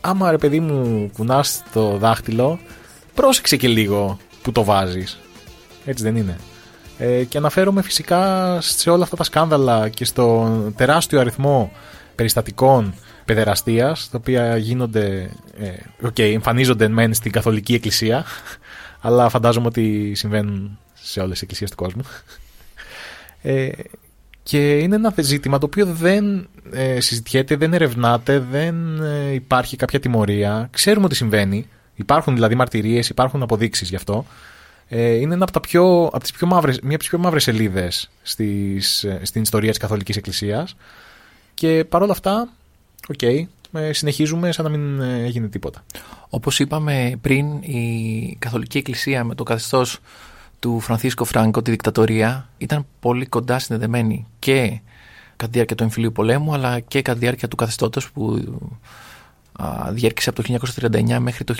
[0.00, 2.58] άμα ρε παιδί μου κουνάς το δάχτυλο,
[3.14, 5.20] πρόσεξε και λίγο που το βάζεις.
[5.84, 6.36] Έτσι δεν είναι.
[6.98, 11.72] Ε, και αναφέρομαι φυσικά σε όλα αυτά τα σκάνδαλα και στο τεράστιο αριθμό
[12.14, 12.94] περιστατικών
[13.24, 18.24] παιδεραστίας τα οποία γίνονται, ε, οκ, εμφανίζονται μεν στην καθολική εκκλησία
[19.00, 22.02] αλλά φαντάζομαι ότι συμβαίνουν σε όλες τις εκκλησίες του κόσμου
[23.42, 23.68] ε,
[24.42, 30.00] και είναι ένα ζήτημα το οποίο δεν ε, συζητιέται, δεν ερευνάται, δεν ε, υπάρχει κάποια
[30.00, 30.68] τιμωρία.
[30.72, 31.68] Ξέρουμε ότι συμβαίνει.
[31.94, 34.26] Υπάρχουν δηλαδή μαρτυρίες, υπάρχουν αποδείξεις γι' αυτό.
[34.88, 37.42] Ε, είναι ένα από τα πιο, από τις πιο μαύρες, μια από τις πιο μαύρες
[37.42, 40.76] σελίδες στις, ε, στην ιστορία της Καθολικής Εκκλησίας.
[41.54, 42.48] Και παρόλα αυτά,
[43.08, 43.22] οκ,
[43.72, 45.84] ε, συνεχίζουμε σαν να μην ε, έγινε τίποτα.
[46.28, 49.98] Όπως είπαμε πριν, η Καθολική Εκκλησία με το καθεστώς
[50.58, 54.80] του Φρανθίσκο Φράνκο, τη δικτατορία, ήταν πολύ κοντά συνδεδεμένη και
[55.36, 58.44] κατά τη διάρκεια του εμφυλίου πολέμου, αλλά και κατά τη διάρκεια του καθεστώτος που
[59.52, 61.54] α, διήρκεσε από το 1939 μέχρι το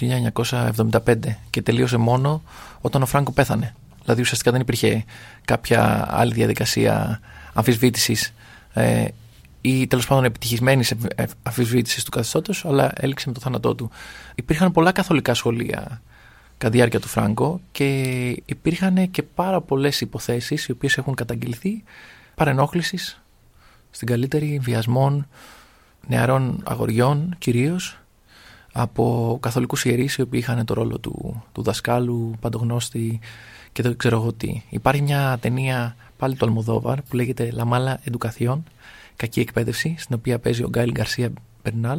[1.04, 1.14] 1975
[1.50, 2.42] και τελείωσε μόνο
[2.80, 3.74] όταν ο Φράνκο πέθανε.
[4.02, 5.04] Δηλαδή ουσιαστικά δεν υπήρχε
[5.44, 7.20] κάποια άλλη διαδικασία
[7.52, 8.34] αμφισβήτησης
[8.72, 9.04] ε,
[9.64, 10.94] ή τέλος πάντων επιτυχισμένης
[11.42, 13.90] αμφισβήτηση του καθεστώτος, αλλά έληξε με το θάνατό του.
[14.34, 16.02] Υπήρχαν πολλά καθολικά σχολεία
[16.58, 18.02] κατά τη διάρκεια του Φράγκο και
[18.44, 21.82] υπήρχαν και πάρα πολλές υποθέσεις οι οποίες έχουν καταγγελθεί
[22.34, 23.22] παρενόχλησης
[23.90, 25.26] στην καλύτερη βιασμών
[26.06, 27.98] νεαρών αγοριών κυρίως
[28.72, 33.20] από καθολικούς ιερείς οι οποίοι είχαν το ρόλο του, του δασκάλου, παντογνώστη
[33.72, 34.62] και δεν ξέρω εγώ τι.
[34.68, 38.58] Υπάρχει μια ταινία πάλι του Αλμοδόβαρ που λέγεται La Mala Educación
[39.22, 41.98] κακή εκπαίδευση, στην οποία παίζει ο Γκάιλ Γκαρσία Μπερνάλ,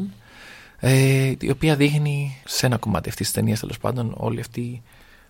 [0.79, 4.81] ε, η οποία δείχνει σε ένα κομμάτι αυτής της ταινίας τέλος πάντων όλη αυτή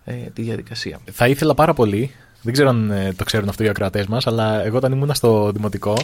[0.04, 0.98] ε, τη διαδικασία.
[1.12, 2.10] Θα ήθελα πάρα πολύ,
[2.42, 5.50] δεν ξέρω αν ε, το ξέρουν αυτό οι ακροατές μας, αλλά εγώ όταν ήμουν στο
[5.52, 5.96] δημοτικό,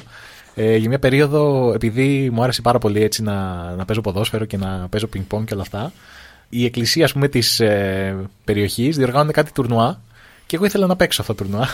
[0.55, 4.57] ε, για μια περίοδο, επειδή μου άρεσε πάρα πολύ έτσι να, να παίζω ποδόσφαιρο και
[4.57, 5.93] να παίζω πινκ-πονγκ και όλα αυτά,
[6.49, 10.01] η εκκλησία ας πούμε, της ε, περιοχής διοργάνωνε κάτι τουρνουά
[10.51, 11.69] και εγώ ήθελα να παίξω αυτό το τουρνουά.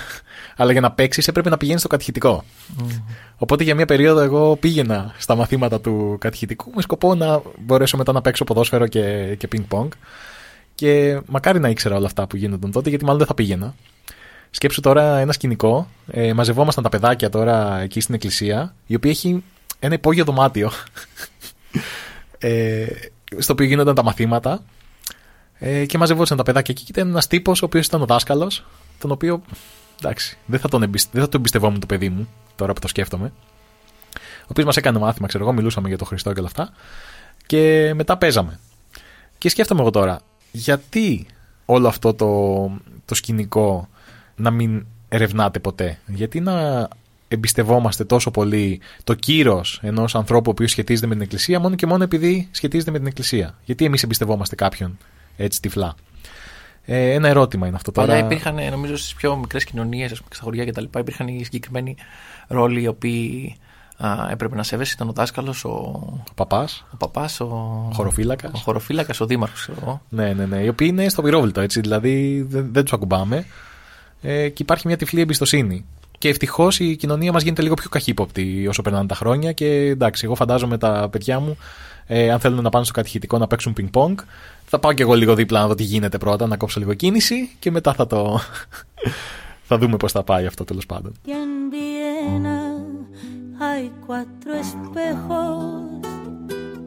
[0.57, 2.45] Αλλά για να παίξεις έπρεπε να πηγαίνεις στο κατηχητικό.
[3.37, 8.13] Οπότε για μια περίοδο εγώ πήγαινα στα μαθήματα του κατηχητικού με σκοπό να μπορέσω μετά
[8.13, 9.89] να παίξω ποδόσφαιρο και, και ping-pong.
[10.75, 13.75] Και μακάρι να ήξερα όλα αυτά που γίνονταν τότε, γιατί μάλλον δεν θα πήγαινα.
[14.51, 15.89] Σκέψου τώρα ένα σκηνικό.
[16.07, 19.43] Ε, μαζευόμασταν τα παιδάκια τώρα εκεί στην εκκλησία, η οποία έχει
[19.79, 20.71] ένα υπόγειο δωμάτιο.
[22.39, 22.87] ε,
[23.39, 24.63] στο οποίο γίνονταν τα μαθήματα.
[25.59, 26.85] Ε, και μαζευόταν τα παιδάκια εκεί.
[26.85, 28.65] Και ήταν ένας τύπος, ο οποίος ήταν ο δάσκαλος,
[28.99, 29.43] τον οποίο.
[30.01, 32.89] Εντάξει, δεν θα τον, εμπιστε, δεν θα τον εμπιστευόμουν το παιδί μου, τώρα που το
[32.89, 33.33] σκέφτομαι.
[34.17, 36.73] Ο οποίος μας έκανε μάθημα, ξέρω εγώ, μιλούσαμε για τον Χριστό και όλα αυτά.
[37.47, 38.59] Και μετά παίζαμε.
[39.39, 40.21] Και σκέφτομαι εγώ τώρα,
[40.53, 41.27] γιατί
[41.65, 42.71] όλο αυτό το,
[43.05, 43.89] το σκηνικό
[44.37, 46.89] να μην ερευνάται ποτέ; Γιατί να
[47.29, 51.87] εμπιστευόμαστε τόσο πολύ το κύρος ενός ανθρώπου ο οποίος σχετίζεται με την Εκκλησία, μόνο και
[51.87, 54.99] μόνο επειδή σχετίζεται με την Εκκλησία; Γιατί εμείς εμπιστευόμαστε κάποιον;
[55.37, 55.95] Έτσι τυφλά.
[56.85, 58.07] Ε, ένα ερώτημα είναι αυτό τώρα.
[58.07, 61.97] Παλιά υπήρχαν, νομίζω, στις πιο μικρές κοινωνίες, στα χωριά κτλ., υπήρχαν οι συγκεκριμένοι
[62.49, 63.57] ρόλοι οι οποίοι
[63.97, 64.93] α, έπρεπε να σέβεσαι.
[64.95, 65.69] Ήταν ο δάσκαλος, ο,
[66.29, 67.47] Ο παπάς, ο παπάς, ο,
[67.93, 68.51] χωροφύλακας.
[68.55, 69.71] ο χωροφύλακας, ο δήμαρχος.
[70.09, 70.57] Ναι, ναι, ναι.
[70.57, 71.81] Οι οποίοι είναι στο πυρόβλητο, έτσι.
[71.81, 73.47] Δηλαδή δεν, δεν τους ακουμπάμε.
[74.23, 75.85] Ε, και υπάρχει μια τυφλή εμπιστοσύνη.
[76.19, 79.53] Και ευτυχώς η κοινωνία μας γίνεται λίγο πιο καχύποπτη όσο περνάνε τα χρόνια.
[79.53, 81.57] Και εντάξει, εγώ φαντάζομαι τα παιδιά μου,
[82.07, 84.19] ε, αν θέλουν να πάνε στο κατηχητικό να παίξουν πινκ-πονγκ,
[84.65, 87.51] θα πάω και εγώ λίγο δίπλα να δω τι γίνεται πρώτα, να κόψω λίγο κίνηση
[87.59, 88.41] και μετά θα το.
[89.69, 91.13] θα δούμε πώς θα πάει αυτό τέλος πάντων.
[91.27, 92.61] Y en Viena
[93.59, 96.01] hay cuatro espejos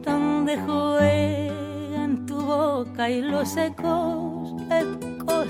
[0.06, 4.44] donde juegan tu boca y los ecos,
[4.80, 5.48] ecos.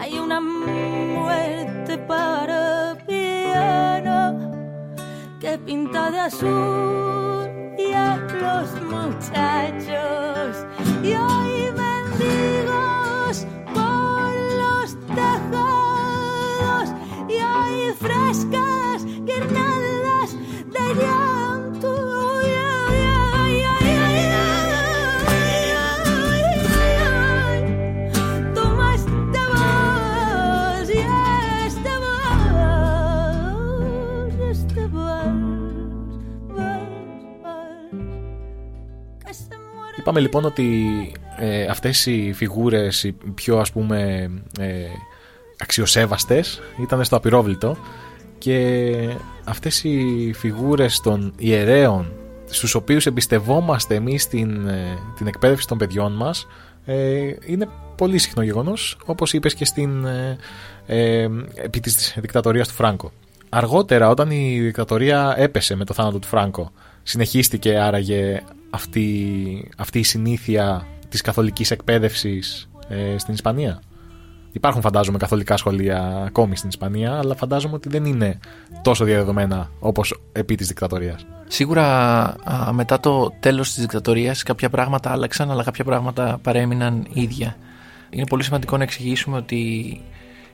[0.00, 2.58] Hay una muerte para
[3.06, 4.61] piano
[5.42, 10.64] que pinta de azul y a los muchachos.
[11.02, 14.32] Y hay mendigos por
[14.62, 16.94] los tejados
[17.28, 20.36] y hay frescas guirnaldas
[20.74, 21.31] de llanto.
[40.02, 40.92] Είπαμε λοιπόν ότι
[41.36, 44.84] ε, αυτές οι φιγούρες, οι πιο ας πούμε ε,
[45.58, 47.76] αξιοσέβαστες, ήταν στο απειρόβλητο
[48.38, 48.92] και
[49.44, 52.12] αυτές οι φιγούρες των ιερέων
[52.44, 56.46] στους οποίους εμπιστευόμαστε εμείς την, ε, την εκπαίδευση των παιδιών μας
[56.84, 60.36] ε, είναι πολύ συχνό γεγονός όπως είπες και στην, ε,
[60.86, 63.12] ε, επί της δικτατορίας του Φράγκο.
[63.48, 66.70] Αργότερα όταν η δικτατορία έπεσε με το θάνατο του Φράγκο
[67.02, 68.42] συνεχίστηκε άραγε
[68.72, 73.82] αυτή, αυτή η συνήθεια της καθολικής εκπαίδευσης ε, στην Ισπανία;
[74.52, 78.38] Υπάρχουν φαντάζομαι καθολικά σχολεία ακόμη στην Ισπανία, αλλά φαντάζομαι ότι δεν είναι
[78.82, 81.26] τόσο διαδεδομένα όπως επί της δικτατορίας.
[81.48, 81.86] Σίγουρα
[82.22, 87.56] α, μετά το τέλος της δικτατορίας κάποια πράγματα άλλαξαν αλλά κάποια πράγματα παρέμειναν ίδια.
[88.10, 89.56] Είναι πολύ σημαντικό να εξηγήσουμε ότι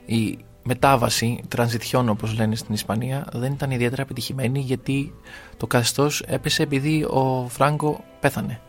[0.05, 0.37] η
[0.69, 5.13] μετάβαση, transition όπως λένε στην Ισπανία, δεν ήταν ιδιαίτερα επιτυχημένη γιατί
[5.57, 8.61] το καθεστώς έπεσε επειδή ο Φράγκο πέθανε.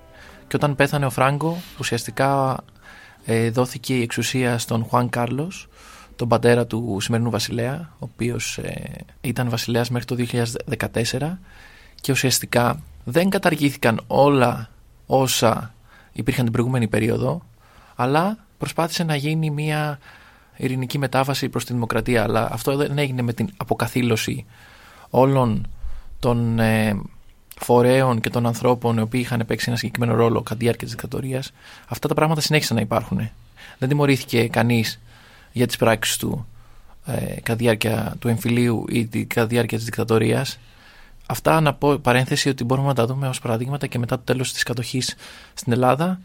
[0.48, 2.56] Και όταν πέθανε ο Φράγκο ουσιαστικά
[3.24, 5.68] ε, δόθηκε η εξουσία στον Χουάν Κάρλος,
[6.16, 10.16] τον πατέρα του σημερινού βασιλέα, ο οποίος ε, ήταν βασιλέας μέχρι το
[11.08, 11.36] 2014
[12.00, 14.70] και ουσιαστικά δεν καταργήθηκαν όλα
[15.06, 15.74] όσα
[16.12, 17.42] υπήρχαν την προηγούμενη περίοδο,
[17.94, 19.98] αλλά προσπάθησε να γίνει μια
[20.60, 22.22] ειρηνική μετάβαση προς τη δημοκρατία.
[22.22, 24.44] Αλλά αυτό δεν έγινε με την αποκαθήλωση
[25.10, 25.66] όλων
[26.18, 27.00] των ε,
[27.60, 30.94] φορέων και των ανθρώπων οι οποίοι είχαν παίξει ένα συγκεκριμένο ρόλο κατά τη διάρκεια της
[30.94, 31.52] δικτατορίας.
[31.88, 33.30] Αυτά τα πράγματα συνέχισαν να υπάρχουν.
[33.78, 35.00] Δεν τιμωρήθηκε κανείς
[35.52, 36.46] για τις πράξεις του
[37.06, 40.58] ε, κατά τη διάρκεια του εμφυλίου ή τη- κατά τη διάρκεια της δικτατορίας.
[41.26, 44.52] Αυτά να πω παρένθεση ότι μπορούμε να τα δούμε ως παραδείγματα και μετά το τέλος
[44.52, 45.16] της κατοχής
[45.54, 46.20] στην Ελλάδα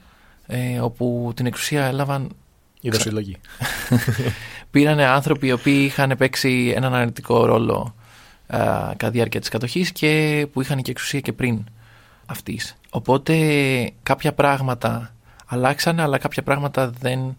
[0.47, 2.29] ε, όπου την εξουσία έλαβαν
[2.85, 3.37] Η δοσυλλογή.
[4.71, 7.95] πήραν άνθρωποι οι οποίοι είχαν παίξει έναν αρνητικό ρόλο
[8.47, 8.57] α,
[8.97, 11.63] κατά τη διάρκεια της κατοχής και που είχαν και εξουσία και πριν
[12.25, 12.75] αυτής.
[12.89, 13.35] Οπότε
[14.03, 17.37] κάποια πράγματα αλλάξανε αλλά κάποια πράγματα δεν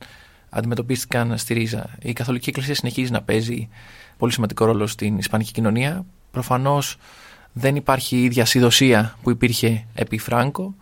[0.49, 1.91] αντιμετωπίστηκαν στη ρίζα.
[2.03, 3.69] Η Καθολική Εκκλησία συνεχίζει να παίζει
[4.17, 6.05] πολύ σημαντικό ρόλο στην Ισπανική κοινωνία.
[6.31, 6.97] Προφανώς
[7.53, 10.75] δεν υπάρχει η διασυδοσία που υπήρχε επί Φράγκο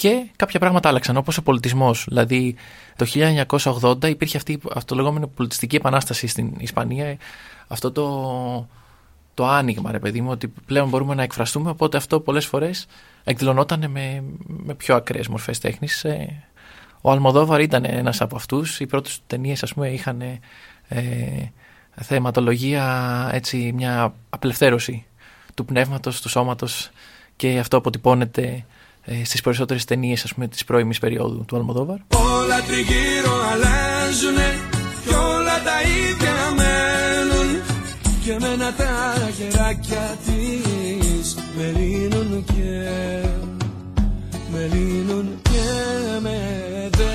[0.00, 2.04] και κάποια πράγματα άλλαξαν, όπως ο πολιτισμός.
[2.08, 2.54] Δηλαδή,
[2.96, 3.06] το
[3.54, 7.16] 1980 υπήρχε αυτή, αυτό το λεγόμενο πολιτιστική επανάσταση στην Ισπανία.
[7.68, 8.68] Αυτό το,
[9.34, 11.70] το άνοιγμα, ρε παιδί μου, ότι πλέον μπορούμε να εκφραστούμε.
[11.70, 12.86] Οπότε αυτό πολλές φορές
[13.24, 16.04] εκδηλωνόταν με, με πιο ακραίες μορφές τέχνης.
[16.04, 16.42] Ε,
[17.00, 18.80] Ο Αλμοδόβαρ ήταν ένας από αυτούς.
[18.80, 20.20] Οι πρώτες του ταινίες, ας πούμε, είχαν
[20.88, 21.00] ε,
[22.00, 25.06] θεματολογία, έτσι, μια απελευθέρωση
[25.54, 26.90] του πνεύματος, του σώματος
[27.36, 28.64] και αυτό αποτυπώνεται
[29.12, 31.96] ε, στις περισσότερες ταινίες, ας πούμε, της πρώιμης περίοδου του Αλμοδόβαρ.
[32.14, 34.58] Όλα τριγύρω αλλάζουνε
[35.06, 37.60] κι όλα τα ίδια μένουν
[38.24, 42.88] και εμένα τα χεράκια της με λύνουν και
[44.52, 45.68] με λύνουν και
[46.22, 46.38] με
[46.90, 47.08] δένουν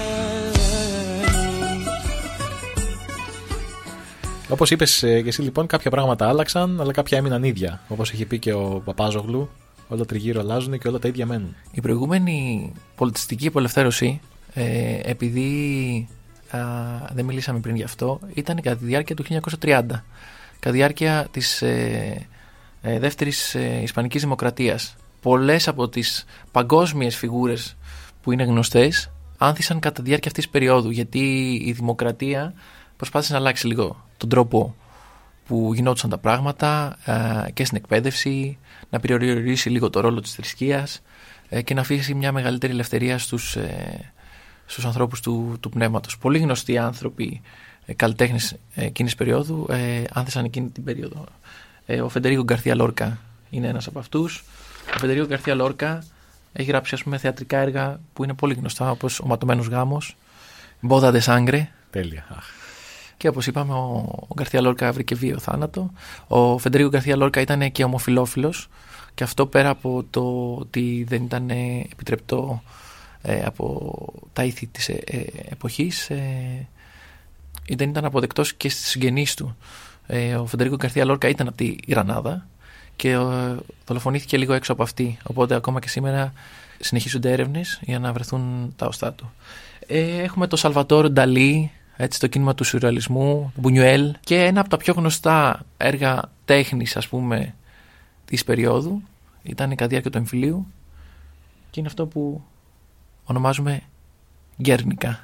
[4.49, 7.81] Όπως είπες και εσύ, λοιπόν, κάποια πράγματα άλλαξαν, αλλά κάποια έμειναν ίδια.
[7.87, 9.49] Όπως έχει πει και ο Παπάζογλου,
[9.87, 11.55] όλα τριγύρω αλλάζουν και όλα τα ίδια μένουν.
[11.71, 14.21] Η προηγούμενη πολιτιστική απελευθέρωση,
[14.53, 16.07] ε, επειδή
[16.49, 16.59] α,
[17.13, 19.41] δεν μιλήσαμε πριν γι' αυτό, ήταν κατά τη διάρκεια του 1930.
[19.61, 20.03] Κατά
[20.59, 22.27] τη διάρκεια της ε,
[22.81, 24.95] ε, δεύτερης ε, Ισπανικής Δημοκρατίας.
[25.21, 27.75] Πολλές από τις παγκόσμιες φιγούρες
[28.21, 32.53] που είναι γνωστές άνθησαν κατά τη διάρκεια αυτής της περίοδου γιατί η δημοκρατία
[32.97, 34.75] προσπάθησε να αλλάξει λίγο τον τρόπο
[35.47, 38.57] που γινόντουσαν τα πράγματα ε, και στην εκπαίδευση,
[38.89, 41.01] να περιορίσει λίγο το ρόλο της θρησκείας
[41.49, 44.11] ε, και να αφήσει μια μεγαλύτερη ελευθερία στους, ε,
[44.65, 46.17] στους ανθρώπους του, του πνεύματος.
[46.17, 47.41] Πολύ γνωστοί άνθρωποι,
[47.85, 51.25] ε, καλλιτέχνες εκείνης περίοδου, ε, άνθησαν εκείνη την περίοδο.
[51.85, 53.17] Ε, ο Φεντερίκο Γκαρθία Λόρκα
[53.49, 54.43] είναι ένας από αυτούς.
[54.95, 56.03] Ο Φεντερίκο Γκαρθία Λόρκα
[56.53, 60.15] έχει γράψει ας πούμε, θεατρικά έργα που είναι πολύ γνωστά, όπως «Ο Ματωμένος Γάμος»,
[60.79, 61.63] «Μπόδα de Sangre»,
[61.95, 62.25] Τέλεια.
[63.15, 63.17] Αχ.
[63.17, 65.91] και όπως είπαμε, ο, ο Γκαρθία Λόρκα βρήκε βίο θάνατο.
[66.27, 68.53] Ο Φεντερίκο Γκαρθία Λόρκα ήταν και ομοφιλόφιλο.
[69.13, 72.61] Και αυτό πέρα από το ότι δεν ήταν ε, επιτρεπτό
[73.21, 73.93] ε, από
[74.33, 76.67] τα ήθη της ε, ε, εποχής, ε,
[77.69, 79.57] δεν ήταν αποδεκτός και στις συγγενείς του.
[80.07, 82.47] Ε, ο Φεντερίκο Γκαρθία Λόρκα ήταν από τη Γρανάδα
[82.95, 83.55] και ε,
[83.85, 85.17] δολοφονήθηκε λίγο έξω από αυτή.
[85.23, 86.33] Οπότε ακόμα και σήμερα
[86.79, 89.31] συνεχίζονται έρευνες για να βρεθούν τα οστά του.
[89.87, 94.77] Ε, έχουμε το Σαλβατόρ Νταλή, έτσι, το κίνημα του σουρεαλισμού, Μπουνιουέλ και ένα από τα
[94.77, 97.55] πιο γνωστά έργα τέχνης ας πούμε
[98.25, 99.01] της περίοδου
[99.43, 100.67] ήταν η καδιά και του εμφυλίου
[101.69, 102.43] και είναι αυτό που
[103.23, 103.81] ονομάζουμε
[104.61, 105.19] Γκέρνικα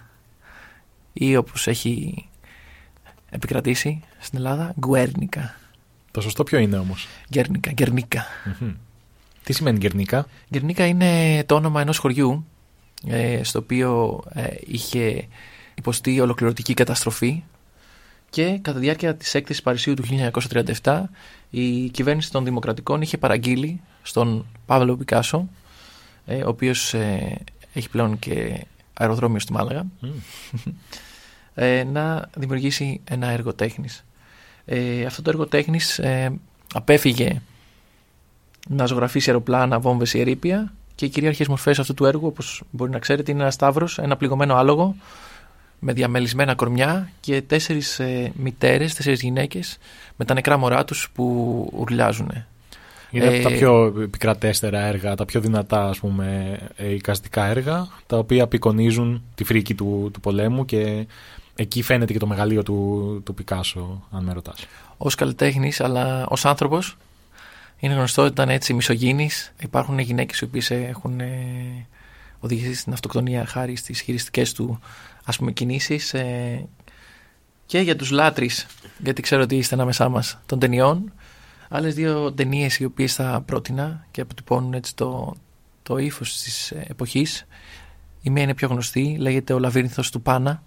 [1.13, 2.25] ή όπως έχει
[3.29, 5.55] επικρατήσει στην Ελλάδα Γκουέρνικα
[6.11, 8.25] Το σωστό ποιο είναι όμως; Γκέρνικα, Γκερνίκα
[8.59, 8.73] Μμμ.
[9.43, 10.25] Τι σημαίνει Γκερνίκα.
[10.49, 12.45] Γκερνίκα είναι το όνομα ενός χωριού
[13.07, 15.27] ε, στο οποίο ε, είχε
[15.81, 17.43] υποστεί ολοκληρωτική καταστροφή
[18.29, 20.03] και κατά τη διάρκεια της έκθεσης Παρισίου του
[20.81, 21.01] 1937
[21.49, 25.49] η κυβέρνηση των Δημοκρατικών είχε παραγγείλει στον Παύλο Πικάσο
[26.25, 27.37] ε, ο οποίος ε,
[27.73, 29.85] έχει πλέον και αεροδρόμιο στη Μάλαγα
[31.53, 34.05] ε, να δημιουργήσει ένα έργο τέχνης.
[34.65, 36.39] Ε, αυτό το έργο τέχνης ε,
[36.73, 37.41] απέφυγε
[38.69, 42.91] να ζωγραφίσει αεροπλάνα, βόμβες ή ερήπια και οι κυρίαρχες μορφές αυτού του έργου, όπως μπορεί
[42.91, 44.95] να ξέρετε, είναι ένα σταύρος, ένα πληγωμένο άλογο
[45.83, 49.77] με διαμελισμένα κορμιά και τέσσερις ε, μητέρες, τέσσερις γυναίκες
[50.15, 51.25] με τα νεκρά μωρά τους που
[51.73, 52.45] ουρλιάζουν.
[53.11, 57.87] Είναι από τα Ε, πιο επικρατέστερα έργα, τα πιο δυνατά ας πούμε ε, εικαστικά έργα,
[58.07, 61.07] τα οποία απεικονίζουν τη φρίκη του, του πολέμου και
[61.55, 64.65] εκεί φαίνεται και το μεγαλείο του, του Πικάσο, αν με ρωτάς.
[64.97, 66.97] Ως καλλιτέχνης αλλά ως άνθρωπος
[67.79, 69.53] είναι γνωστό ότι ήταν έτσι μισογίνης.
[69.59, 71.85] Υπάρχουν γυναίκες οι οποίες έχουν ε,
[72.39, 74.79] οδηγήσει στην αυτοκτονία χάρη στις χειριστικές του
[75.25, 76.67] ας πούμε κινήσεις ε,
[77.65, 78.65] και για τους λάτρεις
[78.97, 81.13] γιατί ξέρω ότι είστε ανάμεσά μας των ταινιών.
[81.69, 85.35] Άλλες δύο ταινίες οι οποίες θα πρότεινα και αποτυπώνουν έτσι το,
[85.83, 87.45] το ύφος της ε, εποχής.
[88.21, 90.63] Η μία είναι πιο γνωστή λέγεται ο Λαβύρινθος του Πάνα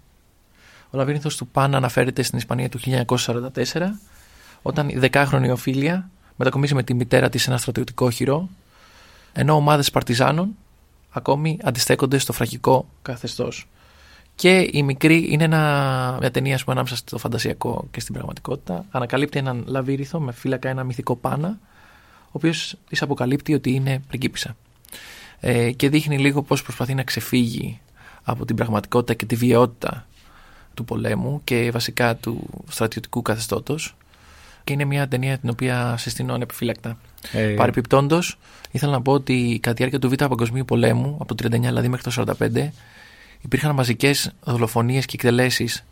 [0.89, 3.47] ο Λαβύρινθος του Πάνα αναφέρεται στην Ισπανία του 1944
[4.61, 8.49] όταν η δεκάχρονη Οφίλια μετακομίζει με τη μητέρα της σε ένα στρατιωτικό χειρό
[9.33, 10.55] ενώ ομάδες παρτιζάνων
[11.09, 13.67] ακόμη αντιστέκονται στο φραγικό καθεστώς.
[14.35, 18.85] Και η μικρή είναι ένα, μια ταινία ας πούμε, ανάμεσα στο φαντασιακό και στην πραγματικότητα.
[18.91, 21.59] Ανακαλύπτει έναν λαβύριθο με φύλακα ένα μυθικό πάνα,
[22.25, 24.55] ο οποίος της αποκαλύπτει ότι είναι πριγκίπισσα.
[25.39, 27.79] Ε, και δείχνει λίγο πώς προσπαθεί να ξεφύγει
[28.23, 30.07] από την πραγματικότητα και τη βιαιότητα
[30.73, 33.95] του πολέμου και βασικά του στρατιωτικού καθεστώτος.
[34.63, 36.97] Και είναι μια ταινία την οποία συστηνώ ανεπιφύλακτα.
[37.31, 38.37] Ε, Παρεπιπτόντως,
[38.71, 41.87] ήθελα να πω ότι κατά τη διάρκεια του Β' Παγκοσμίου Πολέμου, από το 39 δηλαδή
[41.87, 42.71] μέχρι το 45,
[43.45, 45.85] υπήρχαν μαζικές δολοφονίες και εκτελέσεις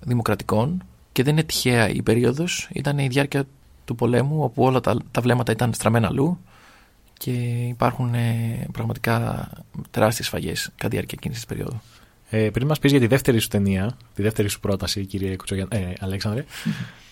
[0.00, 0.82] δημοκρατικών
[1.12, 2.68] και δεν είναι τυχαία η περίοδος.
[2.72, 3.44] Ήταν η διάρκεια
[3.84, 6.38] του πολέμου, όπου όλα τα, τα βλέμματα ήταν στραμμένα αλλού
[7.18, 7.30] και
[7.68, 9.48] υπάρχουν ε, πραγματικά
[9.90, 11.80] τεράστιες σφαγές κατά τη διάρκεια εκείνης της περίοδου.
[12.30, 15.66] Ε, πριν μας πεις για τη δεύτερη σου ταινία, τη δεύτερη σου πρόταση, κύριε Κουτσογια...
[15.70, 16.44] ε, Αλέξανδρε,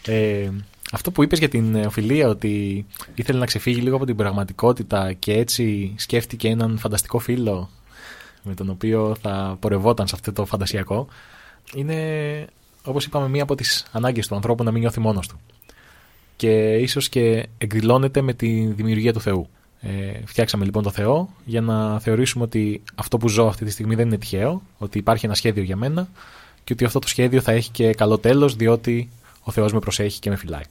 [0.06, 0.48] ε,
[0.92, 5.32] αυτό που είπες για την οφιλία ότι ήθελε να ξεφύγει λίγο από την πραγματικότητα και
[5.32, 7.70] έτσι σκέφτηκε έναν φανταστικό φίλο
[8.42, 11.08] με τον οποίο θα πορευόταν σε αυτό το φαντασιακό,
[11.74, 12.46] είναι
[12.84, 15.40] όπως είπαμε μία από τις ανάγκες του ανθρώπου να μην νιώθει μόνος του.
[16.36, 19.48] Και ίσως και εκδηλώνεται με τη δημιουργία του Θεού.
[19.80, 23.94] Ε, φτιάξαμε λοιπόν το Θεό για να θεωρήσουμε ότι αυτό που ζω αυτή τη στιγμή
[23.94, 26.08] δεν είναι τυχαίο, ότι υπάρχει ένα σχέδιο για μένα
[26.64, 29.08] και ότι αυτό το σχέδιο θα έχει και καλό τέλος διότι
[29.42, 30.62] ο Θεός με προσέχει και με φυλάει.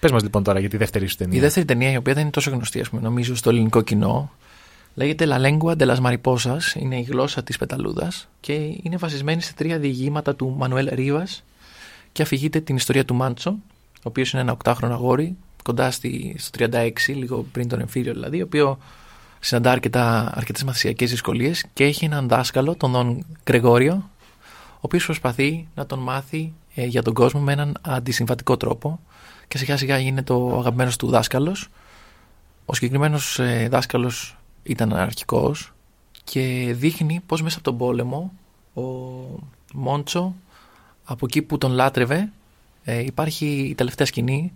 [0.00, 1.38] Πες μας λοιπόν τώρα για τη δεύτερη σου ταινία.
[1.38, 4.30] Η δεύτερη ταινία, η οποία δεν είναι τόσο γνωστή, ας πούμε, νομίζω, στο ελληνικό κοινό,
[4.94, 8.52] λέγεται La Lengua de las Mariposas, είναι η γλώσσα της πεταλούδας και
[8.82, 11.44] είναι βασισμένη σε τρία διηγήματα του Μανουέλ Ρίβας
[12.12, 13.50] και αφηγείται την ιστορία του Μάντσο,
[13.96, 18.40] ο οποίος είναι ένα οκτάχρονο αγόρι, κοντά στη, στο 36, λίγο πριν τον εμφύλιο δηλαδή,
[18.40, 18.78] ο οποίο
[19.40, 24.10] συναντά αρκετά, αρκετές μαθησιακές δυσκολίες και έχει έναν δάσκαλο, τον Δον Γρεγόριο,
[24.74, 29.00] ο οποίος προσπαθεί να τον μάθει ε, για τον κόσμο με έναν αντισυμβατικό τρόπο
[29.48, 31.68] και σιγά σιγά γίνεται ο αγαπημένος του δάσκαλος.
[32.64, 35.72] Ο συγκεκριμένος ε, δάσκαλος ήταν αναρχικός
[36.24, 38.32] και δείχνει πως μέσα από τον πόλεμο
[38.74, 38.82] ο
[39.74, 40.34] Μόντσο
[41.04, 42.32] από εκεί που τον λάτρευε
[42.84, 44.52] ε, υπάρχει η τελευταία σκηνή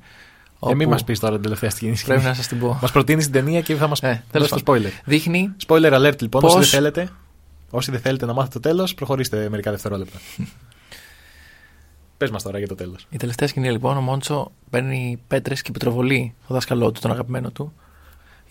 [0.66, 1.96] Ε, μην όπου- μας πεις τώρα την τελευταία σκηνή.
[2.06, 2.78] Πρέπει να σας την πω.
[2.82, 4.90] Μας προτείνεις την ταινία και θα μας Ε, δώσεις το spoiler.
[5.04, 6.40] Δείχνει Spoiler alert λοιπόν.
[6.40, 7.08] Πώς- Όσοι δεν θέλετε,
[7.70, 10.18] όσοι δεν θέλετε να μάθετε το τέλος, προχωρήστε μερικά δευτερόλεπτα.
[12.16, 13.06] Πες μας τώρα για το τέλος.
[13.10, 17.50] Η τελευταία σκηνή λοιπόν, ο Μόντσο παίρνει πέτρες και πετροβολεί το δάσκαλό του, τον αγαπημένο
[17.50, 17.72] του,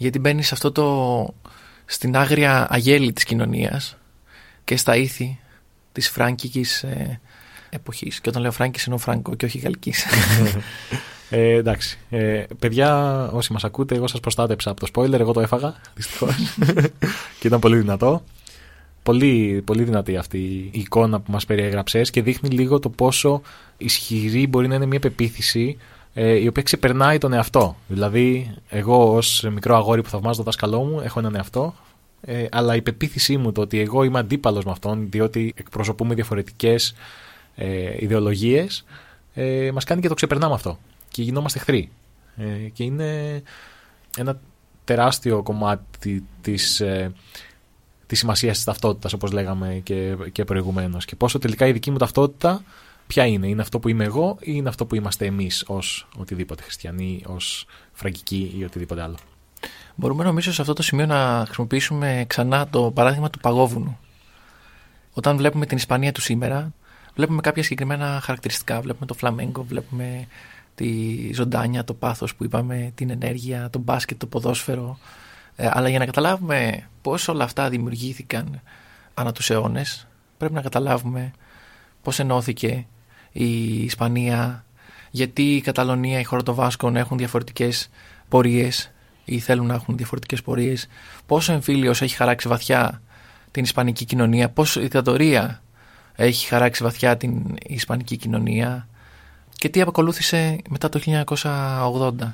[0.02, 1.28] γιατί μπαίνεις σε αυτό το.
[1.86, 3.98] στην άγρια αγέλη της κοινωνίας
[4.64, 5.40] και στα ήθη
[5.92, 7.20] της φράγκικης ε,
[7.70, 8.22] εποχής.
[8.22, 10.06] Και όταν λέω φράγκης εννοώ φράγκο και όχι γαλλικής.
[11.34, 11.98] Ε, εντάξει.
[12.10, 15.20] Ε, παιδιά, όσοι μας ακούτε, εγώ σας προστάτεψα από το spoiler.
[15.20, 16.36] Εγώ το έφαγα, δυστυχώς.
[17.40, 18.24] και ήταν πολύ δυνατό.
[19.04, 20.38] Πολύ, πολύ δυνατή αυτή
[20.72, 23.42] η εικόνα που μας περιέγραψες και δείχνει λίγο το πόσο
[23.78, 27.76] ισχυρή μπορεί να είναι μια πεποίθηση ε, η οποία ξεπερνάει τον εαυτό.
[27.88, 31.74] Δηλαδή, εγώ ως μικρό αγόρι που θαυμάζω τον δάσκαλό μου έχω έναν εαυτό,
[32.22, 36.94] ε, αλλά η πεποίθησή μου το ότι εγώ είμαι αντίπαλος με αυτόν, διότι εκπροσωπούμε διαφορετικές
[37.56, 38.86] ε, ιδεολογίες,
[39.34, 41.90] ε, μας κάνει και το ξεπερνάμε αυτό και γινόμαστε εχθροί.
[42.38, 43.42] Ε, και είναι
[44.18, 44.40] ένα
[44.84, 47.14] τεράστιο κομμάτι της, ε,
[48.08, 51.98] της σημασίας της ταυτότητας όπως λέγαμε και, και προηγουμένως και πόσο τελικά η δική μου
[51.98, 52.64] ταυτότητα
[53.08, 56.64] ποια είναι, είναι αυτό που είμαι εγώ ή είναι αυτό που είμαστε εμείς ως οτιδήποτε
[56.64, 59.18] χριστιανοί, ως φραγκικοί ή οτιδήποτε άλλο.
[59.96, 64.00] Μπορούμε νομίζω σε αυτό το σημείο να χρησιμοποιήσουμε ξανά το παράδειγμα του παγόβουνου.
[65.14, 66.74] Όταν βλέπουμε την Ισπανία του σήμερα,
[67.16, 68.82] βλέπουμε κάποια συγκεκριμένα χαρακτηριστικά.
[68.82, 70.28] Βλέπουμε το φλαμέγκο, βλέπουμε
[70.76, 74.98] τη ζωντάνια, το πάθος που είπαμε, την ενέργεια, το μπάσκετ, το ποδόσφαιρο.
[75.56, 78.62] Ε, αλλά για να καταλάβουμε πώς όλα αυτά δημιουργήθηκαν
[79.14, 80.08] ανά τους αιώνες,
[80.38, 81.32] πρέπει να καταλάβουμε
[82.02, 82.86] πώς ενώθηκε
[83.32, 84.66] η Ισπανία,
[85.12, 87.90] γιατί η Καταλωνία, η χώρα των Βάσκων έχουν διαφορετικές
[88.30, 88.92] πορείες
[89.26, 90.88] ή θέλουν να έχουν διαφορετικές πορείες,
[91.26, 93.02] πόσο εμφύλιος έχει χαράξει βαθιά
[93.52, 95.62] την Ισπανική κοινωνία, πόσο η δικτατορία
[96.16, 98.88] έχει χαράξει βαθιά την Ισπανική κοινωνία
[99.56, 101.00] και τι ακολούθησε μετά το
[101.34, 102.34] 1980.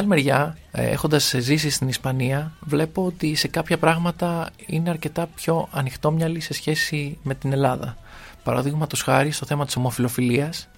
[0.00, 6.40] Άλλη μεριά, έχοντας ζήσει στην Ισπανία, βλέπω ότι σε κάποια πράγματα είναι αρκετά πιο ανοιχτόμυαλοι
[6.40, 7.96] σε σχέση με την Ελλάδα.
[8.42, 10.68] Παραδείγματος χάρη στο θέμα της ομοφιλοφιλίας,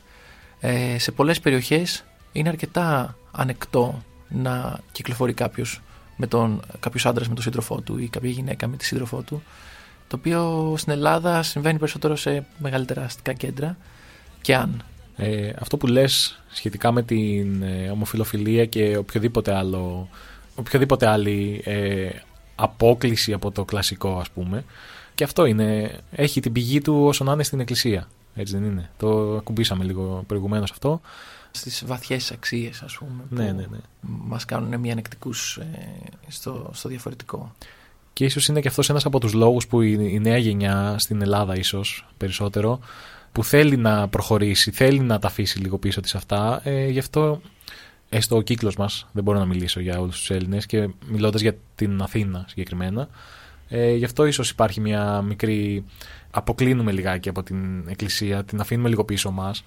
[0.60, 5.80] ε, σε πολλές περιοχές είναι αρκετά ανεκτό να κυκλοφορεί κάποιος
[6.16, 9.42] με τον κάποιος άντρας με τον σύντροφό του ή κάποια γυναίκα με τη σύντροφό του
[10.08, 13.76] το οποίο στην Ελλάδα συμβαίνει περισσότερο σε μεγαλύτερα αστικά κέντρα
[14.40, 14.84] και αν
[15.16, 20.08] Ε, αυτό που λες σχετικά με την ε, ομοφιλοφιλία και οποιοδήποτε άλλο
[20.54, 22.08] οποιοδήποτε άλλη ε,
[22.54, 24.64] απόκληση από το κλασικό ας πούμε
[25.14, 28.08] και αυτό είναι, έχει την πηγή του όσο να είναι στην εκκλησία.
[28.34, 31.00] Έτσι δεν είναι; Το ακουμπήσαμε λίγο προηγουμένως αυτό.
[31.50, 33.78] Στις βαθιές αξίες ας πούμε Ναι, που ναι, ναι.
[34.00, 35.64] μας κάνουν μη ανεκτικούς ε,
[36.28, 37.54] στο, στο διαφορετικό.
[38.12, 41.22] Και ίσως είναι και αυτός ένας από τους λόγους που η, η νέα γενιά στην
[41.22, 42.78] Ελλάδα ίσως περισσότερο
[43.32, 46.60] που θέλει να προχωρήσει, θέλει να τα αφήσει λίγο πίσω της αυτά.
[46.64, 47.40] Ε, γι' αυτό
[48.08, 51.56] έστω ο κύκλος μας, δεν μπορώ να μιλήσω για όλους τους Έλληνες και μιλώντας για
[51.74, 53.08] την Αθήνα συγκεκριμένα,
[53.68, 55.84] ε, γι' αυτό ίσως υπάρχει μια μικρή...
[56.34, 59.64] Αποκλίνουμε λιγάκι από την εκκλησία, την αφήνουμε λίγο πίσω μας.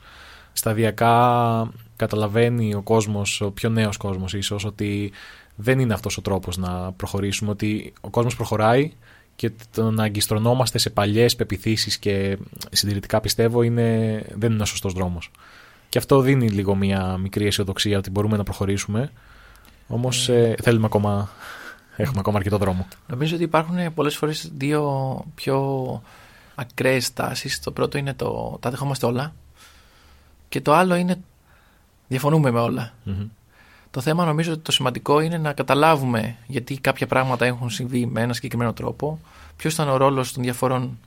[0.54, 5.12] Σταδιακά καταλαβαίνει ο κόσμος, ο πιο νέος κόσμος ίσως, ότι
[5.56, 8.92] δεν είναι αυτός ο τρόπος να προχωρήσουμε, ότι ο κόσμος προχωράει
[9.36, 12.38] και το να αγκιστρωνόμαστε σε παλιές πεπιθήσεις και
[12.72, 15.32] συντηρητικά πιστεύω είναι, δεν είναι ο σωστός δρόμος.
[15.90, 19.12] Και αυτό δίνει λίγο μια μικρή αισιοδοξία ότι μπορούμε να προχωρήσουμε.
[19.88, 21.30] Όμως ε, θέλουμε ακόμα.
[21.98, 22.88] Έχουμε ακόμα αρκετό δρόμο.
[23.08, 26.02] Νομίζω ότι υπάρχουν πολλές φορές δύο πιο
[26.56, 27.60] ακραίες τάσεις.
[27.60, 29.36] Το πρώτο είναι το τα δεχόμαστε όλα.
[30.50, 31.18] Και το άλλο είναι
[32.08, 32.94] διαφωνούμε με όλα.
[33.04, 33.28] Μμμ.
[33.96, 38.22] Το θέμα νομίζω ότι το σημαντικό είναι να καταλάβουμε γιατί κάποια πράγματα έχουν συμβεί με
[38.22, 39.20] ένα συγκεκριμένο τρόπο,
[39.56, 41.00] ποιος ήταν ο ρόλος των διαφορών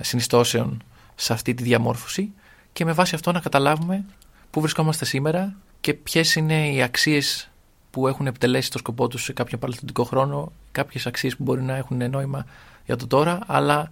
[0.00, 0.82] συνιστώσεων
[1.14, 2.32] σε αυτή τη διαμόρφωση
[2.72, 4.04] και με βάση αυτό να καταλάβουμε
[4.50, 7.50] πού βρισκόμαστε σήμερα και ποιες είναι οι αξίες
[7.90, 11.76] που έχουν επιτελέσει το σκοπό τους σε κάποιο παρελθοντικό χρόνο, κάποιες αξίες που μπορεί να
[11.76, 12.46] έχουν νόημα
[12.86, 13.88] για το τώρα, αλλά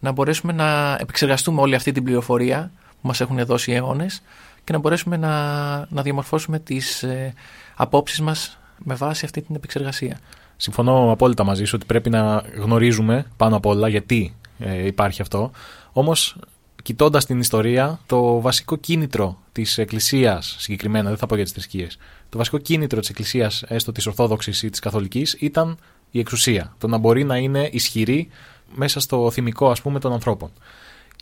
[0.00, 4.22] να μπορέσουμε να επεξεργαστούμε όλη αυτή την πληροφορία που μας έχουν δώσει οι αιώνες
[4.64, 7.34] και να μπορέσουμε να, να διαμορφώσουμε τις ε,
[7.76, 10.18] απόψεις μας με βάση αυτή την επεξεργασία.
[10.56, 15.50] Συμφωνώ απόλυτα μαζί σου ότι πρέπει να γνωρίζουμε πάνω απ' όλα γιατί ε, υπάρχει αυτό.
[15.92, 16.36] Όμως,
[16.82, 21.98] κοιτώντας την ιστορία, το βασικό κίνητρο της Εκκλησίας, συγκεκριμένα, δεν θα πω για τις θρησκείες,
[22.28, 25.78] το βασικό κίνητρο της Εκκλησίας, έστω της Ορθόδοξης ή της Καθολικής, ήταν
[26.10, 26.74] η εξουσία.
[26.78, 28.28] Το να μπορεί να είναι ισχυρή
[28.74, 30.50] μέσα στο θυμικό, ας πούμε, των ανθρώπων.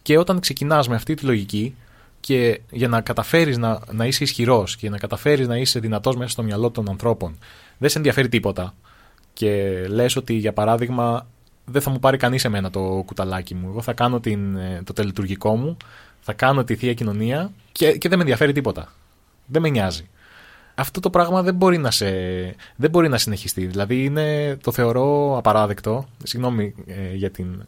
[0.03, 1.75] Και όταν ξεκινάς με αυτή τη λογική,
[2.23, 6.31] και για να καταφέρεις να, να είσαι ισχυρός και να καταφέρεις να είσαι δυνατός μέσα
[6.31, 7.39] στο μυαλό των ανθρώπων,
[7.79, 8.75] δεν σε ενδιαφέρει τίποτα.
[9.33, 11.27] Και λες ότι, για παράδειγμα,
[11.65, 13.69] δεν θα μου πάρει κανείς εμένα το κουταλάκι μου.
[13.69, 15.77] Εγώ θα κάνω την, ε, το τελετουργικό μου,
[16.21, 18.93] θα κάνω τη θεία κοινωνία και, και δεν με ενδιαφέρει τίποτα.
[19.47, 20.09] Δεν με νοιάζει.
[20.75, 22.11] Αυτό το πράγμα δεν μπορεί να, σε,
[22.77, 23.67] δεν μπορεί να συνεχιστεί.
[23.67, 26.09] Δηλαδή είναι, το θεωρώ απαράδεκτο.
[26.23, 27.65] Συγγνώμη ε, για την ε,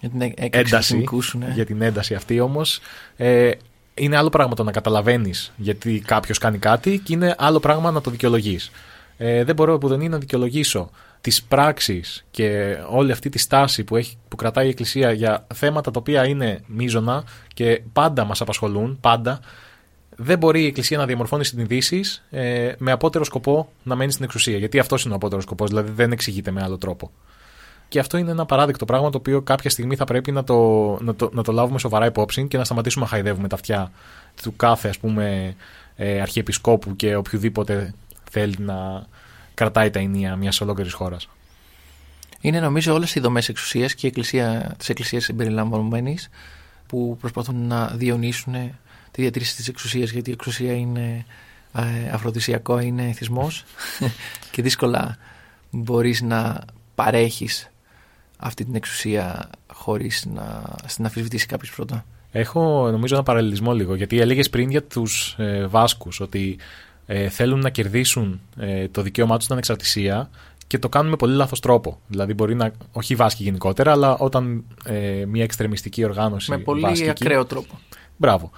[0.00, 1.52] Για την έ- έκρηξη του ένταση, θυμικού σου, ναι.
[1.54, 2.80] για την ένταση αυτή όμως
[3.16, 3.50] ε,
[3.94, 8.00] είναι άλλο πράγμα το να καταλαβαίνεις γιατί κάποιος κάνει κάτι και είναι άλλο πράγμα να
[8.00, 8.70] το δικαιολογείς.
[9.16, 10.90] Ε, δεν μπορώ που δεν είναι να δικαιολογήσω
[11.20, 15.90] τις πράξεις και όλη αυτή τη στάση που, έχει, που κρατάει η Εκκλησία για θέματα
[15.90, 19.40] τα οποία είναι μείζωνα και πάντα μας απασχολούν, πάντα.
[20.16, 24.58] Δεν μπορεί η Εκκλησία να διαμορφώνει συνειδήσεις ε, με απότερο σκοπό να μένει στην εξουσία.
[24.58, 27.10] Γιατί αυτός είναι ο απότερος σκοπός, δηλαδή δεν εξηγείται με άλλο τρόπο.
[27.94, 30.54] Και αυτό είναι ένα παράδειγμα πράγμα το οποίο κάποια στιγμή θα πρέπει να το,
[31.00, 33.92] να το, να το λάβουμε σοβαρά υπόψη και να σταματήσουμε να χαϊδεύουμε τα αυτιά
[34.42, 35.54] του κάθε ας πούμε
[35.96, 37.94] ε, αρχιεπισκόπου και οποιοδήποτε
[38.30, 39.06] θέλει να
[39.54, 41.28] κρατάει τα ενία μιας ολόκληρης χώρας.
[42.40, 46.28] Είναι νομίζω όλες οι δομές εξουσίας και η εκκλησία, της εκκλησίας συμπεριλαμβανομένης
[46.86, 48.52] που προσπαθούν να διονύσουν
[49.10, 51.24] τη διατήρηση της εξουσίας γιατί η εξουσία είναι
[51.74, 53.64] ε, αφροδισιακό, είναι εθισμός
[54.52, 55.16] και δύσκολα
[55.70, 56.64] μπορείς να
[56.94, 57.68] παρέχεις
[58.44, 62.04] αυτή την εξουσία χωρίς να στην αφισβητήσει κάποιος πρώτα.
[62.32, 66.58] Έχω νομίζω ένα παραλληλισμό λίγο γιατί έλεγες πριν για τους ε, Βάσκους ότι
[67.06, 70.30] ε, θέλουν να κερδίσουν ε, το δικαίωμά τους στην ανεξαρτησία
[70.66, 72.00] και το κάνουν με πολύ λάθος τρόπο.
[72.06, 72.72] Δηλαδή, μπορεί να.
[72.92, 76.50] Όχι οι Βάσκοι γενικότερα, αλλά όταν ε, μια εξτρεμιστική οργάνωση.
[76.50, 77.78] Με πολύ βάσκικη- ακραίο τρόπο.
[78.16, 78.50] Μπράβο.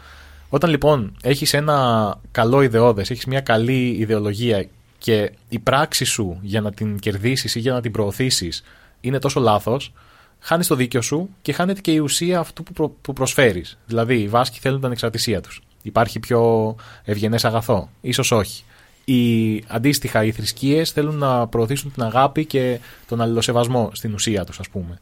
[0.49, 4.67] Όταν λοιπόν έχεις ένα καλό ιδεώδες, έχεις μια καλή ιδεολογία
[4.99, 8.63] και η πράξη σου για να την κερδίσεις ή για να την προωθήσεις
[9.07, 9.93] είναι τόσο λάθος,
[10.41, 13.79] χάνεις το δίκιο σου και χάνεται και η ουσία αυτού που, προ- που προσφέρεις.
[13.87, 15.61] Δηλαδή, οι Βάσκοι θέλουν την ανεξαρτησία τους.
[15.83, 16.75] Υπάρχει πιο
[17.05, 18.65] ευγενές αγαθό; Ίσως όχι.
[19.05, 24.59] Οι, αντίστοιχα, οι θρησκείες θέλουν να προωθήσουν την αγάπη και τον αλληλοσεβασμό στην ουσία τους,
[24.61, 24.99] ας πούμε.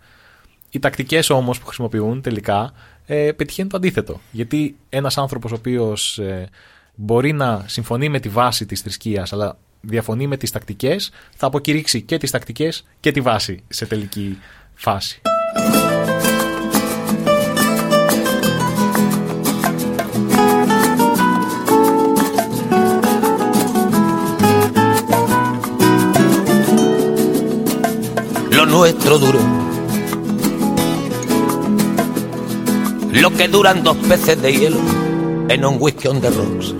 [0.70, 2.72] Οι τακτικές όμως που χρησιμοποιούν τελικά
[3.06, 4.20] ε, πετυχαίνουν το αντίθετο.
[4.30, 6.48] Γιατί ένας άνθρωπος ο οποίος ε,
[6.94, 9.56] μπορεί να συμφωνεί με τη βάση της θρησκείας αλλά
[9.86, 10.96] διαφωνεί με τι τακτικέ,
[11.36, 12.68] θα αποκηρύξει και τι τακτικέ
[13.00, 14.38] και τη βάση σε τελική
[14.74, 15.20] φάση.
[28.54, 29.40] lo nuestro duró.
[33.12, 34.78] Lo que duran dos peces de hielo
[35.48, 36.74] en un whisky on the rocks.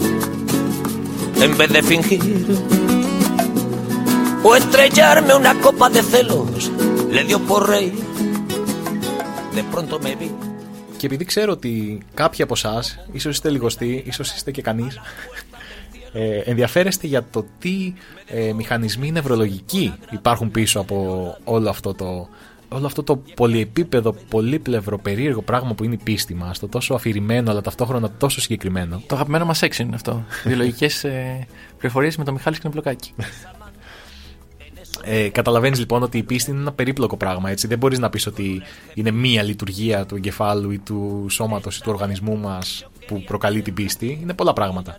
[1.40, 2.20] En vez de fingir
[4.48, 6.70] o estrellarme una copa de celos,
[7.14, 7.94] le dio por reír.
[9.56, 10.30] De pronto me vi.
[10.96, 15.00] Και επειδή ξέρω ότι κάποιοι από εσάς, ίσως είστε λιγοστοί, ίσως είστε και κανείς,
[16.12, 17.94] ε, ενδιαφέρεστε για το τι
[18.26, 22.28] ε, μηχανισμοί νευρολογικοί υπάρχουν πίσω από όλο αυτό το,
[22.68, 27.50] όλο αυτό το πολυεπίπεδο, πολύπλευρο, περίεργο πράγμα που είναι η πίστη μας, το τόσο αφηρημένο
[27.50, 29.02] αλλά ταυτόχρονα τόσο συγκεκριμένο.
[29.06, 30.24] Το αγαπημένο μας έξι είναι αυτό.
[30.46, 31.46] Βιολογικές ε,
[31.78, 33.14] πληροφορίες με το Μιχάλη Σκηνοπλοκάκη.
[35.02, 37.50] Ε, Καταλαβαίνεις λοιπόν ότι η πίστη είναι ένα περίπλοκο πράγμα.
[37.50, 37.66] Έτσι.
[37.66, 38.62] Δεν μπορείς να πεις ότι
[38.94, 43.74] είναι μία λειτουργία του εγκεφάλου ή του σώματος ή του οργανισμού μας που προκαλεί την
[43.74, 44.18] πίστη.
[44.22, 44.98] Είναι πολλά πράγματα.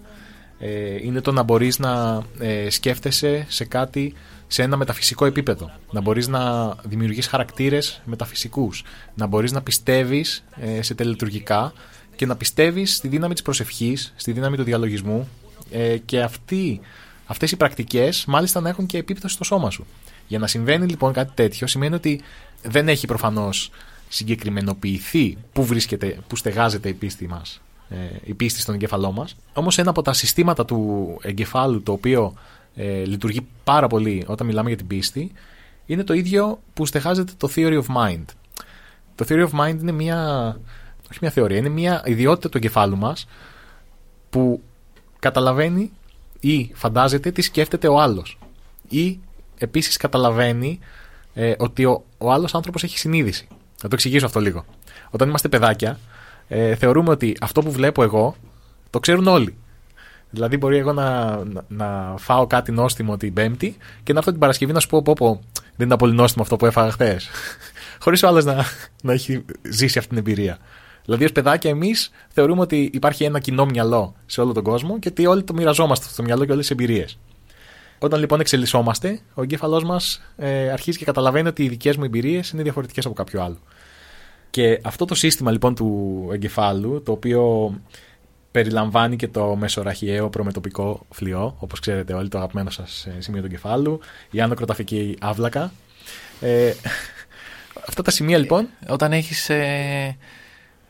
[0.60, 4.14] Ε, είναι το να μπορείς να ε, σκέφτεσαι σε κάτι
[4.48, 5.72] σε ένα μεταφυσικό επίπεδο.
[5.92, 8.84] Να μπορείς να δημιουργείς χαρακτήρες μεταφυσικούς.
[9.16, 11.74] Να μπορείς να πιστεύεις ε, σε τελετουργικά
[12.16, 15.30] και να πιστεύεις στη δύναμη της προσευχής, στη δύναμη του διαλογισμού.
[15.72, 16.80] Ε, και αυτή
[17.26, 19.86] αυτές οι πρακτικές μάλιστα να έχουν και επίπτωση στο σώμα σου.
[20.28, 22.22] Για να συμβαίνει λοιπόν κάτι τέτοιο σημαίνει ότι
[22.62, 23.72] δεν έχει προφανώς
[24.10, 29.36] συγκεκριμενοποιηθεί πού βρίσκεται, πού στεγάζεται η πίστη μας, ε, η πίστη στον εγκέφαλό μας.
[29.54, 32.34] Όμως ένα από τα συστήματα του εγκεφάλου το οποίο
[32.76, 35.32] ε, λειτουργεί πάρα πολύ όταν μιλάμε για την πίστη
[35.86, 38.26] είναι το ίδιο που στεγάζεται το Theory of Mind.
[39.16, 40.48] Το Theory of Mind είναι μια,
[41.10, 43.28] όχι μια θεωρία, είναι μια ιδιότητα του εγκεφάλου μας
[44.30, 44.62] που
[45.20, 45.92] καταλαβαίνει
[46.40, 48.38] ή φαντάζεται τι σκέφτεται ο άλλος
[48.90, 49.20] ή
[49.58, 50.80] επίσης καταλαβαίνει
[51.34, 53.48] ε, ότι ο, ο άλλος άνθρωπος έχει συνείδηση.
[53.76, 54.66] Θα το εξηγήσω αυτό λίγο.
[55.10, 56.00] Όταν είμαστε παιδάκια,
[56.48, 58.36] ε, θεωρούμε ότι αυτό που βλέπω εγώ
[58.90, 59.56] το ξέρουν όλοι.
[60.30, 64.40] Δηλαδή, μπορεί εγώ να, να, να φάω κάτι νόστιμο την Πέμπτη και να έρθω την
[64.40, 65.42] Παρασκευή να σου πω: Πω, πω
[65.76, 67.30] δεν ήταν πολύ νόστιμο αυτό που έφαγα χθες.
[68.04, 68.66] Χωρίς ο άλλος να,
[69.04, 70.58] να έχει ζήσει αυτή την εμπειρία.
[71.06, 75.08] Δηλαδή, ως παιδάκια, εμείς θεωρούμε ότι υπάρχει ένα κοινό μυαλό σε όλο τον κόσμο και
[75.08, 77.18] ότι όλοι το μοιραζόμαστε στο μυαλό και όλες τις εμπειρίες.
[78.00, 82.50] Όταν λοιπόν εξελισσόμαστε, ο εγκέφαλός μας ε, αρχίζει και καταλαβαίνει ότι οι δικές μου εμπειρίες
[82.50, 83.58] είναι διαφορετικές από κάποιο άλλο.
[84.50, 87.74] Και αυτό το σύστημα λοιπόν του εγκεφάλου, το οποίο
[88.52, 93.46] περιλαμβάνει και το μεσοραχιαίο προμετωπικό φλοιό, όπως ξέρετε όλοι το αγαπημένο σας ε, σημείο του
[93.46, 94.00] εγκεφάλου,
[94.32, 95.72] η άνω-κροταφική άβλακα.
[96.42, 96.74] Ε,
[97.90, 98.68] αυτά τα σημεία λοιπόν...
[98.88, 100.18] Όταν έχεις ε,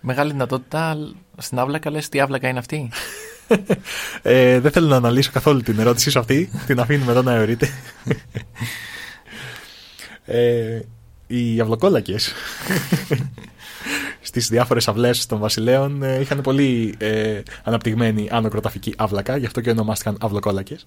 [0.05, 0.97] μεγάλη δυνατότητα
[1.37, 2.89] στην άβλακα, λες τι άβλακα είναι αυτή;
[4.21, 7.69] ε, δεν θέλω να αναλύσω καθόλου την ερώτησή σου αυτή, την αφήνουμε εδώ να εωρείτε.
[10.25, 10.79] ε,
[11.27, 12.33] οι αυλοκόλακες
[14.21, 19.61] στις διάφορες αυλές των βασιλέων ε, είχαν πολύ ε, αναπτυγμένη άνω κροταφική αύλακα, γι' αυτό
[19.61, 20.77] και ονομάστηκαν αυλοκόλακε.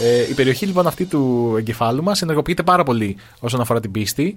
[0.00, 4.36] Ε, η περιοχή λοιπόν αυτή του εγκεφάλου μας ενεργοποιείται πάρα πολύ όσον αφορά την πίστη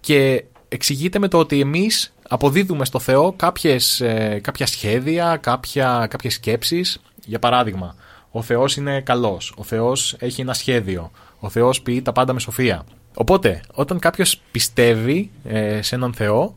[0.00, 6.34] και εξηγείται με το ότι εμείς αποδίδουμε στο Θεό κάποιες, ε, κάποια σχέδια, κάποια, κάποιες
[6.34, 7.00] σκέψεις.
[7.24, 7.94] Για παράδειγμα,
[8.30, 12.40] ο Θεός είναι καλός, ο Θεός έχει ένα σχέδιο, ο Θεός πει τα πάντα με
[12.40, 12.84] σοφία.
[13.14, 16.56] Οπότε, όταν κάποιος πιστεύει ε, σε έναν Θεό,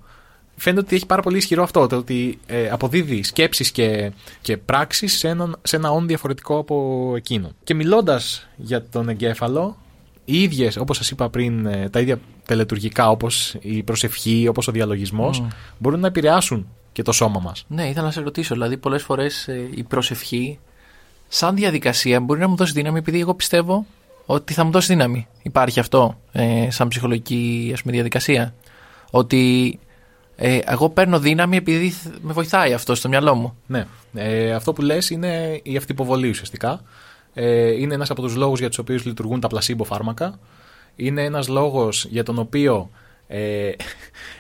[0.56, 4.12] φαίνεται ότι έχει πάρα πολύ ισχυρό αυτό, το ότι ε, αποδίδει σκέψεις και,
[4.42, 7.52] και πράξεις σε, σε ένα όν διαφορετικό από εκείνο.
[7.64, 9.78] Και μιλώντας για τον εγκέφαλο,
[10.26, 14.72] οι ίδιες, όπως σας είπα πριν, ε, τα ίδια τελετουργικά όπως η προσευχή, όπως ο
[14.72, 15.44] διαλογισμός,
[15.78, 17.66] μπορούν να επηρεάσουν και το σώμα μας.
[17.68, 20.60] Ναι, ήθελα να σε ρωτήσω, δηλαδή πολλές φορές ε, η προσευχή
[21.28, 23.86] σαν διαδικασία μπορεί να μου δώσει δύναμη επειδή εγώ πιστεύω
[24.26, 25.28] ότι θα μου δώσει δύναμη.
[25.42, 28.54] Υπάρχει αυτό ε, σαν ψυχολογική ας πούμε, διαδικασία;
[29.12, 29.80] Ότι
[30.36, 33.56] ε, εγώ παίρνω δύναμη επειδή με βοηθάει αυτό στο μυαλό μου.
[33.68, 33.86] Ναι.
[34.14, 36.82] Ε, αυτό που λες είναι η αυτοποβολή ουσιαστικά.
[37.34, 40.40] Ε, είναι ένας από τους λόγους για τους οποίους λειτουργούν τα πλασίμπο φάρμακα.
[41.02, 42.90] Είναι ένας λόγος για τον οποίο
[43.28, 43.72] ε,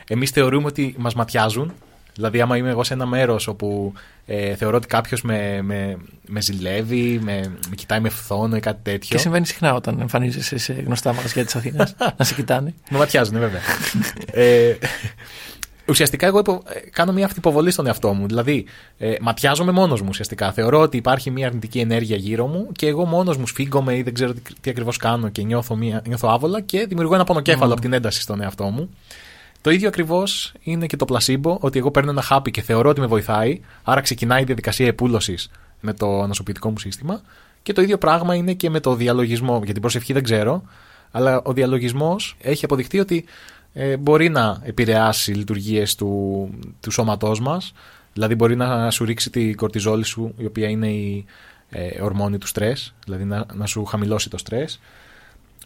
[0.07, 1.73] εμείς θεωρούμε ότι μας ματιάζουν.
[2.13, 3.93] Δηλαδή, άμα είμαι εγώ σε ένα μέρος όπου
[4.25, 5.97] ε, θεωρώ ότι κάποιος με, με,
[6.27, 9.09] με ζηλεύει, με, με κοιτάει με φθόνο ή κάτι τέτοιο.
[9.09, 12.73] Και συμβαίνει συχνά όταν εμφανίζεσαι σε γνωστά μαγαζιά της Αθήνας να σε κοιτάνε.
[12.89, 13.61] Με ματιάζουν, βέβαια.
[14.43, 14.75] ε,
[15.91, 16.63] ουσιαστικά εγώ υπο...
[16.65, 18.27] Ε, κάνω μια αυτοποβολή στον εαυτό μου.
[18.27, 18.65] Δηλαδή,
[18.97, 20.51] ε, ματιάζομαι μόνος μου ουσιαστικά.
[20.51, 24.13] Θεωρώ ότι υπάρχει μια αρνητική ενέργεια γύρω μου και εγώ μόνος μου σφίγγομαι ή δεν
[24.13, 26.01] ξέρω τι, τι ακριβώς κάνω και νιώθω, μια...
[26.07, 27.73] νιώθω άβολα και δημιουργώ ένα πονοκέφαλο mm.
[27.73, 28.89] από την ένταση στον εαυτό μου.
[29.61, 32.99] Το ίδιο ακριβώς είναι και το πλασίμπο, ότι εγώ παίρνω ένα χάπι και θεωρώ ότι
[32.99, 35.49] με βοηθάει, άρα ξεκινάει η διαδικασία επούλωσης
[35.79, 37.21] με το νοσοποιητικό μου σύστημα.
[37.63, 39.61] Και το ίδιο πράγμα είναι και με το διαλογισμό.
[39.63, 40.63] Για την προσευχή δεν ξέρω,
[41.11, 43.25] αλλά ο διαλογισμός έχει αποδειχτεί ότι
[43.73, 46.49] ε, μπορεί να επηρεάσει λειτουργίες του,
[46.79, 47.73] του σώματός μας.
[48.13, 51.25] Δηλαδή, μπορεί να σου ρίξει τη κορτιζόλη σου, η οποία είναι η
[51.69, 54.79] ε, ορμόνη του στρες, δηλαδή να, να σου χαμηλώσει το στρες.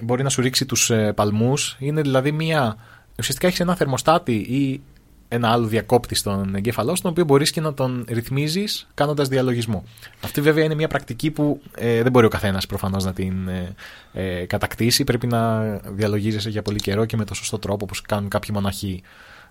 [0.01, 1.75] Μπορεί να σου ρίξει τους ε, παλμούς.
[1.79, 2.77] Είναι δηλαδή μια.
[3.19, 4.81] Ουσιαστικά έχεις ένα θερμοστάτη ή
[5.27, 9.83] ένα άλλο διακόπτη στον εγκέφαλό, στον οποίο μπορείς και να τον ρυθμίζεις κάνοντας διαλογισμό.
[10.21, 13.75] Αυτή βέβαια είναι μια πρακτική που ε, δεν μπορεί ο καθένας προφανώς να την ε,
[14.13, 15.03] ε, κατακτήσει.
[15.03, 19.01] Πρέπει να διαλογίζεσαι για πολύ καιρό και με το σωστό τρόπο, όπως κάνουν κάποιοι μοναχοί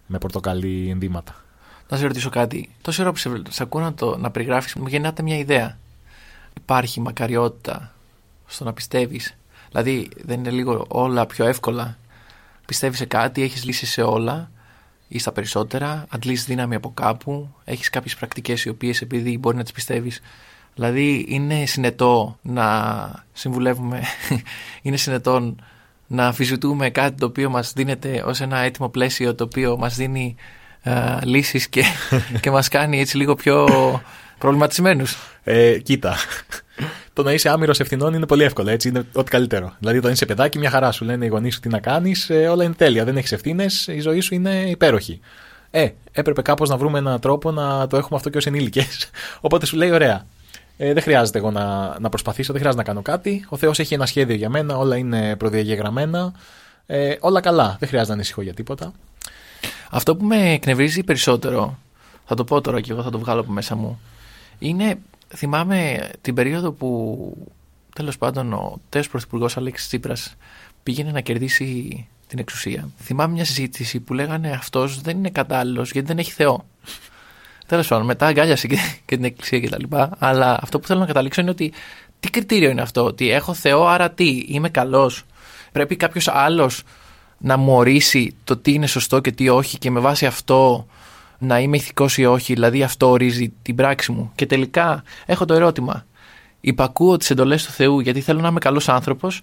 [0.06, 1.34] με πορτοκαλί ενδύματα.
[1.88, 2.70] Να σε ρωτήσω κάτι.
[2.82, 5.78] Τόση ώρα που σε, σε ακούω να, το, να περιγράφεις, μου γεννάται μια ιδέα.
[6.56, 7.94] Υπάρχει μακαριότητα
[8.46, 9.36] στο να πιστεύεις.
[9.70, 11.98] Δηλαδή, δεν είναι λίγο όλα πιο εύκολα.
[12.66, 14.50] Πιστεύεις σε κάτι, έχεις λύσει σε όλα
[15.14, 19.62] ή στα περισσότερα, αντλείς δύναμη από κάπου, έχεις κάποιες πρακτικές οι οποίες επειδή μπορεί να
[19.62, 20.20] τις πιστεύεις
[20.74, 22.64] Δηλαδή είναι συνετό να
[23.32, 24.02] συμβουλεύουμε,
[24.82, 25.54] είναι συνετό
[26.06, 30.36] να αμφισβητούμε κάτι το οποίο μας δίνεται ως ένα έτοιμο πλαίσιο το οποίο μας δίνει
[30.82, 31.84] α, λύσεις και,
[32.42, 33.66] και μας κάνει έτσι λίγο πιο
[34.38, 35.16] προβληματισμένους.
[35.44, 36.16] Ε, κοίτα,
[37.14, 38.70] το να είσαι άμυρος ευθυνών είναι πολύ εύκολο.
[38.70, 39.72] Έτσι είναι ό,τι καλύτερο.
[39.78, 42.48] Δηλαδή, όταν είσαι παιδάκι, μια χαρά σου λένε οι γονείς σου τι να κάνεις, ε,
[42.48, 43.04] όλα είναι τέλεια.
[43.04, 45.20] Δεν έχεις ευθύνες, η ζωή σου είναι υπέροχη.
[45.70, 49.10] Ε, έπρεπε κάπως να βρούμε έναν τρόπο να το έχουμε αυτό και ως ενήλικες.
[49.40, 50.26] Οπότε σου λέει, ωραία.
[50.76, 53.44] Ε, δεν χρειάζεται εγώ να, να προσπαθήσω, δεν χρειάζεται να κάνω κάτι.
[53.48, 56.32] Ο Θεός έχει ένα σχέδιο για μένα, όλα είναι προδιαγεγραμμένα.
[56.86, 58.92] Ε, όλα καλά, δεν χρειάζεται να ανησυχώ για τίποτα.
[59.90, 61.78] Αυτό που με εκνευρίζει περισσότερο,
[62.24, 64.00] θα το πω τώρα και εγώ θα το βγάλω από μέσα μου,
[64.58, 64.98] είναι,
[65.34, 67.36] θυμάμαι την περίοδο που
[67.94, 70.36] τέλος πάντων ο τέος πρωθυπουργός Αλέξης Τσίπρας
[70.82, 72.88] πήγαινε να κερδίσει την εξουσία.
[72.98, 76.64] Θυμάμαι μια συζήτηση που λέγανε αυτός δεν είναι κατάλληλος γιατί δεν έχει Θεό.
[77.66, 79.96] Τέλος πάντων, μετά αγκάλιασε και, και την εκκλησία κτλ.
[80.18, 81.72] Αλλά αυτό που θέλω να καταλήξω είναι ότι
[82.20, 85.22] τι κριτήριο είναι αυτό, ότι έχω Θεό, άρα τι, είμαι καλός.
[85.72, 86.82] Πρέπει κάποιος άλλος
[87.38, 90.86] να μου ορίσει το τι είναι σωστό και τι όχι και με βάση αυτό
[91.38, 94.32] να είμαι ηθικός ή όχι, δηλαδή αυτό ορίζει την πράξη μου.
[94.34, 96.06] Και τελικά έχω το ερώτημα,
[96.60, 99.40] υπακούω τις εντολές του Θεού γιατί θέλω να είμαι καλός άνθρωπος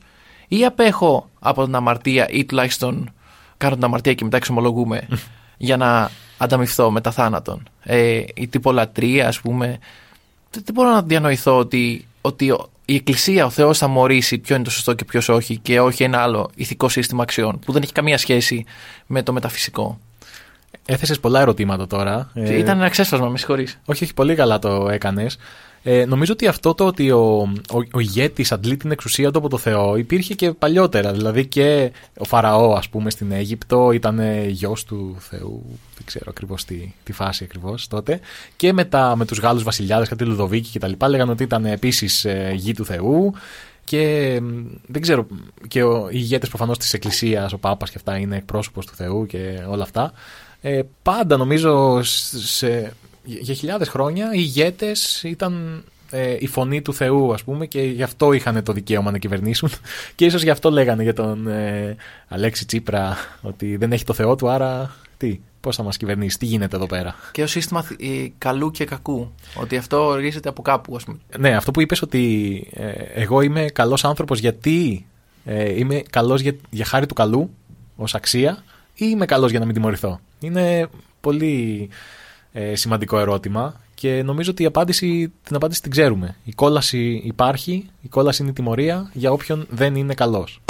[0.48, 3.10] ή απέχω από την αμαρτία ή τουλάχιστον
[3.58, 5.08] κάνω την αμαρτία και μετά εξομολογούμε
[5.58, 7.70] για να ανταμυφθώ μετά θάνατον.
[7.84, 9.66] Ε, η τυπολατρεία ας πούμε,
[10.50, 14.38] δεν, δεν μπορώ να διανοηθώ ότι, ότι ο- η Εκκλησία, ο Θεός θα μου ορίσει
[14.38, 17.72] ποιο είναι το σωστό και ποιος όχι και όχι ένα άλλο ηθικό σύστημα αξιών που
[17.72, 18.66] δεν έχει καμία σχέση
[19.08, 20.00] με το μεταφυσικό.
[20.86, 22.32] Έθεσες πολλά ερωτήματα τώρα.
[22.34, 23.80] Ε, Ήταν ένα ξέσπασμα, με συγχωρείς.
[23.86, 25.38] Όχι, όχι, πολύ καλά το έκανες.
[25.84, 27.40] Ε, νομίζω ότι αυτό το ότι ο,
[27.74, 31.12] ο, ο ηγέτης αντλεί την εξουσία του από το Θεό υπήρχε και παλιότερα.
[31.12, 35.64] Δηλαδή και ο Φαραώ, ας πούμε, στην Αίγυπτο ήταν ε, γιος του Θεού.
[35.96, 38.20] Δεν ξέρω ακριβώς τι, τι φάση ακριβώς τότε.
[38.56, 42.26] Και μετά με τους Γάλλους βασιλιάδες, κάτι Λουδοβίκη και τα λοιπά, λέγανε ότι ήταν επίσης
[42.26, 43.34] ε, γη του Θεού.
[43.84, 45.28] Και μ, δεν ξέρω,
[45.68, 49.26] και ο, οι ηγέτες προφανώς της Εκκλησίας, ο Πάπας και αυτά είναι εκπρόσωπος του Θεού
[49.26, 50.12] και όλα αυτά.
[50.62, 52.94] Ε, πάντα νομίζω σε,
[53.24, 58.04] για χιλιάδες χρόνια οι ηγέτες ήταν ε, η φωνή του Θεού ας πούμε και γι'
[58.04, 59.70] αυτό είχαν το δικαίωμα να κυβερνήσουν
[60.16, 61.96] και ίσως γι' αυτό λέγανε για τον ε,
[62.28, 66.46] Αλέξη Τσίπρα ότι δεν έχει το Θεό του άρα τι, πώς θα μας κυβερνήσει, τι
[66.46, 67.16] γίνεται εδώ πέρα.
[67.32, 69.32] Και ο σύστημα ε, καλού και κακού.
[69.56, 71.18] Ότι αυτό ορίζεται από κάπου, ας πούμε.
[71.38, 75.06] Ναι, αυτό που είπες ότι ε, εγώ είμαι καλός άνθρωπος γιατί
[75.46, 77.50] ε, είμαι καλός για, για χάρη του καλού
[77.96, 78.64] ως αξία
[78.94, 80.88] ή είμαι καλός για να μην τιμωρηθώ; Είναι
[81.22, 81.90] πολύ
[82.52, 86.36] ε, σημαντικό ερώτημα και νομίζω ότι η απάντηση, την απάντηση την ξέρουμε.
[86.44, 90.62] Η κόλαση υπάρχει, η κόλαση είναι η τιμωρία για όποιον δεν είναι καλός.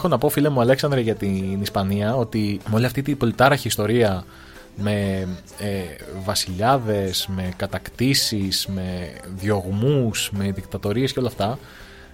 [0.00, 3.66] Έχω να πω, φίλε μου Αλέξανδρε, για την Ισπανία ότι με όλη αυτή την πολυτάραχη
[3.66, 4.24] ιστορία
[4.76, 5.28] με
[5.58, 5.80] ε,
[6.24, 11.58] βασιλιάδες, με κατακτήσεις, με διωγμούς, με δικτατορίες και όλα αυτά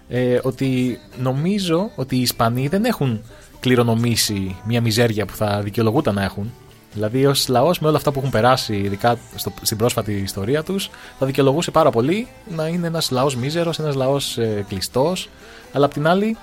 [0.09, 3.23] ε, ότι νομίζω ότι οι Ισπανοί δεν έχουν
[3.61, 6.53] κληρονομήσει μια μιζέρια που θα δικαιολογούταν να έχουν.
[6.93, 10.91] Δηλαδή, ως λαός, με όλα αυτά που έχουν περάσει, ειδικά στο, στην πρόσφατη ιστορία τους,
[11.19, 12.27] θα δικαιολογούσε πάρα πολύ
[12.57, 15.29] να είναι ένας λαός μίζερος, ένας λαός ε, κλειστός.
[15.73, 16.37] Αλλά απ' την άλλη,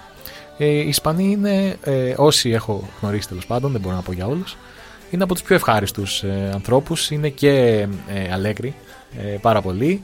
[0.58, 4.28] ε, οι Ισπανοί είναι, ε, όσοι έχω γνωρίσει τέλος πάντων, δεν μπορώ να πω για
[4.28, 4.58] όλους,
[5.12, 7.12] είναι από τους πιο ευχάριστους ε, ανθρώπους.
[7.12, 8.76] Είναι και ε, αλέγροι
[9.18, 10.04] ε, πάρα πολύ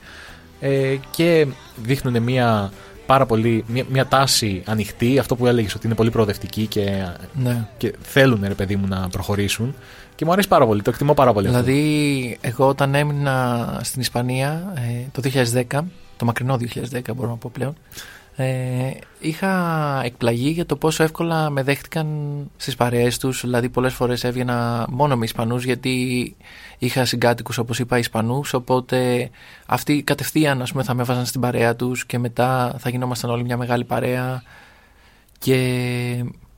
[0.60, 1.48] ε, και
[1.84, 2.72] δείχνουν μια
[3.06, 7.68] πάρα πολύ, μια, μια τάση ανοιχτή, αυτό που έλεγες ότι είναι πολύ προοδευτική και, Ναι.
[7.78, 9.76] και θέλουν ρε παιδί μου να προχωρήσουν
[10.16, 11.62] και μου αρέσει πάρα πολύ, το εκτιμώ πάρα πολύ αυτό.
[11.62, 15.30] Δηλαδή, εγώ όταν έμεινα στην Ισπανία ε, το
[15.72, 15.80] 2010,
[16.18, 16.58] το μακρινό
[16.92, 17.76] 2010 μπορώ να πω πλέον,
[18.42, 22.08] ε, είχα εκπλαγεί για το πόσο εύκολα με δέχτηκαν
[22.58, 23.42] στις παρέες τους.
[23.42, 26.36] Δηλαδή, πολλές φορές έβγαινα μόνο με Ισπανούς γιατί
[26.78, 28.54] είχα συγκάτοικους, όπως είπα, Ισπανούς.
[28.54, 29.30] Οπότε
[29.66, 33.44] αυτοί κατευθείαν ας πούμε, θα με έβαζαν στην παρέα τους και μετά θα γινόμασταν όλοι
[33.44, 34.44] μια μεγάλη παρέα.
[35.38, 35.56] Και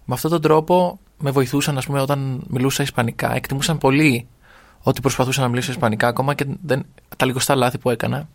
[0.06, 3.36] με αυτόν τον τρόπο με βοηθούσαν, ας πούμε, όταν μιλούσα Ισπανικά.
[3.36, 4.28] Εκτιμούσαν πολύ
[4.82, 6.86] ότι προσπαθούσα να μιλήσω Ισπανικά, ακόμα και δεν,
[7.18, 8.30] τα λιγοστά λάθη που έκανα,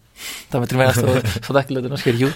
[0.49, 2.29] τα μετρημένα στο, στο δάχτυλο ενός χεριού,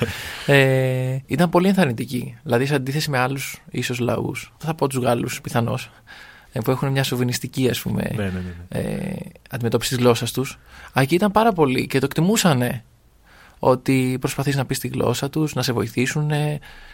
[0.47, 2.37] ε, ήταν πολύ ενθαρρυντική.
[2.43, 5.91] Δηλαδή, σε αντίθεση με άλλους ίσως λαούς, δεν θα πω τους Γάλλους πιθανώς,
[6.53, 8.79] ε, που έχουν μια σοβινιστική ας πούμε, Ναι, ναι, ναι, ναι.
[8.79, 9.17] ε,
[9.51, 10.59] αντιμετώπιση της γλώσσας τους.
[10.95, 12.85] Εκεί ήταν πάρα πολύ και το εκτιμούσανε
[13.63, 16.31] ότι προσπαθείς να πεις τη γλώσσα τους, να σε βοηθήσουν.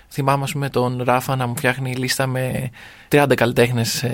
[0.08, 2.70] Θυμάμαι ας πούμε, τον Ράφα να μου φτιάχνει λίστα με
[3.08, 4.04] 30 καλλιτέχνες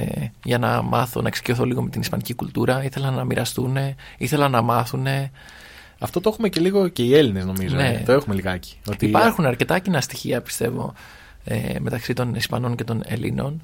[0.44, 2.84] για να μάθω, να εξοικειωθώ λίγο με την ισπανική κουλτούρα.
[2.84, 3.76] Ήθελα να μοιραστούν,
[4.18, 5.06] ήθελα να μάθουν.
[6.02, 7.76] Αυτό το έχουμε και λίγο και οι Έλληνες νομίζω.
[7.76, 7.88] Ναι.
[7.88, 8.02] ε.
[8.06, 8.76] Το έχουμε λιγάκι.
[8.88, 10.94] Ότι Υπάρχουν αρκετά κοινά στοιχεία πιστεύω
[11.44, 13.62] ε, μεταξύ των Ισπανών και των Ελλήνων.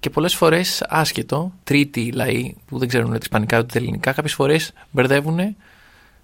[0.00, 4.72] και πολλές φορές άσχετο, τρίτοι λαοί που δεν ξέρουν ούτε ισπανικά ούτε ελληνικά, κάποιες φορές
[4.90, 5.56] μπερδεύουν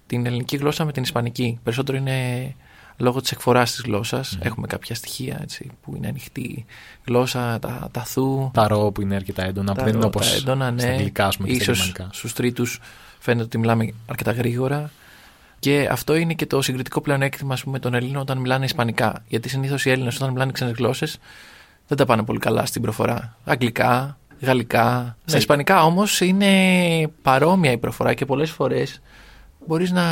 [0.07, 1.59] την ελληνική γλώσσα με την ισπανική.
[1.63, 2.55] Περισσότερο είναι
[2.97, 4.39] λόγω της εκφοράς της γλώσσας.
[4.41, 6.65] Έχουμε κάποια στοιχεία έτσι, που είναι ανοιχτή
[7.07, 8.51] γλώσσα, τα, τα θου.
[8.55, 10.81] Τα ρο που είναι αρκετά έντονα, που δεν είναι ρο, όπως τα έντονα, ναι.
[10.81, 12.09] στα αγγλικά, ας πούμε, και στα Ίσως γερμανικά.
[12.19, 12.81] στους τρίτους
[13.19, 14.91] φαίνεται ότι μιλάμε αρκετά γρήγορα.
[15.62, 19.24] Και αυτό είναι και το συγκριτικό πλεονέκτημα ας πούμε, των Ελλήνων όταν μιλάνε Ισπανικά.
[19.28, 21.18] Γιατί συνήθως οι Έλληνες όταν μιλάνε ξένες γλώσσες
[21.89, 23.36] δεν τα πάνε πολύ καλά στην προφορά.
[23.44, 25.16] Αγγλικά, γαλλικά.
[25.24, 25.39] Στα Ναι.
[25.39, 26.51] Ισπανικά όμως είναι
[27.22, 29.01] παρόμοια η προφορά και πολλές φορές
[29.66, 30.02] μπορείς να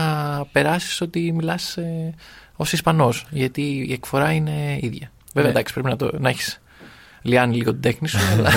[0.53, 2.15] περάσεις ότι μιλάς ε,
[2.57, 3.27] ως Ισπανός.
[3.31, 5.11] Γιατί η εκφορά είναι ίδια.
[5.33, 5.49] Βέβαια, Ναι.
[5.59, 6.61] εντάξει, πρέπει να, το, να έχεις
[7.23, 8.19] λιάνει λίγο την τέχνη σου.
[8.33, 8.51] αλλά...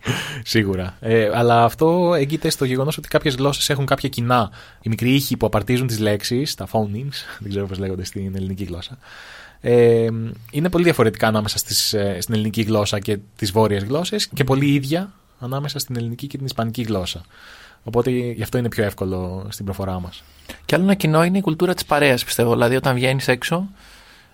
[0.44, 0.96] Σίγουρα.
[1.00, 4.50] Ε, αλλά αυτό έγκυται στο γεγονός ότι κάποιες γλώσσες έχουν κάποια κοινά.
[4.80, 8.64] Οι μικροί ήχοι που απαρτίζουν τις λέξεις, τα phonemes, δεν ξέρω πώς λέγονται στην ελληνική
[8.64, 8.98] γλώσσα,
[9.60, 10.08] ε,
[10.50, 14.74] είναι πολύ διαφορετικά ανάμεσα στις, ε, στην ελληνική γλώσσα και τις βόρειες γλώσσες και πολύ
[14.74, 17.20] ίδια ανάμεσα στην ελληνική και την ισπανική γλώσσα.
[17.82, 20.24] Οπότε γι' αυτό είναι πιο εύκολο στην προφορά μας.
[20.64, 22.52] Και άλλο ένα κοινό είναι η κουλτούρα της παρέας, πιστεύω.
[22.52, 23.68] Δηλαδή, όταν βγαίνεις έξω,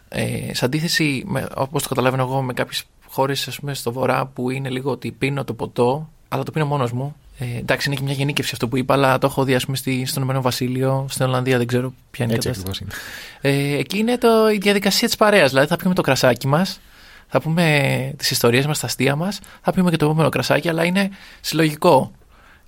[0.09, 4.91] ε, σε αντίθεση, όπως το καταλαβαίνω εγώ, με κάποιες χώρες στο βορρά που είναι λίγο
[4.91, 7.17] ότι πίνω το ποτό, αλλά το πίνω μόνος μου.
[7.39, 9.77] Ε, εντάξει, είναι και μια γενίκευση αυτό που είπα, αλλά το έχω δει ας πούμε,
[9.77, 12.85] στη, στον Ηνωμένο Βασίλειο, στην Ολλανδία, δεν ξέρω ποια είναι η Έτσι κατάσταση.
[12.85, 13.01] ακριβώς
[13.43, 13.75] είναι.
[13.75, 15.49] Ε, εκεί είναι το, η διαδικασία της παρέας.
[15.51, 16.81] Δηλαδή, θα πιούμε το κρασάκι μας,
[17.29, 20.85] θα πούμε τις ιστορίες μας, τα αστεία μας, θα πιούμε και το επόμενο κρασάκι, αλλά
[20.85, 21.11] είναι
[21.41, 22.13] συλλογικό.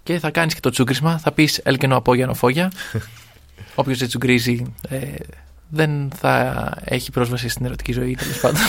[0.03, 2.73] Και θα κάνεις και το τσούκρισμα, θα πεις έλκενο απόγειανο φόγια.
[3.75, 4.99] Όποιος δεν τσουγκρίζει ε,
[5.75, 8.61] δεν θα έχει πρόσβαση στην ερωτική ζωή, τέλος πάντων.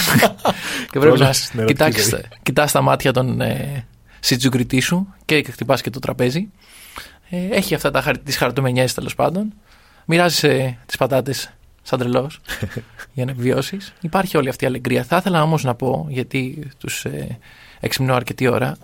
[0.91, 2.22] και πρέπει να Πρόσβαση στην ερωτική κοιτάξει ζωή.
[2.44, 3.86] κοιτάς τα μάτια των ε,
[4.19, 6.49] συντζουγκριτή σου και χτυπάς και το τραπέζι.
[7.30, 9.53] Ε, έχει αυτά τα, χαρ- τις χαρτομενιές τέλος πάντων.
[10.06, 11.49] Μοιράζεις ε, τις πατάτες
[11.82, 12.41] σαν τρελός
[13.14, 13.94] για να επιβιώσεις.
[14.02, 15.03] Υπάρχει όλη αυτή η αλεγκρία.
[15.03, 17.38] Θα ήθελα όμως να πω, γιατί τους ε,
[17.80, 18.77] εξυμνώ αρκετή ώρα,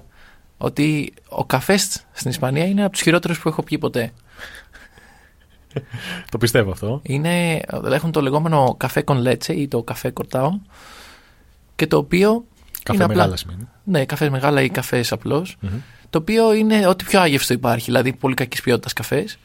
[0.58, 4.12] ότι ο καφές στην Ισπανία είναι από τους χειρότερους που έχω πιει ποτέ.
[6.32, 7.00] Το πιστεύω αυτό.
[7.04, 7.62] Είναι,
[7.92, 10.52] έχουν το λεγόμενο καφέ con leche ή το καφέ κορτάο
[11.76, 12.46] και το οποίο
[12.84, 13.68] Καφέ είναι απλά- μεγάλα σημαίνει.
[13.84, 15.14] Ναι, καφές μεγάλα ή καφές
[16.10, 19.38] Το οποίο είναι ό,τι πιο άγευστο υπάρχει, δηλαδή πολύ κακής ποιότητας καφές.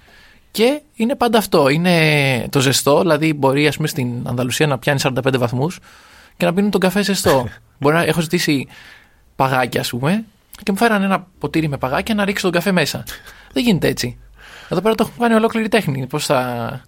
[0.51, 1.69] Και είναι πάντα αυτό.
[1.69, 5.79] Είναι το ζεστό, δηλαδή μπορεί ας πούμε, στην Ανδαλουσία να πιάνει 45 βαθμούς
[6.37, 7.49] και να πίνουν τον καφέ ζεστό.
[7.81, 8.69] μπορεί να έχω ζητήσει
[9.37, 10.25] παγάκια, ας πούμε,
[10.63, 13.05] και μου φέραν ένα ποτήρι με παγάκια να ρίξω τον καφέ μέσα.
[13.53, 14.19] Δεν γίνεται έτσι.
[14.69, 16.07] Εδώ πέρα το έχουν κάνει ολόκληρη τέχνη.
[16.07, 16.81] Πώς θα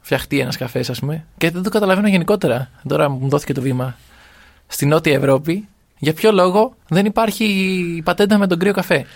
[0.00, 1.24] φτιαχτεί ένας καφές, ας πούμε.
[1.38, 2.70] Και δεν το καταλαβαίνω γενικότερα.
[2.88, 3.96] Τώρα μου δόθηκε το βήμα.
[4.66, 5.68] Στη Νότια Ευρώπη,
[5.98, 7.44] για ποιο λόγο δεν υπάρχει
[7.96, 9.06] η πατέντα με τον κρύο καφέ;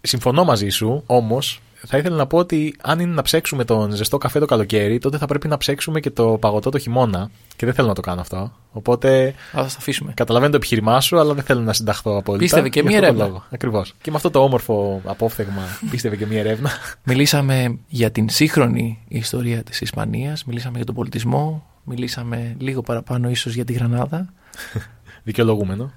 [0.00, 4.18] Συμφωνώ μαζί σου, όμως θα ήθελα να πω ότι αν είναι να ψέξουμε τον ζεστό
[4.18, 7.30] καφέ το καλοκαίρι, τότε θα πρέπει να ψέξουμε και το παγωτό το χειμώνα.
[7.56, 8.52] Και δεν θέλω να το κάνω αυτό.
[8.72, 10.12] Οπότε Α το αφήσουμε.
[10.16, 12.44] καταλαβαίνω το επιχείρημά σου, αλλά δεν θέλω να συνταχθώ απόλυτα.
[12.44, 13.26] Πίστευε και Γι' μία αυτό το έρευνα.
[13.32, 13.44] λόγο.
[13.50, 13.94] Ακριβώς.
[14.02, 16.70] Και με αυτό το όμορφο απόφθεγμα πίστευε και μία έρευνα.
[17.02, 23.54] Μιλήσαμε για την σύγχρονη ιστορία της Ισπανίας, μιλήσαμε για τον πολιτισμό, μιλήσαμε λίγο παραπάνω ίσως
[23.54, 24.32] για τη Γρανάδα,
[25.24, 25.92] Δικαιολογούμενο.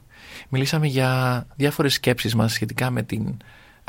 [0.49, 3.37] μιλήσαμε για διάφορες σκέψεις μας σχετικά με την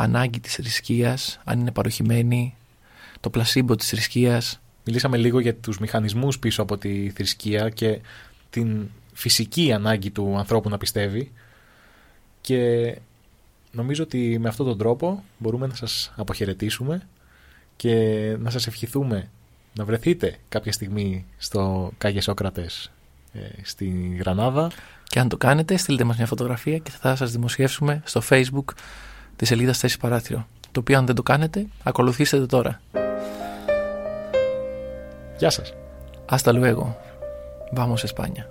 [0.02, 2.54] ανάγκη της θρησκείας, αν είναι παροχημένη,
[3.20, 8.00] το πλασίμπο της θρησκείας, Μιλήσαμε λίγο για τους μηχανισμούς πίσω από τη θρησκεία και
[8.50, 11.32] την φυσική ανάγκη του ανθρώπου να πιστεύει.
[12.40, 12.94] Και
[13.70, 17.08] νομίζω ότι με αυτόν τον τρόπο μπορούμε να σας αποχαιρετήσουμε
[17.76, 17.94] και
[18.38, 19.30] να σας ευχηθούμε
[19.74, 22.92] να βρεθείτε κάποια στιγμή στο Κάγε Σόκρατες
[23.32, 24.70] ε, στη Γρανάδα.
[25.08, 28.64] Και αν το κάνετε στείλτε μας μια φωτογραφία και θα σας δημοσιεύσουμε στο facebook
[29.41, 30.47] της σελίδας Θέση Παράθυρο.
[30.71, 32.81] Το οποίο αν δεν το κάνετε, ακολουθήστε το τώρα.
[35.37, 35.73] Γεια σας!
[36.29, 36.95] Hasta luego.
[37.71, 38.43] Vamos España.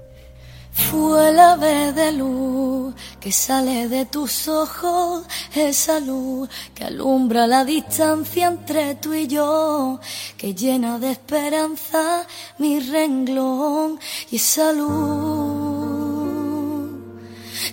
[0.72, 5.24] Fue la vez de luz que sale de tus ojos,
[5.54, 10.00] esa luz que alumbra la distancia entre tú y yo,
[10.36, 12.26] que llena de esperanza
[12.58, 13.98] mi renglón
[14.30, 15.69] y esa luz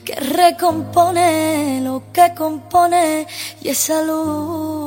[0.04, 3.26] que recompone lo que compone
[3.62, 4.77] y esa luz